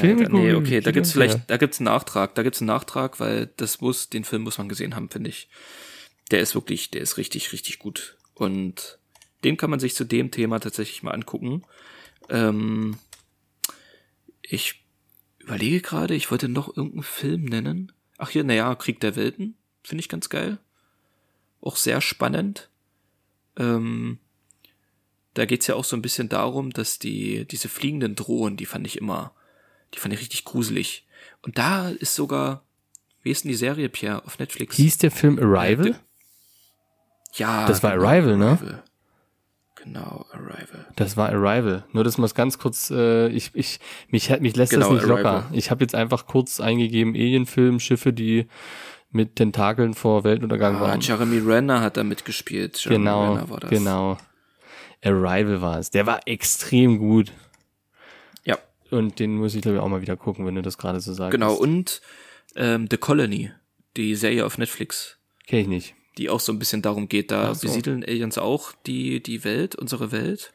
Film 0.00 0.18
mit 0.18 0.26
Alter, 0.28 0.38
nee, 0.38 0.52
okay, 0.54 0.80
da 0.80 0.92
gibt's 0.92 1.12
vielleicht, 1.12 1.50
da 1.50 1.56
gibt's 1.58 1.78
einen 1.78 1.86
Nachtrag, 1.86 2.34
da 2.34 2.42
gibt's 2.42 2.60
einen 2.60 2.68
Nachtrag, 2.68 3.20
weil 3.20 3.50
das 3.58 3.80
muss, 3.82 4.08
den 4.08 4.24
Film 4.24 4.42
muss 4.42 4.56
man 4.56 4.68
gesehen 4.68 4.94
haben, 4.96 5.10
finde 5.10 5.28
ich. 5.28 5.48
Der 6.30 6.40
ist 6.40 6.54
wirklich, 6.54 6.90
der 6.90 7.02
ist 7.02 7.18
richtig, 7.18 7.52
richtig 7.52 7.78
gut. 7.78 8.16
Und 8.32 8.98
den 9.44 9.58
kann 9.58 9.68
man 9.68 9.80
sich 9.80 9.94
zu 9.94 10.04
dem 10.04 10.30
Thema 10.30 10.58
tatsächlich 10.58 11.02
mal 11.02 11.10
angucken. 11.10 11.64
Ähm, 12.30 12.96
ich 14.48 14.84
überlege 15.38 15.80
gerade, 15.80 16.14
ich 16.14 16.30
wollte 16.30 16.48
noch 16.48 16.68
irgendeinen 16.68 17.02
Film 17.02 17.44
nennen. 17.44 17.92
Ach 18.18 18.30
hier, 18.30 18.44
naja, 18.44 18.74
Krieg 18.74 19.00
der 19.00 19.16
Welten, 19.16 19.56
finde 19.82 20.00
ich 20.00 20.08
ganz 20.08 20.28
geil. 20.28 20.58
Auch 21.60 21.76
sehr 21.76 22.00
spannend. 22.00 22.68
Ähm, 23.56 24.18
da 25.34 25.46
geht's 25.46 25.66
ja 25.66 25.74
auch 25.74 25.84
so 25.84 25.96
ein 25.96 26.02
bisschen 26.02 26.28
darum, 26.28 26.70
dass 26.70 26.98
die, 26.98 27.46
diese 27.46 27.68
fliegenden 27.68 28.14
Drohnen, 28.14 28.56
die 28.56 28.66
fand 28.66 28.86
ich 28.86 28.98
immer, 28.98 29.34
die 29.92 29.98
fand 29.98 30.14
ich 30.14 30.20
richtig 30.20 30.44
gruselig. 30.44 31.06
Und 31.42 31.58
da 31.58 31.88
ist 31.88 32.14
sogar, 32.14 32.64
wie 33.22 33.30
ist 33.30 33.44
denn 33.44 33.50
die 33.50 33.56
Serie, 33.56 33.88
Pierre, 33.88 34.24
auf 34.24 34.38
Netflix? 34.38 34.76
Hieß 34.76 34.98
der 34.98 35.10
Film 35.10 35.38
Arrival? 35.38 35.98
ja. 37.34 37.66
Das 37.66 37.82
war 37.82 37.92
Arrival, 37.92 38.36
ne? 38.36 38.82
Genau, 39.84 40.24
Arrival. 40.32 40.86
Das 40.96 41.16
war 41.16 41.28
Arrival. 41.28 41.84
Nur 41.92 42.04
das 42.04 42.16
mal 42.18 42.28
ganz 42.30 42.58
kurz, 42.58 42.90
äh, 42.90 43.28
ich, 43.28 43.50
ich, 43.54 43.78
mich, 44.08 44.30
mich 44.40 44.56
lässt 44.56 44.72
Genau, 44.72 44.86
das 44.92 45.02
nicht 45.02 45.08
locker. 45.08 45.28
Arrival. 45.30 45.44
Ich 45.52 45.70
habe 45.70 45.84
jetzt 45.84 45.94
einfach 45.94 46.26
kurz 46.26 46.58
eingegeben, 46.60 47.14
Alienfilm, 47.14 47.78
Schiffe, 47.80 48.12
die 48.12 48.46
mit 49.10 49.36
Tentakeln 49.36 49.94
vor 49.94 50.24
Weltuntergang 50.24 50.76
Ah, 50.76 50.80
waren. 50.80 51.00
Jeremy 51.00 51.38
Renner 51.38 51.80
hat 51.82 51.96
da 51.96 52.02
mitgespielt. 52.04 52.78
Jeremy 52.82 52.98
Genau, 53.04 53.34
Renner 53.34 53.50
war 53.50 53.60
das. 53.60 53.70
genau. 53.70 54.18
Arrival 55.04 55.60
war 55.60 55.78
es. 55.78 55.90
Der 55.90 56.06
war 56.06 56.26
extrem 56.26 56.98
gut. 56.98 57.30
Ja, 58.44 58.58
Und 58.90 59.18
den 59.20 59.36
muss 59.36 59.54
ich 59.54 59.62
glaube 59.62 59.76
ich 59.76 59.82
auch 59.82 59.88
mal 59.88 60.00
wieder 60.02 60.16
gucken, 60.16 60.46
wenn 60.46 60.54
du 60.54 60.62
das 60.62 60.78
gerade 60.78 60.98
so 61.00 61.12
sagst. 61.12 61.32
genau. 61.32 61.52
Und 61.54 62.00
ähm, 62.56 62.88
The 62.90 62.96
Colony, 62.96 63.50
die 63.96 64.14
Serie 64.14 64.46
auf 64.46 64.56
Netflix, 64.58 65.18
Kenn 65.46 65.60
ich 65.60 65.66
nicht. 65.68 65.94
Die 66.18 66.30
auch 66.30 66.40
so 66.40 66.52
ein 66.52 66.58
bisschen 66.58 66.82
darum 66.82 67.08
geht, 67.08 67.30
da 67.30 67.54
so. 67.54 67.66
besiedeln 67.66 68.04
Aliens 68.04 68.38
auch 68.38 68.72
die, 68.86 69.22
die 69.22 69.44
Welt, 69.44 69.74
unsere 69.74 70.12
Welt. 70.12 70.52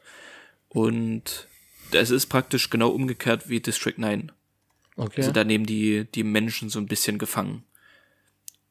Und 0.68 1.48
es 1.92 2.10
ist 2.10 2.26
praktisch 2.26 2.70
genau 2.70 2.90
umgekehrt 2.90 3.48
wie 3.48 3.60
District 3.60 3.96
9. 3.96 4.32
Okay. 4.96 5.20
Also 5.20 5.32
da 5.32 5.44
nehmen 5.44 5.66
die, 5.66 6.06
die 6.14 6.24
Menschen 6.24 6.68
so 6.70 6.78
ein 6.78 6.86
bisschen 6.86 7.18
gefangen. 7.18 7.64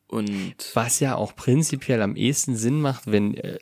Und 0.07 0.55
Was 0.73 0.99
ja 0.99 1.15
auch 1.15 1.35
prinzipiell 1.35 2.01
am 2.01 2.15
ehesten 2.15 2.55
Sinn 2.55 2.81
macht, 2.81 3.11
wenn 3.11 3.35
äh, 3.35 3.59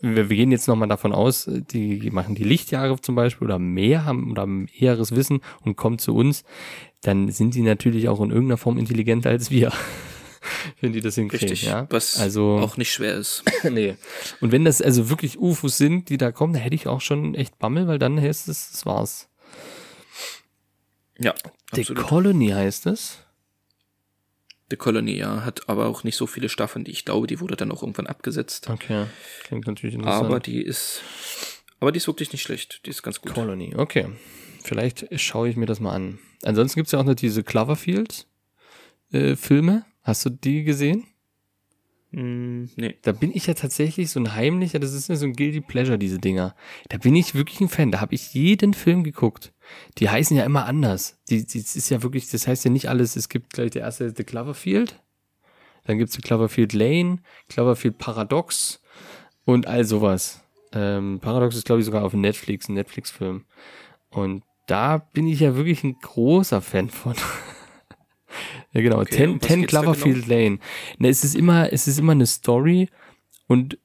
wir, 0.00 0.28
wir 0.30 0.36
gehen 0.36 0.50
jetzt 0.50 0.68
nochmal 0.68 0.88
davon 0.88 1.12
aus, 1.12 1.48
die 1.48 2.10
machen 2.10 2.34
die 2.34 2.44
Lichtjahre 2.44 3.00
zum 3.00 3.14
Beispiel 3.14 3.46
oder 3.46 3.58
mehr 3.58 4.04
haben 4.04 4.30
oder 4.30 4.46
eheres 4.74 5.14
Wissen 5.14 5.40
und 5.60 5.76
kommen 5.76 5.98
zu 5.98 6.14
uns, 6.14 6.44
dann 7.02 7.30
sind 7.30 7.54
die 7.54 7.62
natürlich 7.62 8.08
auch 8.08 8.20
in 8.20 8.30
irgendeiner 8.30 8.56
Form 8.56 8.78
intelligenter 8.78 9.30
als 9.30 9.50
wir. 9.50 9.72
wenn 10.80 10.92
die 10.92 11.00
das 11.00 11.14
hinkriegen, 11.14 11.48
richtig, 11.48 11.68
ja. 11.68 11.86
was 11.90 12.18
also, 12.18 12.58
auch 12.58 12.76
nicht 12.76 12.92
schwer 12.92 13.14
ist. 13.14 13.44
nee. 13.70 13.96
Und 14.40 14.52
wenn 14.52 14.64
das 14.64 14.82
also 14.82 15.10
wirklich 15.10 15.38
UFOs 15.38 15.78
sind, 15.78 16.08
die 16.08 16.18
da 16.18 16.32
kommen, 16.32 16.52
dann 16.52 16.62
hätte 16.62 16.74
ich 16.74 16.86
auch 16.86 17.00
schon 17.00 17.34
echt 17.34 17.58
Bammel, 17.58 17.86
weil 17.86 17.98
dann 17.98 18.20
heißt 18.20 18.48
es, 18.48 18.70
das 18.70 18.86
war's. 18.86 19.28
Ja, 21.18 21.34
The 21.74 21.80
absolut. 21.80 22.06
Colony 22.06 22.48
heißt 22.48 22.86
es. 22.86 23.18
The 24.70 24.76
Colony, 24.76 25.16
ja, 25.16 25.44
hat 25.44 25.68
aber 25.68 25.86
auch 25.86 26.04
nicht 26.04 26.16
so 26.16 26.26
viele 26.26 26.48
Staffeln. 26.48 26.86
Ich 26.86 27.04
glaube, 27.04 27.26
die 27.26 27.40
wurde 27.40 27.56
dann 27.56 27.72
auch 27.72 27.82
irgendwann 27.82 28.06
abgesetzt. 28.06 28.70
Okay. 28.70 29.06
Klingt 29.44 29.66
natürlich 29.66 29.96
interessant. 29.96 30.26
Aber 30.26 30.40
die 30.40 30.62
ist, 30.62 31.02
aber 31.80 31.92
die 31.92 31.98
ist 31.98 32.06
wirklich 32.06 32.32
nicht 32.32 32.42
schlecht. 32.42 32.86
Die 32.86 32.90
ist 32.90 33.02
ganz 33.02 33.20
gut. 33.20 33.34
Colony, 33.34 33.74
okay. 33.76 34.08
Vielleicht 34.62 35.08
schaue 35.20 35.48
ich 35.48 35.56
mir 35.56 35.66
das 35.66 35.80
mal 35.80 35.94
an. 35.94 36.20
Ansonsten 36.42 36.80
gibt's 36.80 36.92
ja 36.92 37.00
auch 37.00 37.04
noch 37.04 37.14
diese 37.14 37.42
Cloverfield-Filme. 37.42 39.84
Hast 40.02 40.24
du 40.24 40.30
die 40.30 40.64
gesehen? 40.64 41.04
Hm, 42.12 42.68
nee. 42.76 42.96
Da 43.02 43.12
bin 43.12 43.34
ich 43.34 43.46
ja 43.46 43.54
tatsächlich 43.54 44.10
so 44.10 44.20
ein 44.20 44.34
heimlicher, 44.34 44.78
das 44.78 44.92
ist 44.92 45.08
ja 45.08 45.16
so 45.16 45.24
ein 45.24 45.32
Guilty 45.32 45.62
Pleasure, 45.62 45.98
diese 45.98 46.18
Dinger. 46.18 46.54
Da 46.88 46.98
bin 46.98 47.16
ich 47.16 47.34
wirklich 47.34 47.60
ein 47.60 47.68
Fan. 47.68 47.90
Da 47.90 48.00
habe 48.00 48.14
ich 48.14 48.34
jeden 48.34 48.74
Film 48.74 49.02
geguckt. 49.02 49.52
Die 49.98 50.10
heißen 50.10 50.36
ja 50.36 50.44
immer 50.44 50.66
anders. 50.66 51.18
Die, 51.30 51.46
die 51.46 51.62
das 51.62 51.74
ist 51.74 51.88
ja 51.88 52.02
wirklich, 52.02 52.28
das 52.30 52.46
heißt 52.46 52.64
ja 52.64 52.70
nicht 52.70 52.88
alles. 52.88 53.16
Es 53.16 53.28
gibt 53.28 53.54
gleich 53.54 53.70
der 53.70 53.82
erste 53.82 54.12
The 54.14 54.24
Cloverfield. 54.24 55.00
Dann 55.84 55.98
gibt's 55.98 56.14
The 56.14 56.20
Cloverfield 56.20 56.74
Lane, 56.74 57.18
Cloverfield 57.48 57.98
Paradox 57.98 58.82
und 59.44 59.66
all 59.66 59.84
sowas. 59.84 60.44
Ähm, 60.72 61.18
Paradox 61.20 61.56
ist, 61.56 61.64
glaube 61.64 61.80
ich, 61.80 61.86
sogar 61.86 62.04
auf 62.04 62.12
Netflix, 62.12 62.68
ein 62.68 62.74
Netflix-Film. 62.74 63.44
Und 64.10 64.44
da 64.66 64.98
bin 64.98 65.26
ich 65.26 65.40
ja 65.40 65.56
wirklich 65.56 65.82
ein 65.82 65.96
großer 66.00 66.60
Fan 66.60 66.90
von. 66.90 67.14
ja, 68.72 68.80
genau. 68.80 69.00
Okay, 69.00 69.16
Ten, 69.16 69.40
Ten 69.40 69.62
da 69.62 69.66
Cloverfield 69.66 70.26
Lane. 70.26 70.58
Ne, 70.98 71.08
es 71.08 71.24
ist 71.24 71.34
immer, 71.34 71.72
es 71.72 71.88
ist 71.88 71.98
immer 71.98 72.12
eine 72.12 72.26
Story 72.26 72.88
und 73.46 73.78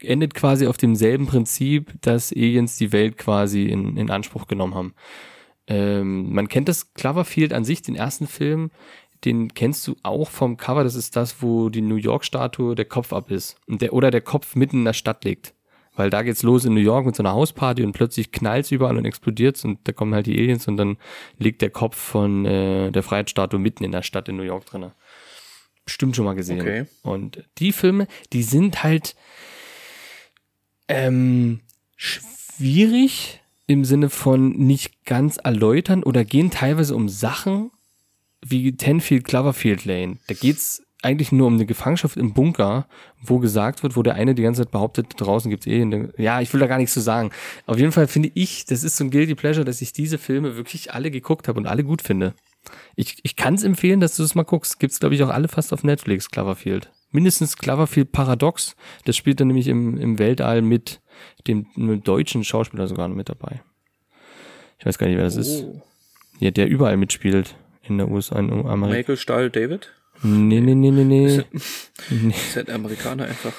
endet 0.00 0.34
quasi 0.34 0.66
auf 0.66 0.76
demselben 0.76 1.26
Prinzip, 1.26 1.92
dass 2.00 2.32
Aliens 2.32 2.76
die 2.76 2.92
Welt 2.92 3.18
quasi 3.18 3.66
in, 3.66 3.96
in 3.96 4.10
Anspruch 4.10 4.46
genommen 4.46 4.74
haben. 4.74 4.94
Ähm, 5.66 6.32
man 6.32 6.48
kennt 6.48 6.68
das 6.68 6.92
Cloverfield 6.94 7.52
an 7.52 7.64
sich, 7.64 7.82
den 7.82 7.94
ersten 7.94 8.26
Film, 8.26 8.70
den 9.24 9.54
kennst 9.54 9.86
du 9.86 9.96
auch 10.02 10.30
vom 10.30 10.56
Cover. 10.56 10.82
Das 10.84 10.94
ist 10.94 11.16
das, 11.16 11.42
wo 11.42 11.68
die 11.68 11.82
New 11.82 11.96
York-Statue 11.96 12.74
der 12.74 12.84
Kopf 12.84 13.12
ab 13.12 13.30
ist. 13.30 13.56
Und 13.66 13.82
der, 13.82 13.92
oder 13.92 14.10
der 14.10 14.20
Kopf 14.20 14.56
mitten 14.56 14.78
in 14.78 14.84
der 14.84 14.92
Stadt 14.92 15.24
liegt. 15.24 15.54
Weil 15.94 16.08
da 16.08 16.22
geht's 16.22 16.42
los 16.42 16.64
in 16.64 16.74
New 16.74 16.80
York 16.80 17.04
mit 17.04 17.16
so 17.16 17.22
einer 17.22 17.34
Hausparty 17.34 17.84
und 17.84 17.92
plötzlich 17.92 18.32
knallt's 18.32 18.70
überall 18.70 18.96
und 18.96 19.04
explodiert's 19.04 19.64
und 19.64 19.80
da 19.84 19.92
kommen 19.92 20.14
halt 20.14 20.26
die 20.26 20.38
Aliens 20.38 20.66
und 20.66 20.76
dann 20.76 20.96
liegt 21.38 21.60
der 21.60 21.70
Kopf 21.70 21.96
von 21.96 22.46
äh, 22.46 22.90
der 22.90 23.02
Freiheitsstatue 23.02 23.60
mitten 23.60 23.84
in 23.84 23.92
der 23.92 24.02
Stadt 24.02 24.28
in 24.28 24.36
New 24.36 24.42
York 24.42 24.64
drinne. 24.66 24.92
Bestimmt 25.84 26.16
schon 26.16 26.24
mal 26.24 26.34
gesehen. 26.34 26.60
Okay. 26.60 26.86
Und 27.02 27.44
die 27.58 27.72
Filme, 27.72 28.06
die 28.32 28.42
sind 28.42 28.82
halt 28.82 29.16
ähm, 30.88 31.60
schwierig 31.96 33.40
im 33.66 33.84
Sinne 33.84 34.10
von 34.10 34.50
nicht 34.50 35.04
ganz 35.04 35.38
erläutern 35.38 36.02
oder 36.02 36.24
gehen 36.24 36.50
teilweise 36.50 36.94
um 36.94 37.08
Sachen 37.08 37.70
wie 38.44 38.76
Tenfield 38.76 39.24
Cloverfield 39.24 39.84
Lane. 39.84 40.18
Da 40.26 40.34
geht's 40.34 40.82
eigentlich 41.02 41.32
nur 41.32 41.48
um 41.48 41.54
eine 41.54 41.66
Gefangenschaft 41.66 42.16
im 42.16 42.32
Bunker, 42.32 42.86
wo 43.20 43.38
gesagt 43.38 43.82
wird, 43.82 43.96
wo 43.96 44.02
der 44.02 44.14
eine 44.14 44.34
die 44.34 44.42
ganze 44.42 44.62
Zeit 44.62 44.70
behauptet, 44.70 45.08
draußen 45.16 45.50
gibt's 45.50 45.66
eh, 45.66 45.82
eine, 45.82 46.12
ja, 46.16 46.40
ich 46.40 46.52
will 46.52 46.60
da 46.60 46.66
gar 46.66 46.78
nichts 46.78 46.94
zu 46.94 47.00
sagen. 47.00 47.30
Auf 47.66 47.78
jeden 47.78 47.92
Fall 47.92 48.06
finde 48.06 48.30
ich, 48.34 48.64
das 48.64 48.84
ist 48.84 48.96
so 48.96 49.04
ein 49.04 49.10
Guilty 49.10 49.34
Pleasure, 49.34 49.64
dass 49.64 49.82
ich 49.82 49.92
diese 49.92 50.18
Filme 50.18 50.56
wirklich 50.56 50.94
alle 50.94 51.10
geguckt 51.10 51.48
habe 51.48 51.58
und 51.58 51.66
alle 51.66 51.84
gut 51.84 52.02
finde. 52.02 52.34
Ich, 52.94 53.16
ich 53.24 53.34
kann 53.34 53.54
es 53.54 53.64
empfehlen, 53.64 54.00
dass 54.00 54.16
du 54.16 54.22
es 54.22 54.34
mal 54.34 54.44
guckst. 54.44 54.78
Gibt's 54.78 55.00
glaube 55.00 55.14
ich 55.16 55.22
auch 55.22 55.30
alle 55.30 55.48
fast 55.48 55.72
auf 55.72 55.82
Netflix, 55.82 56.30
Cloverfield. 56.30 56.90
Mindestens 57.10 57.58
Cloverfield 57.58 58.12
Paradox. 58.12 58.76
Das 59.04 59.16
spielt 59.16 59.40
dann 59.40 59.48
nämlich 59.48 59.66
im, 59.66 59.98
im 59.98 60.18
Weltall 60.18 60.62
mit 60.62 61.00
dem, 61.46 61.66
einem 61.76 62.02
deutschen 62.02 62.44
Schauspieler 62.44 62.86
sogar 62.86 63.08
mit 63.08 63.28
dabei. 63.28 63.60
Ich 64.78 64.86
weiß 64.86 64.98
gar 64.98 65.08
nicht, 65.08 65.16
wer 65.16 65.24
das 65.24 65.36
ist. 65.36 65.64
Oh. 65.64 65.82
Ja, 66.38 66.50
der 66.50 66.68
überall 66.68 66.96
mitspielt 66.96 67.56
in 67.82 67.98
der 67.98 68.08
USA, 68.08 68.38
in 68.38 68.50
Amerika. 68.50 68.96
Michael 68.96 69.16
Stahl 69.16 69.50
David? 69.50 69.92
Nee, 70.22 70.60
nee, 70.60 70.74
nee, 70.74 70.90
nee, 70.90 71.04
nee. 71.04 71.44
nee. 72.10 72.34
Ist 72.34 72.56
halt 72.56 72.68
ein 72.68 72.76
Amerikaner 72.76 73.24
einfach. 73.24 73.52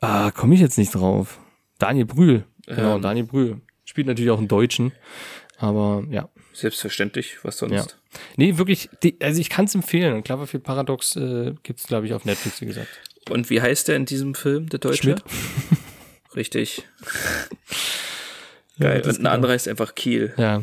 Ah, 0.00 0.30
komme 0.30 0.54
ich 0.54 0.60
jetzt 0.60 0.76
nicht 0.76 0.94
drauf. 0.94 1.40
Daniel 1.78 2.04
Brühl. 2.04 2.44
Genau, 2.66 2.96
Ähm. 2.96 3.02
Daniel 3.02 3.26
Brühl. 3.26 3.60
Spielt 3.84 4.06
natürlich 4.06 4.30
auch 4.30 4.38
einen 4.38 4.48
Deutschen. 4.48 4.92
Aber 5.58 6.04
ja. 6.10 6.28
Selbstverständlich, 6.52 7.38
was 7.42 7.58
sonst? 7.58 7.72
Ja. 7.72 7.86
Nee, 8.36 8.58
wirklich, 8.58 8.90
die, 9.02 9.16
also 9.20 9.40
ich 9.40 9.50
kann 9.50 9.64
es 9.64 9.74
empfehlen. 9.74 10.14
Und 10.14 10.24
Cloverfield 10.24 10.62
Paradox 10.62 11.16
äh, 11.16 11.54
gibt's 11.62 11.86
glaube 11.86 12.06
ich, 12.06 12.14
auf 12.14 12.24
Netflix, 12.24 12.60
wie 12.60 12.66
gesagt. 12.66 12.88
Und 13.30 13.50
wie 13.50 13.60
heißt 13.62 13.88
der 13.88 13.96
in 13.96 14.04
diesem 14.04 14.34
Film, 14.34 14.68
der 14.68 14.78
Deutsche? 14.78 15.02
Schmidt. 15.02 15.24
Richtig. 16.36 16.86
Ja, 18.76 18.88
Geil. 18.88 19.02
das 19.02 19.18
Und 19.18 19.26
ein 19.26 19.32
anderer 19.32 19.52
heißt 19.52 19.68
einfach 19.68 19.94
Kiel. 19.94 20.34
Ja, 20.36 20.62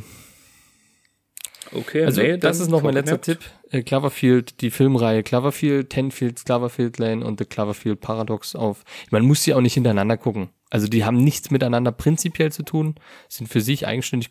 Okay, 1.73 2.03
also 2.03 2.21
nee, 2.21 2.37
das 2.37 2.59
ist 2.59 2.69
noch 2.69 2.81
mein 2.81 2.93
letzter. 2.93 3.21
Tipp. 3.21 3.39
Äh, 3.69 3.81
Cloverfield, 3.83 4.61
die 4.61 4.71
Filmreihe 4.71 5.23
Cloverfield, 5.23 5.89
Tenfield, 5.89 6.43
Cloverfield 6.43 6.97
Lane 6.97 7.25
und 7.25 7.39
The 7.39 7.45
Cloverfield 7.45 8.01
Paradox 8.01 8.55
auf. 8.55 8.83
Man 9.09 9.23
muss 9.23 9.43
sie 9.43 9.53
auch 9.53 9.61
nicht 9.61 9.75
hintereinander 9.75 10.17
gucken. 10.17 10.49
Also 10.69 10.87
die 10.87 11.05
haben 11.05 11.17
nichts 11.17 11.51
miteinander 11.51 11.91
prinzipiell 11.91 12.51
zu 12.51 12.63
tun, 12.63 12.95
sind 13.29 13.47
für 13.47 13.61
sich 13.61 13.87
eigenständig, 13.87 14.29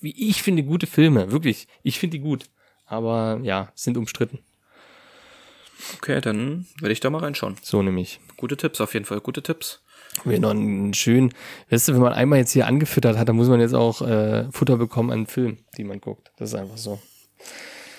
wie 0.00 0.28
ich 0.28 0.42
finde, 0.42 0.62
gute 0.62 0.86
Filme. 0.86 1.32
Wirklich, 1.32 1.68
ich 1.82 1.98
finde 1.98 2.18
die 2.18 2.22
gut. 2.22 2.46
Aber 2.86 3.40
ja, 3.42 3.72
sind 3.74 3.96
umstritten. 3.96 4.40
Okay, 5.96 6.20
dann 6.20 6.66
werde 6.80 6.92
ich 6.92 7.00
da 7.00 7.10
mal 7.10 7.20
reinschauen. 7.20 7.56
So 7.62 7.82
nämlich. 7.82 8.20
Gute 8.36 8.56
Tipps 8.56 8.80
auf 8.80 8.94
jeden 8.94 9.06
Fall, 9.06 9.20
gute 9.20 9.42
Tipps. 9.42 9.82
Wir 10.24 10.40
noch 10.40 10.50
einen 10.50 10.94
schönen, 10.94 11.32
weißt 11.70 11.88
du, 11.88 11.94
wenn 11.94 12.00
man 12.00 12.12
einmal 12.12 12.38
jetzt 12.38 12.52
hier 12.52 12.66
angefüttert 12.66 13.16
hat, 13.16 13.28
dann 13.28 13.36
muss 13.36 13.48
man 13.48 13.60
jetzt 13.60 13.74
auch 13.74 14.02
äh, 14.02 14.50
Futter 14.52 14.76
bekommen 14.76 15.10
an 15.10 15.26
Film, 15.26 15.58
die 15.76 15.84
man 15.84 16.00
guckt. 16.00 16.30
Das 16.36 16.50
ist 16.50 16.54
einfach 16.54 16.78
so. 16.78 17.00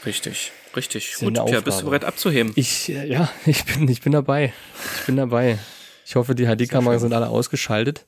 Richtig, 0.06 0.52
richtig. 0.76 1.15
Gut, 1.19 1.38
eine 1.38 1.45
Pierre, 1.45 1.61
bist 1.61 1.81
du 1.81 1.85
Aufgabe. 1.85 1.99
bereit 1.99 2.06
abzuheben? 2.06 2.53
Ich, 2.56 2.89
äh, 2.89 3.07
ja, 3.07 3.30
ich 3.45 3.65
bin, 3.65 3.88
ich 3.88 4.02
bin 4.02 4.11
dabei. 4.11 4.53
Ich 4.99 5.06
bin 5.06 5.15
dabei. 5.15 5.60
Ich 6.06 6.15
hoffe, 6.15 6.35
die 6.35 6.45
HD-Kameras 6.45 7.02
sind 7.02 7.14
alle 7.14 7.30
ausgeschaltet. 7.30 8.07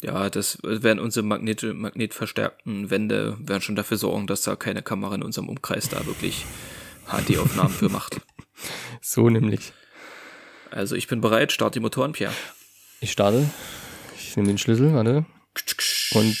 Ja, 0.00 0.30
das 0.30 0.58
werden 0.62 1.00
unsere 1.00 1.26
Magnet, 1.26 1.62
magnetverstärkten 1.62 2.90
Wände 2.90 3.36
werden 3.40 3.60
schon 3.60 3.74
dafür 3.74 3.96
sorgen, 3.96 4.26
dass 4.28 4.42
da 4.42 4.54
keine 4.54 4.82
Kamera 4.82 5.16
in 5.16 5.22
unserem 5.22 5.48
Umkreis 5.48 5.88
da 5.88 6.06
wirklich 6.06 6.44
HD-Aufnahmen 7.06 7.70
für 7.70 7.88
macht. 7.88 8.20
So 9.00 9.28
nämlich. 9.30 9.72
Also 10.70 10.94
ich 10.96 11.08
bin 11.08 11.20
bereit, 11.20 11.52
start 11.52 11.74
die 11.74 11.80
Motoren, 11.80 12.12
Pierre. 12.12 12.32
Ich 13.00 13.12
starte. 13.12 13.48
Ich 14.16 14.36
nehme 14.36 14.48
den 14.48 14.58
Schlüssel, 14.58 14.92
warte. 14.94 15.24
Und 16.12 16.36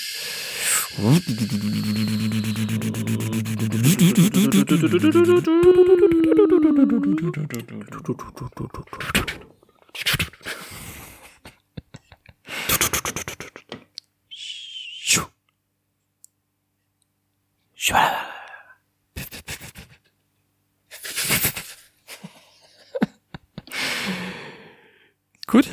gut. 25.48 25.68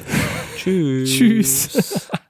Tschüss. 0.57 1.09
Tschüss. 1.11 2.09